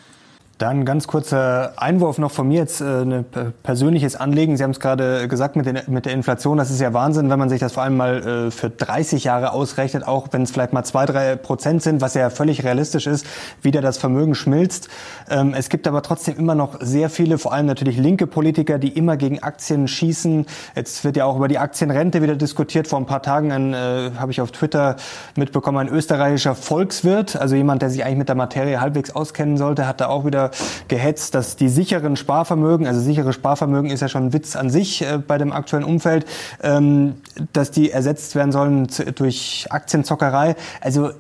Dann 0.61 0.85
ganz 0.85 1.07
kurzer 1.07 1.73
Einwurf 1.77 2.19
noch 2.19 2.31
von 2.33 2.47
mir 2.47 2.59
jetzt, 2.59 2.83
äh, 2.83 2.85
ein 2.85 3.25
persönliches 3.63 4.15
Anliegen. 4.15 4.59
Sie 4.59 4.63
haben 4.63 4.73
es 4.73 4.79
gerade 4.79 5.27
gesagt 5.27 5.57
mit, 5.57 5.65
den, 5.65 5.79
mit 5.87 6.05
der 6.05 6.13
Inflation. 6.13 6.59
Das 6.59 6.71
ist 6.71 6.83
ja 6.83 6.93
Wahnsinn, 6.93 7.31
wenn 7.31 7.39
man 7.39 7.49
sich 7.49 7.61
das 7.61 7.73
vor 7.73 7.83
allem 7.83 7.97
mal 7.97 8.49
äh, 8.49 8.51
für 8.51 8.69
30 8.69 9.25
Jahre 9.25 9.55
ausrechnet, 9.55 10.07
auch 10.07 10.29
wenn 10.33 10.43
es 10.43 10.51
vielleicht 10.51 10.75
mal 10.75 10.85
zwei, 10.85 11.07
drei 11.07 11.37
Prozent 11.37 11.83
sind, 11.83 12.03
was 12.03 12.13
ja 12.13 12.29
völlig 12.29 12.63
realistisch 12.63 13.07
ist, 13.07 13.25
wieder 13.63 13.81
das 13.81 13.97
Vermögen 13.97 14.35
schmilzt. 14.35 14.91
Ähm, 15.31 15.55
es 15.57 15.71
gibt 15.71 15.89
aber 15.89 16.03
trotzdem 16.03 16.37
immer 16.37 16.55
noch 16.55 16.77
sehr 16.81 17.09
viele, 17.09 17.39
vor 17.39 17.55
allem 17.55 17.65
natürlich 17.65 17.97
linke 17.97 18.27
Politiker, 18.27 18.79
die 18.79 18.91
immer 18.91 19.17
gegen 19.17 19.43
Aktien 19.43 19.89
schießen. 19.89 20.45
Jetzt 20.77 21.05
wird 21.05 21.17
ja 21.17 21.25
auch 21.25 21.37
über 21.37 21.49
die 21.49 21.57
Aktienrente 21.57 22.21
wieder 22.21 22.37
diskutiert. 22.37 22.87
Vor 22.87 22.99
ein 22.99 23.07
paar 23.07 23.23
Tagen 23.23 23.51
ein, 23.51 23.73
äh, 23.73 24.11
habe 24.19 24.31
ich 24.31 24.43
auf 24.43 24.51
Twitter 24.51 24.97
mitbekommen, 25.37 25.79
ein 25.79 25.89
österreichischer 25.89 26.55
Volkswirt, 26.55 27.35
also 27.35 27.57
jemand, 27.57 27.81
der 27.81 27.89
sich 27.89 28.05
eigentlich 28.05 28.19
mit 28.19 28.29
der 28.29 28.37
Materie 28.37 28.79
halbwegs 28.79 29.11
auskennen 29.11 29.57
sollte, 29.57 29.89
hat 29.89 30.03
da 30.03 30.09
auch 30.09 30.27
wieder 30.27 30.50
gehetzt, 30.89 31.35
dass 31.35 31.57
die 31.57 31.69
sicheren 31.69 32.17
Sparvermögen, 32.17 32.87
also 32.87 33.01
sichere 33.01 33.33
Sparvermögen 33.33 33.91
ist 33.91 34.01
ja 34.01 34.09
schon 34.09 34.27
ein 34.27 34.33
Witz 34.33 34.57
an 34.57 34.71
sich 34.71 35.03
äh, 35.03 35.19
bei 35.19 35.39
dem 35.39 35.53
aktuellen 35.53 35.85
Umfeld, 35.85 36.27
ähm, 36.63 37.15
dass 37.53 37.71
die 37.71 37.91
ersetzt 37.91 38.35
werden 38.35 38.53
sollen 38.53 38.89
durch 39.15 39.67
Aktienzockerei. 39.71 40.57
Also 40.81 41.11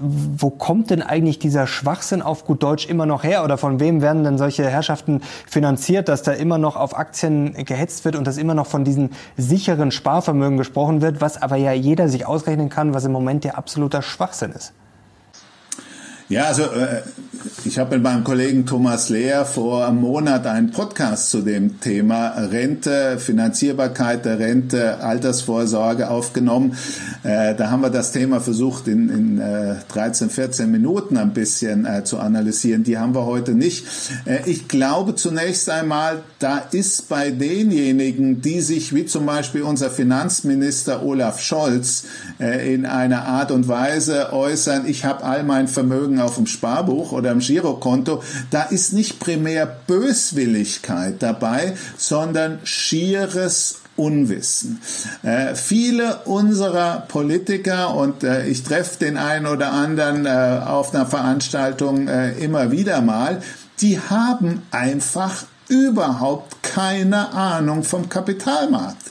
wo 0.00 0.50
kommt 0.50 0.90
denn 0.90 1.02
eigentlich 1.02 1.38
dieser 1.38 1.66
Schwachsinn 1.66 2.22
auf 2.22 2.44
gut 2.44 2.62
Deutsch 2.62 2.86
immer 2.88 3.06
noch 3.06 3.24
her? 3.24 3.44
Oder 3.44 3.58
von 3.58 3.80
wem 3.80 4.02
werden 4.02 4.24
denn 4.24 4.38
solche 4.38 4.68
Herrschaften 4.68 5.22
finanziert, 5.46 6.08
dass 6.08 6.22
da 6.22 6.32
immer 6.32 6.58
noch 6.58 6.76
auf 6.76 6.96
Aktien 6.96 7.52
gehetzt 7.64 8.04
wird 8.04 8.16
und 8.16 8.26
dass 8.26 8.38
immer 8.38 8.54
noch 8.54 8.66
von 8.66 8.84
diesen 8.84 9.10
sicheren 9.36 9.90
Sparvermögen 9.90 10.58
gesprochen 10.58 11.00
wird, 11.02 11.20
was 11.20 11.40
aber 11.40 11.56
ja 11.56 11.72
jeder 11.72 12.08
sich 12.08 12.26
ausrechnen 12.26 12.68
kann, 12.68 12.94
was 12.94 13.04
im 13.04 13.12
Moment 13.12 13.44
der 13.44 13.58
absoluter 13.58 14.02
Schwachsinn 14.02 14.52
ist? 14.52 14.72
Ja, 16.28 16.44
also 16.44 16.64
äh, 16.64 17.00
ich 17.64 17.78
habe 17.78 17.96
mit 17.96 18.04
meinem 18.04 18.22
Kollegen 18.22 18.66
Thomas 18.66 19.08
Lehr 19.08 19.46
vor 19.46 19.86
einem 19.86 20.02
Monat 20.02 20.46
einen 20.46 20.70
Podcast 20.70 21.30
zu 21.30 21.40
dem 21.40 21.80
Thema 21.80 22.28
Rente, 22.28 23.18
Finanzierbarkeit 23.18 24.26
der 24.26 24.38
Rente, 24.38 24.98
Altersvorsorge 24.98 26.10
aufgenommen. 26.10 26.76
Äh, 27.22 27.54
da 27.54 27.70
haben 27.70 27.80
wir 27.80 27.88
das 27.88 28.12
Thema 28.12 28.40
versucht 28.40 28.88
in, 28.88 29.08
in 29.08 29.40
äh, 29.40 29.76
13, 29.88 30.28
14 30.28 30.70
Minuten 30.70 31.16
ein 31.16 31.32
bisschen 31.32 31.86
äh, 31.86 32.04
zu 32.04 32.18
analysieren. 32.18 32.84
Die 32.84 32.98
haben 32.98 33.14
wir 33.14 33.24
heute 33.24 33.52
nicht. 33.52 33.86
Äh, 34.26 34.40
ich 34.44 34.68
glaube 34.68 35.14
zunächst 35.14 35.70
einmal, 35.70 36.22
da 36.40 36.58
ist 36.58 37.08
bei 37.08 37.30
denjenigen, 37.30 38.42
die 38.42 38.60
sich 38.60 38.94
wie 38.94 39.06
zum 39.06 39.24
Beispiel 39.24 39.62
unser 39.62 39.88
Finanzminister 39.88 41.02
Olaf 41.02 41.40
Scholz 41.40 42.04
äh, 42.38 42.74
in 42.74 42.84
einer 42.84 43.24
Art 43.24 43.50
und 43.50 43.66
Weise 43.68 44.32
äußern, 44.32 44.86
ich 44.86 45.06
habe 45.06 45.24
all 45.24 45.42
mein 45.42 45.68
Vermögen 45.68 46.17
auf 46.20 46.36
dem 46.36 46.46
Sparbuch 46.46 47.12
oder 47.12 47.32
im 47.32 47.40
Girokonto, 47.40 48.22
da 48.50 48.62
ist 48.62 48.92
nicht 48.92 49.18
primär 49.20 49.66
Böswilligkeit 49.66 51.22
dabei, 51.22 51.74
sondern 51.96 52.60
schieres 52.64 53.80
Unwissen. 53.96 54.80
Äh, 55.22 55.54
viele 55.56 56.18
unserer 56.24 57.04
Politiker, 57.08 57.94
und 57.94 58.22
äh, 58.22 58.46
ich 58.46 58.62
treffe 58.62 58.98
den 58.98 59.16
einen 59.16 59.46
oder 59.46 59.72
anderen 59.72 60.24
äh, 60.24 60.60
auf 60.64 60.94
einer 60.94 61.06
Veranstaltung 61.06 62.06
äh, 62.06 62.32
immer 62.38 62.70
wieder 62.70 63.00
mal, 63.00 63.42
die 63.80 63.98
haben 63.98 64.62
einfach 64.70 65.44
überhaupt 65.68 66.62
keine 66.62 67.32
Ahnung 67.32 67.82
vom 67.82 68.08
Kapitalmarkt. 68.08 69.10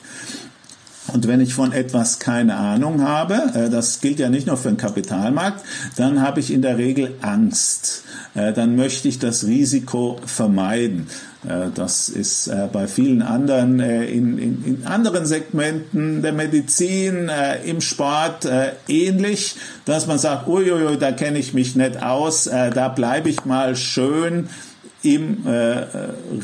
Und 1.13 1.27
wenn 1.27 1.39
ich 1.39 1.53
von 1.53 1.71
etwas 1.71 2.19
keine 2.19 2.55
Ahnung 2.57 3.01
habe, 3.01 3.35
äh, 3.53 3.69
das 3.69 4.01
gilt 4.01 4.19
ja 4.19 4.29
nicht 4.29 4.47
nur 4.47 4.57
für 4.57 4.69
den 4.69 4.77
Kapitalmarkt, 4.77 5.63
dann 5.95 6.21
habe 6.21 6.39
ich 6.39 6.51
in 6.51 6.61
der 6.61 6.77
Regel 6.77 7.13
Angst. 7.21 8.03
Äh, 8.35 8.53
dann 8.53 8.75
möchte 8.75 9.07
ich 9.07 9.19
das 9.19 9.45
Risiko 9.45 10.19
vermeiden. 10.25 11.07
Äh, 11.47 11.67
das 11.73 12.09
ist 12.09 12.51
bei 12.73 12.87
vielen 12.87 13.21
anderen, 13.21 13.79
in, 13.79 14.37
in, 14.37 14.65
in 14.65 14.85
anderen 14.85 15.25
Segmenten 15.25 16.21
der 16.21 16.33
Medizin, 16.33 17.29
im 17.65 17.81
Sport 17.81 18.47
ähnlich, 18.87 19.55
dass 19.85 20.07
man 20.07 20.19
sagt, 20.19 20.47
uiuiui, 20.47 20.97
da 20.97 21.11
kenne 21.11 21.39
ich 21.39 21.53
mich 21.53 21.75
nicht 21.75 22.01
aus, 22.01 22.45
da 22.45 22.89
bleibe 22.89 23.29
ich 23.29 23.45
mal 23.45 23.75
schön 23.75 24.49
im 25.03 25.45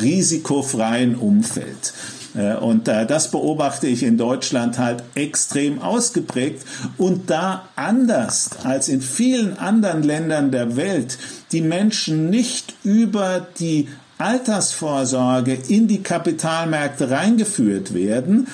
risikofreien 0.01 1.15
Umfeld. 1.15 1.93
Äh, 2.35 2.55
und 2.55 2.87
äh, 2.87 3.05
das 3.05 3.31
beobachte 3.31 3.87
ich 3.87 4.03
in 4.03 4.17
Deutschland 4.17 4.77
halt 4.77 5.03
extrem 5.15 5.81
ausgeprägt 5.81 6.65
und 6.97 7.29
da 7.29 7.69
anders 7.75 8.49
als 8.63 8.89
in 8.89 9.01
vielen 9.01 9.57
anderen 9.57 10.03
Ländern 10.03 10.51
der 10.51 10.75
Welt 10.75 11.17
die 11.51 11.61
Menschen 11.61 12.29
nicht 12.29 12.73
über 12.83 13.45
die 13.59 13.87
Altersvorsorge 14.17 15.57
in 15.67 15.87
die 15.87 16.01
Kapitalmärkte 16.01 17.09
reingeführt 17.09 17.93
werden, 17.93 18.47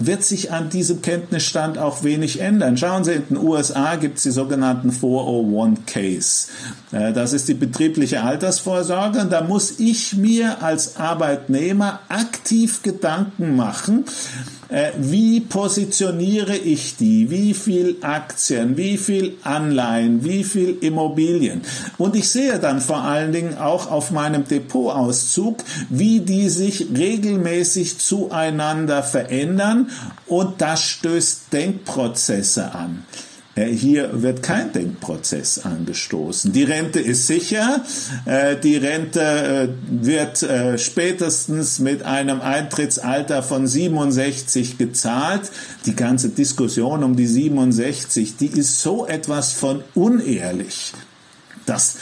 wird 0.00 0.22
sich 0.22 0.52
an 0.52 0.68
diesem 0.68 1.00
Kenntnisstand 1.00 1.78
auch 1.78 2.02
wenig 2.04 2.40
ändern. 2.40 2.76
Schauen 2.76 3.04
Sie, 3.04 3.12
in 3.12 3.28
den 3.28 3.36
USA 3.38 3.96
gibt 3.96 4.18
es 4.18 4.24
die 4.24 4.30
sogenannten 4.30 4.90
401ks. 4.90 6.48
Äh, 6.92 7.12
das 7.12 7.32
ist 7.32 7.48
die 7.48 7.54
betriebliche 7.54 8.22
Altersvorsorge 8.22 9.20
und 9.20 9.32
da 9.32 9.42
muss 9.42 9.78
ich 9.80 10.14
mir 10.14 10.62
als 10.62 10.96
Arbeitnehmer 10.96 12.00
aktiv 12.08 12.82
Gedanken 12.82 13.56
machen, 13.56 14.04
äh, 14.04 14.61
wie 14.96 15.40
positioniere 15.40 16.56
ich 16.56 16.96
die, 16.96 17.30
wie 17.30 17.52
viel 17.52 17.96
Aktien, 18.00 18.76
wie 18.76 18.96
viel 18.96 19.36
Anleihen, 19.42 20.24
wie 20.24 20.44
viel 20.44 20.78
Immobilien. 20.80 21.62
Und 21.98 22.16
ich 22.16 22.28
sehe 22.28 22.58
dann 22.58 22.80
vor 22.80 23.02
allen 23.02 23.32
Dingen 23.32 23.58
auch 23.58 23.90
auf 23.90 24.10
meinem 24.10 24.46
Depotauszug, 24.46 25.62
wie 25.90 26.20
die 26.20 26.48
sich 26.48 26.86
regelmäßig 26.96 27.98
zueinander 27.98 29.02
verändern 29.02 29.90
und 30.26 30.60
das 30.62 30.82
stößt 30.82 31.52
Denkprozesse 31.52 32.74
an. 32.74 33.04
Äh, 33.54 33.66
hier 33.66 34.22
wird 34.22 34.42
kein 34.42 34.72
Denkprozess 34.72 35.58
angestoßen. 35.58 36.52
Die 36.52 36.62
Rente 36.62 37.00
ist 37.00 37.26
sicher. 37.26 37.84
Äh, 38.24 38.56
die 38.56 38.76
Rente 38.76 39.20
äh, 39.20 39.68
wird 39.88 40.44
spätestens 40.80 41.78
mit 41.78 42.02
einem 42.04 42.40
Eintrittsalter 42.40 43.42
von 43.42 43.66
67 43.66 44.78
gezahlt. 44.78 45.50
Die 45.86 45.94
ganze 45.94 46.30
Diskussion 46.30 47.04
um 47.04 47.16
die 47.16 47.26
67, 47.26 48.36
die 48.36 48.46
ist 48.46 48.80
so 48.80 49.06
etwas 49.06 49.52
von 49.52 49.82
unehrlich. 49.94 50.92
Das 51.66 51.96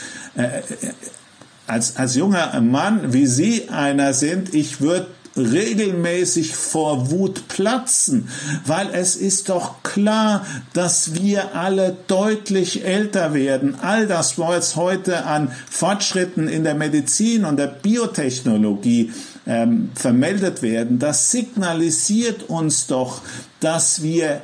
als, 1.67 1.97
als 1.97 2.15
junger 2.15 2.59
Mann, 2.61 3.13
wie 3.13 3.25
Sie 3.25 3.69
einer 3.69 4.13
sind, 4.13 4.53
ich 4.55 4.81
würde 4.81 5.07
regelmäßig 5.35 6.55
vor 6.55 7.11
Wut 7.11 7.47
platzen, 7.47 8.27
weil 8.65 8.89
es 8.93 9.15
ist 9.15 9.49
doch 9.49 9.83
klar, 9.83 10.45
dass 10.73 11.15
wir 11.15 11.55
alle 11.55 11.95
deutlich 12.07 12.85
älter 12.85 13.33
werden. 13.33 13.75
All 13.81 14.07
das, 14.07 14.37
was 14.37 14.75
heute 14.75 15.25
an 15.25 15.51
Fortschritten 15.69 16.47
in 16.47 16.63
der 16.63 16.75
Medizin 16.75 17.45
und 17.45 17.57
der 17.57 17.67
Biotechnologie 17.67 19.11
ähm, 19.47 19.91
vermeldet 19.95 20.61
werden, 20.61 20.99
das 20.99 21.31
signalisiert 21.31 22.49
uns 22.49 22.87
doch, 22.87 23.21
dass 23.59 24.03
wir 24.03 24.41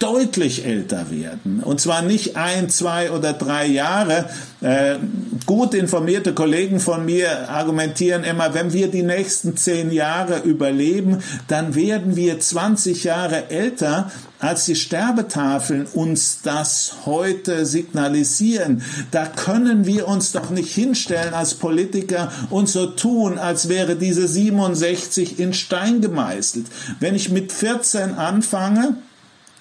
deutlich 0.00 0.64
älter 0.64 1.10
werden. 1.10 1.60
Und 1.60 1.80
zwar 1.80 2.02
nicht 2.02 2.36
ein, 2.36 2.70
zwei 2.70 3.12
oder 3.12 3.34
drei 3.34 3.66
Jahre. 3.66 4.30
Äh, 4.62 4.96
gut 5.44 5.74
informierte 5.74 6.32
Kollegen 6.32 6.80
von 6.80 7.04
mir 7.04 7.50
argumentieren 7.50 8.24
immer, 8.24 8.54
wenn 8.54 8.72
wir 8.72 8.88
die 8.88 9.02
nächsten 9.02 9.56
zehn 9.56 9.92
Jahre 9.92 10.38
überleben, 10.40 11.18
dann 11.48 11.74
werden 11.74 12.16
wir 12.16 12.40
20 12.40 13.04
Jahre 13.04 13.50
älter, 13.50 14.10
als 14.38 14.64
die 14.64 14.74
Sterbetafeln 14.74 15.86
uns 15.86 16.40
das 16.42 16.94
heute 17.04 17.66
signalisieren. 17.66 18.82
Da 19.10 19.26
können 19.26 19.84
wir 19.84 20.08
uns 20.08 20.32
doch 20.32 20.48
nicht 20.48 20.74
hinstellen 20.74 21.34
als 21.34 21.54
Politiker 21.54 22.32
und 22.48 22.70
so 22.70 22.86
tun, 22.86 23.38
als 23.38 23.68
wäre 23.68 23.96
diese 23.96 24.26
67 24.26 25.38
in 25.38 25.52
Stein 25.52 26.00
gemeißelt. 26.00 26.66
Wenn 27.00 27.14
ich 27.14 27.30
mit 27.30 27.52
14 27.52 28.14
anfange, 28.14 28.96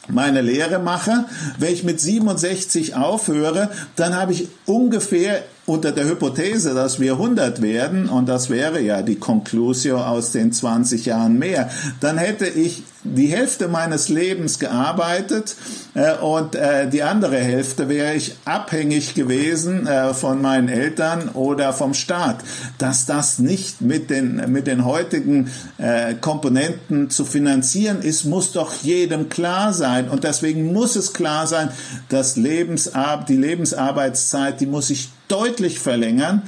meine 0.09 0.41
Lehre 0.41 0.79
mache. 0.79 1.25
Wenn 1.57 1.73
ich 1.73 1.83
mit 1.83 1.99
67 1.99 2.95
aufhöre, 2.95 3.69
dann 3.95 4.15
habe 4.15 4.33
ich 4.33 4.47
ungefähr 4.65 5.43
unter 5.65 5.91
der 5.91 6.05
Hypothese, 6.05 6.73
dass 6.73 6.99
wir 6.99 7.13
100 7.13 7.61
werden, 7.61 8.09
und 8.09 8.27
das 8.27 8.49
wäre 8.49 8.81
ja 8.81 9.03
die 9.03 9.17
Conclusio 9.17 9.97
aus 9.97 10.31
den 10.31 10.51
20 10.51 11.05
Jahren 11.05 11.37
mehr, 11.37 11.69
dann 11.99 12.17
hätte 12.17 12.47
ich 12.47 12.83
die 13.03 13.27
Hälfte 13.27 13.67
meines 13.67 14.09
Lebens 14.09 14.59
gearbeitet 14.59 15.55
äh, 15.93 16.15
und 16.15 16.55
äh, 16.55 16.89
die 16.89 17.03
andere 17.03 17.37
Hälfte 17.37 17.87
wäre 17.87 18.13
ich 18.15 18.35
abhängig 18.45 19.13
gewesen 19.13 19.87
äh, 19.87 20.13
von 20.13 20.41
meinen 20.41 20.67
Eltern 20.67 21.29
oder 21.29 21.71
vom 21.73 21.93
Staat. 21.93 22.39
Dass 22.77 23.05
das 23.05 23.39
nicht 23.39 23.81
mit 23.81 24.09
den, 24.09 24.51
mit 24.51 24.67
den 24.67 24.83
heutigen 24.85 25.49
äh, 25.77 26.13
Komponenten 26.15 27.09
zu 27.09 27.25
finanzieren 27.25 28.01
ist, 28.01 28.25
muss 28.25 28.51
doch 28.51 28.73
jedem 28.83 29.29
klar 29.29 29.73
sein. 29.73 30.09
Und 30.09 30.23
deswegen 30.23 30.73
muss 30.73 30.95
es 30.95 31.13
klar 31.13 31.47
sein, 31.47 31.69
dass 32.09 32.35
Lebensar 32.35 33.25
die 33.27 33.37
Lebensarbeitszeit, 33.37 34.59
die 34.59 34.65
muss 34.65 34.87
sich 34.87 35.09
deutlich 35.27 35.79
verlängern 35.79 36.43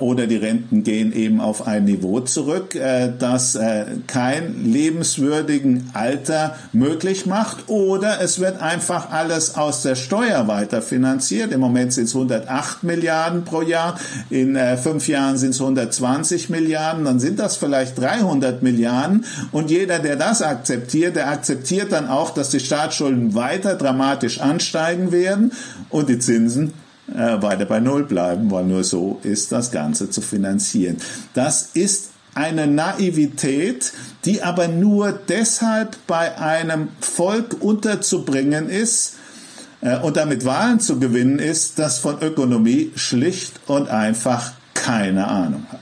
oder 0.00 0.26
die 0.26 0.36
Renten 0.36 0.82
gehen 0.82 1.12
eben 1.12 1.40
auf 1.40 1.66
ein 1.66 1.84
Niveau 1.84 2.20
zurück, 2.20 2.74
äh, 2.74 3.12
das 3.18 3.54
äh, 3.54 3.84
kein 4.06 4.64
lebenswürdigen 4.64 5.90
Alter 5.92 6.56
möglich 6.72 7.26
macht. 7.26 7.68
Oder 7.68 8.20
es 8.20 8.40
wird 8.40 8.60
einfach 8.60 9.10
alles 9.10 9.56
aus 9.56 9.82
der 9.82 9.94
Steuer 9.94 10.48
weiterfinanziert. 10.48 11.52
Im 11.52 11.60
Moment 11.60 11.92
sind 11.92 12.04
es 12.04 12.14
108 12.14 12.82
Milliarden 12.84 13.44
pro 13.44 13.62
Jahr, 13.62 13.98
in 14.30 14.58
fünf 14.82 15.08
Jahren 15.08 15.36
sind 15.38 15.50
es 15.50 15.60
120 15.60 16.50
Milliarden, 16.50 17.04
dann 17.04 17.20
sind 17.20 17.38
das 17.38 17.56
vielleicht 17.56 17.98
300 17.98 18.62
Milliarden. 18.62 19.24
Und 19.52 19.70
jeder, 19.70 19.98
der 19.98 20.16
das 20.16 20.42
akzeptiert, 20.42 21.16
der 21.16 21.28
akzeptiert 21.28 21.92
dann 21.92 22.08
auch, 22.08 22.30
dass 22.30 22.50
die 22.50 22.60
Staatsschulden 22.60 23.34
weiter 23.34 23.74
dramatisch 23.74 24.40
ansteigen 24.40 25.12
werden 25.12 25.52
und 25.90 26.08
die 26.08 26.18
Zinsen 26.18 26.72
äh, 27.16 27.42
weiter 27.42 27.64
bei 27.64 27.80
Null 27.80 28.04
bleiben, 28.04 28.50
weil 28.50 28.64
nur 28.64 28.84
so 28.84 29.20
ist 29.22 29.52
das 29.52 29.70
Ganze 29.70 30.10
zu 30.10 30.20
finanzieren. 30.20 30.98
Das 31.34 31.70
ist 31.74 32.10
eine 32.34 32.66
Naivität, 32.66 33.92
die 34.24 34.42
aber 34.42 34.68
nur 34.68 35.12
deshalb 35.12 35.96
bei 36.06 36.38
einem 36.38 36.88
Volk 37.00 37.56
unterzubringen 37.60 38.68
ist 38.68 39.14
äh, 39.80 39.96
und 39.98 40.18
damit 40.18 40.44
Wahlen 40.44 40.78
zu 40.78 40.98
gewinnen 40.98 41.38
ist, 41.38 41.78
das 41.78 41.98
von 41.98 42.20
Ökonomie 42.20 42.92
schlicht 42.94 43.60
und 43.66 43.88
einfach 43.88 44.52
keine 44.74 45.26
Ahnung 45.28 45.64
hat. 45.70 45.80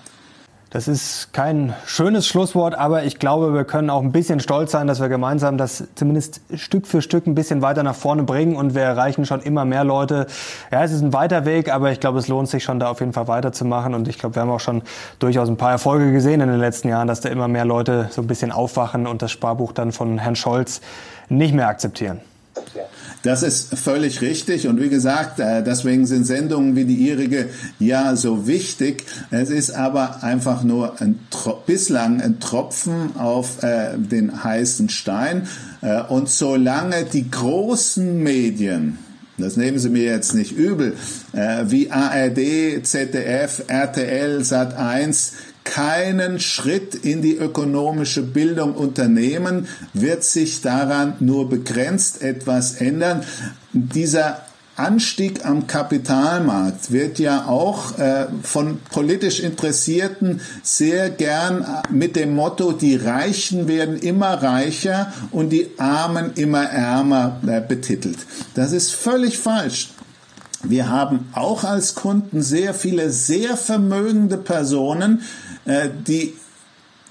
Das 0.74 0.88
ist 0.88 1.32
kein 1.32 1.72
schönes 1.86 2.26
Schlusswort, 2.26 2.74
aber 2.74 3.04
ich 3.04 3.20
glaube, 3.20 3.54
wir 3.54 3.62
können 3.62 3.90
auch 3.90 4.02
ein 4.02 4.10
bisschen 4.10 4.40
stolz 4.40 4.72
sein, 4.72 4.88
dass 4.88 5.00
wir 5.00 5.08
gemeinsam 5.08 5.56
das 5.56 5.84
zumindest 5.94 6.40
Stück 6.52 6.88
für 6.88 7.00
Stück 7.00 7.28
ein 7.28 7.36
bisschen 7.36 7.62
weiter 7.62 7.84
nach 7.84 7.94
vorne 7.94 8.24
bringen 8.24 8.56
und 8.56 8.74
wir 8.74 8.82
erreichen 8.82 9.24
schon 9.24 9.40
immer 9.40 9.64
mehr 9.64 9.84
Leute. 9.84 10.26
Ja, 10.72 10.82
es 10.82 10.90
ist 10.90 11.02
ein 11.02 11.12
weiter 11.12 11.44
Weg, 11.44 11.72
aber 11.72 11.92
ich 11.92 12.00
glaube, 12.00 12.18
es 12.18 12.26
lohnt 12.26 12.48
sich 12.48 12.64
schon 12.64 12.80
da 12.80 12.88
auf 12.88 12.98
jeden 12.98 13.12
Fall 13.12 13.28
weiterzumachen 13.28 13.94
und 13.94 14.08
ich 14.08 14.18
glaube, 14.18 14.34
wir 14.34 14.42
haben 14.42 14.50
auch 14.50 14.58
schon 14.58 14.82
durchaus 15.20 15.48
ein 15.48 15.56
paar 15.56 15.70
Erfolge 15.70 16.10
gesehen 16.10 16.40
in 16.40 16.48
den 16.48 16.58
letzten 16.58 16.88
Jahren, 16.88 17.06
dass 17.06 17.20
da 17.20 17.28
immer 17.28 17.46
mehr 17.46 17.64
Leute 17.64 18.08
so 18.10 18.20
ein 18.20 18.26
bisschen 18.26 18.50
aufwachen 18.50 19.06
und 19.06 19.22
das 19.22 19.30
Sparbuch 19.30 19.70
dann 19.70 19.92
von 19.92 20.18
Herrn 20.18 20.34
Scholz 20.34 20.80
nicht 21.28 21.54
mehr 21.54 21.68
akzeptieren. 21.68 22.18
Das 23.24 23.42
ist 23.42 23.78
völlig 23.78 24.20
richtig 24.20 24.68
und 24.68 24.78
wie 24.82 24.90
gesagt, 24.90 25.40
äh, 25.40 25.64
deswegen 25.64 26.04
sind 26.04 26.26
Sendungen 26.26 26.76
wie 26.76 26.84
die 26.84 26.96
ihrige 26.96 27.48
ja 27.78 28.16
so 28.16 28.46
wichtig. 28.46 29.04
Es 29.30 29.48
ist 29.48 29.70
aber 29.70 30.22
einfach 30.22 30.62
nur 30.62 31.00
ein, 31.00 31.18
bislang 31.64 32.20
ein 32.20 32.38
Tropfen 32.38 33.16
auf 33.16 33.62
äh, 33.62 33.96
den 33.96 34.44
heißen 34.44 34.90
Stein 34.90 35.48
äh, 35.80 36.02
und 36.02 36.28
solange 36.28 37.04
die 37.04 37.30
großen 37.30 38.22
Medien 38.22 38.98
das 39.36 39.56
nehmen 39.56 39.80
Sie 39.80 39.88
mir 39.88 40.04
jetzt 40.04 40.32
nicht 40.32 40.52
übel, 40.52 40.96
wie 41.32 41.90
ARD, 41.90 42.86
ZDF, 42.86 43.64
RTL, 43.66 44.42
Sat1 44.42 45.32
keinen 45.64 46.38
Schritt 46.40 46.94
in 46.94 47.22
die 47.22 47.36
ökonomische 47.36 48.22
Bildung 48.22 48.74
unternehmen, 48.74 49.66
wird 49.92 50.22
sich 50.22 50.60
daran 50.60 51.14
nur 51.20 51.48
begrenzt 51.48 52.22
etwas 52.22 52.74
ändern. 52.74 53.24
Dieser 53.72 54.42
Anstieg 54.76 55.46
am 55.46 55.66
Kapitalmarkt 55.66 56.90
wird 56.90 57.18
ja 57.20 57.46
auch 57.46 57.96
äh, 57.98 58.26
von 58.42 58.80
politisch 58.90 59.40
Interessierten 59.40 60.40
sehr 60.62 61.10
gern 61.10 61.64
mit 61.90 62.16
dem 62.16 62.34
Motto, 62.34 62.72
die 62.72 62.96
Reichen 62.96 63.68
werden 63.68 63.96
immer 63.98 64.42
reicher 64.42 65.12
und 65.30 65.50
die 65.50 65.70
Armen 65.78 66.32
immer 66.34 66.64
ärmer 66.64 67.40
äh, 67.46 67.60
betitelt. 67.60 68.18
Das 68.54 68.72
ist 68.72 68.92
völlig 68.92 69.38
falsch. 69.38 69.90
Wir 70.64 70.88
haben 70.88 71.28
auch 71.34 71.62
als 71.62 71.94
Kunden 71.94 72.42
sehr 72.42 72.74
viele 72.74 73.10
sehr 73.10 73.56
vermögende 73.56 74.38
Personen, 74.38 75.20
äh, 75.20 75.43
die 75.66 76.34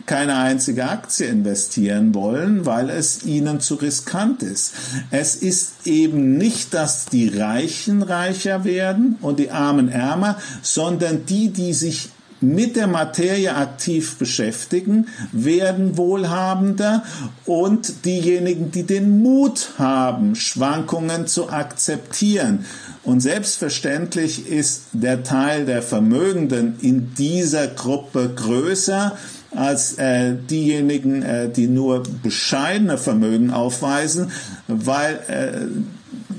keine 0.06 0.36
einzige 0.36 0.90
Aktie 0.90 1.28
investieren 1.28 2.14
wollen, 2.14 2.66
weil 2.66 2.90
es 2.90 3.24
ihnen 3.24 3.62
zu 3.62 3.76
riskant 3.76 4.44
ist. 4.44 4.74
Es 5.12 5.36
ist 5.36 5.88
eben 5.88 6.38
nicht, 6.38 6.74
dass 6.74 7.06
die 7.06 7.30
Reichen 7.30 8.02
reicher 8.02 8.66
werden 8.66 9.18
und 9.22 9.40
die 9.40 9.52
Armen 9.52 9.90
ärmer, 9.90 10.38
sondern 10.62 11.26
die, 11.26 11.50
die 11.50 11.74
sich 11.74 12.10
mit 12.44 12.76
der 12.76 12.88
Materie 12.88 13.56
aktiv 13.56 14.18
beschäftigen, 14.18 15.08
werden 15.32 15.98
wohlhabender 15.98 17.04
und 17.46 18.06
diejenigen, 18.06 18.72
die 18.72 18.84
den 18.84 19.22
Mut 19.22 19.72
haben, 19.78 20.36
Schwankungen 20.36 21.28
zu 21.28 21.50
akzeptieren. 21.50 22.66
Und 23.04 23.22
selbstverständlich 23.22 24.48
ist 24.50 24.84
der 24.94 25.24
Teil 25.24 25.66
der 25.66 25.82
Vermögenden 25.82 26.76
in 26.82 27.14
dieser 27.16 27.68
Gruppe 27.68 28.32
größer 28.36 29.18
als 29.56 29.98
äh, 29.98 30.36
diejenigen, 30.36 31.22
äh, 31.22 31.50
die 31.50 31.68
nur 31.68 32.04
bescheidene 32.24 32.98
Vermögen 32.98 33.52
aufweisen, 33.52 34.32
weil 34.68 35.20
äh, 35.28 35.68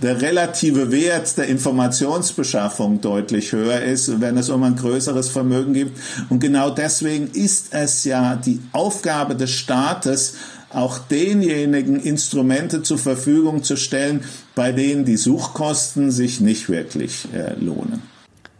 der 0.05 0.21
relative 0.21 0.93
Wert 0.93 1.39
der 1.39 1.49
Informationsbeschaffung 1.49 3.01
deutlich 3.01 3.53
höher 3.53 3.81
ist, 3.81 4.21
wenn 4.21 4.37
es 4.37 4.51
um 4.51 4.63
ein 4.63 4.77
größeres 4.77 5.31
Vermögen 5.31 5.73
geht. 5.73 5.93
Und 6.29 6.41
genau 6.41 6.69
deswegen 6.69 7.29
ist 7.29 7.73
es 7.73 8.05
ja 8.05 8.37
die 8.37 8.61
Aufgabe 8.73 9.35
des 9.35 9.51
Staates, 9.51 10.37
auch 10.71 10.99
denjenigen 10.99 11.99
Instrumente 11.99 12.83
zur 12.83 12.99
Verfügung 12.99 13.63
zu 13.63 13.77
stellen, 13.77 14.23
bei 14.55 14.73
denen 14.73 15.07
die 15.07 15.17
Suchkosten 15.17 16.11
sich 16.11 16.39
nicht 16.39 16.69
wirklich 16.69 17.27
äh, 17.33 17.55
lohnen. 17.59 18.03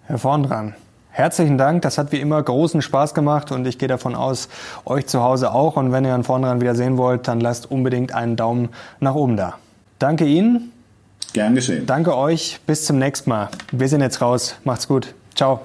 Herr 0.07 0.17
vorn 0.17 0.45
dran. 0.45 0.75
Herzlichen 1.11 1.59
Dank, 1.59 1.83
das 1.83 1.99
hat 1.99 2.11
wie 2.11 2.21
immer 2.21 2.43
großen 2.43 2.81
Spaß 2.81 3.13
gemacht 3.13 3.53
und 3.53 3.67
ich 3.67 3.77
gehe 3.79 3.89
davon 3.89 4.15
aus, 4.15 4.49
euch 4.87 5.07
zu 5.07 5.23
Hause 5.23 5.53
auch. 5.53 5.77
Und 5.77 5.93
wenn 5.93 6.05
ihr 6.05 6.11
Herrn 6.11 6.25
vorn 6.25 6.41
dran 6.41 6.63
wieder 6.63 6.75
sehen 6.75 6.97
wollt, 6.97 7.29
dann 7.29 7.39
lasst 7.39 7.71
unbedingt 7.71 8.15
einen 8.15 8.37
Daumen 8.37 8.71
nach 8.99 9.15
oben 9.15 9.37
da. 9.37 9.59
Danke 9.99 10.25
Ihnen. 10.25 10.71
Gern 11.35 11.55
geschehen. 11.55 11.85
Danke 11.85 12.17
euch. 12.17 12.61
Bis 12.67 12.87
zum 12.87 12.99
nächsten 12.99 13.29
Mal. 13.29 13.51
Wir 13.73 13.89
sind 13.89 14.01
jetzt 14.01 14.23
raus. 14.23 14.55
Macht's 14.65 14.89
gut. 14.89 15.15
Ciao. 15.35 15.61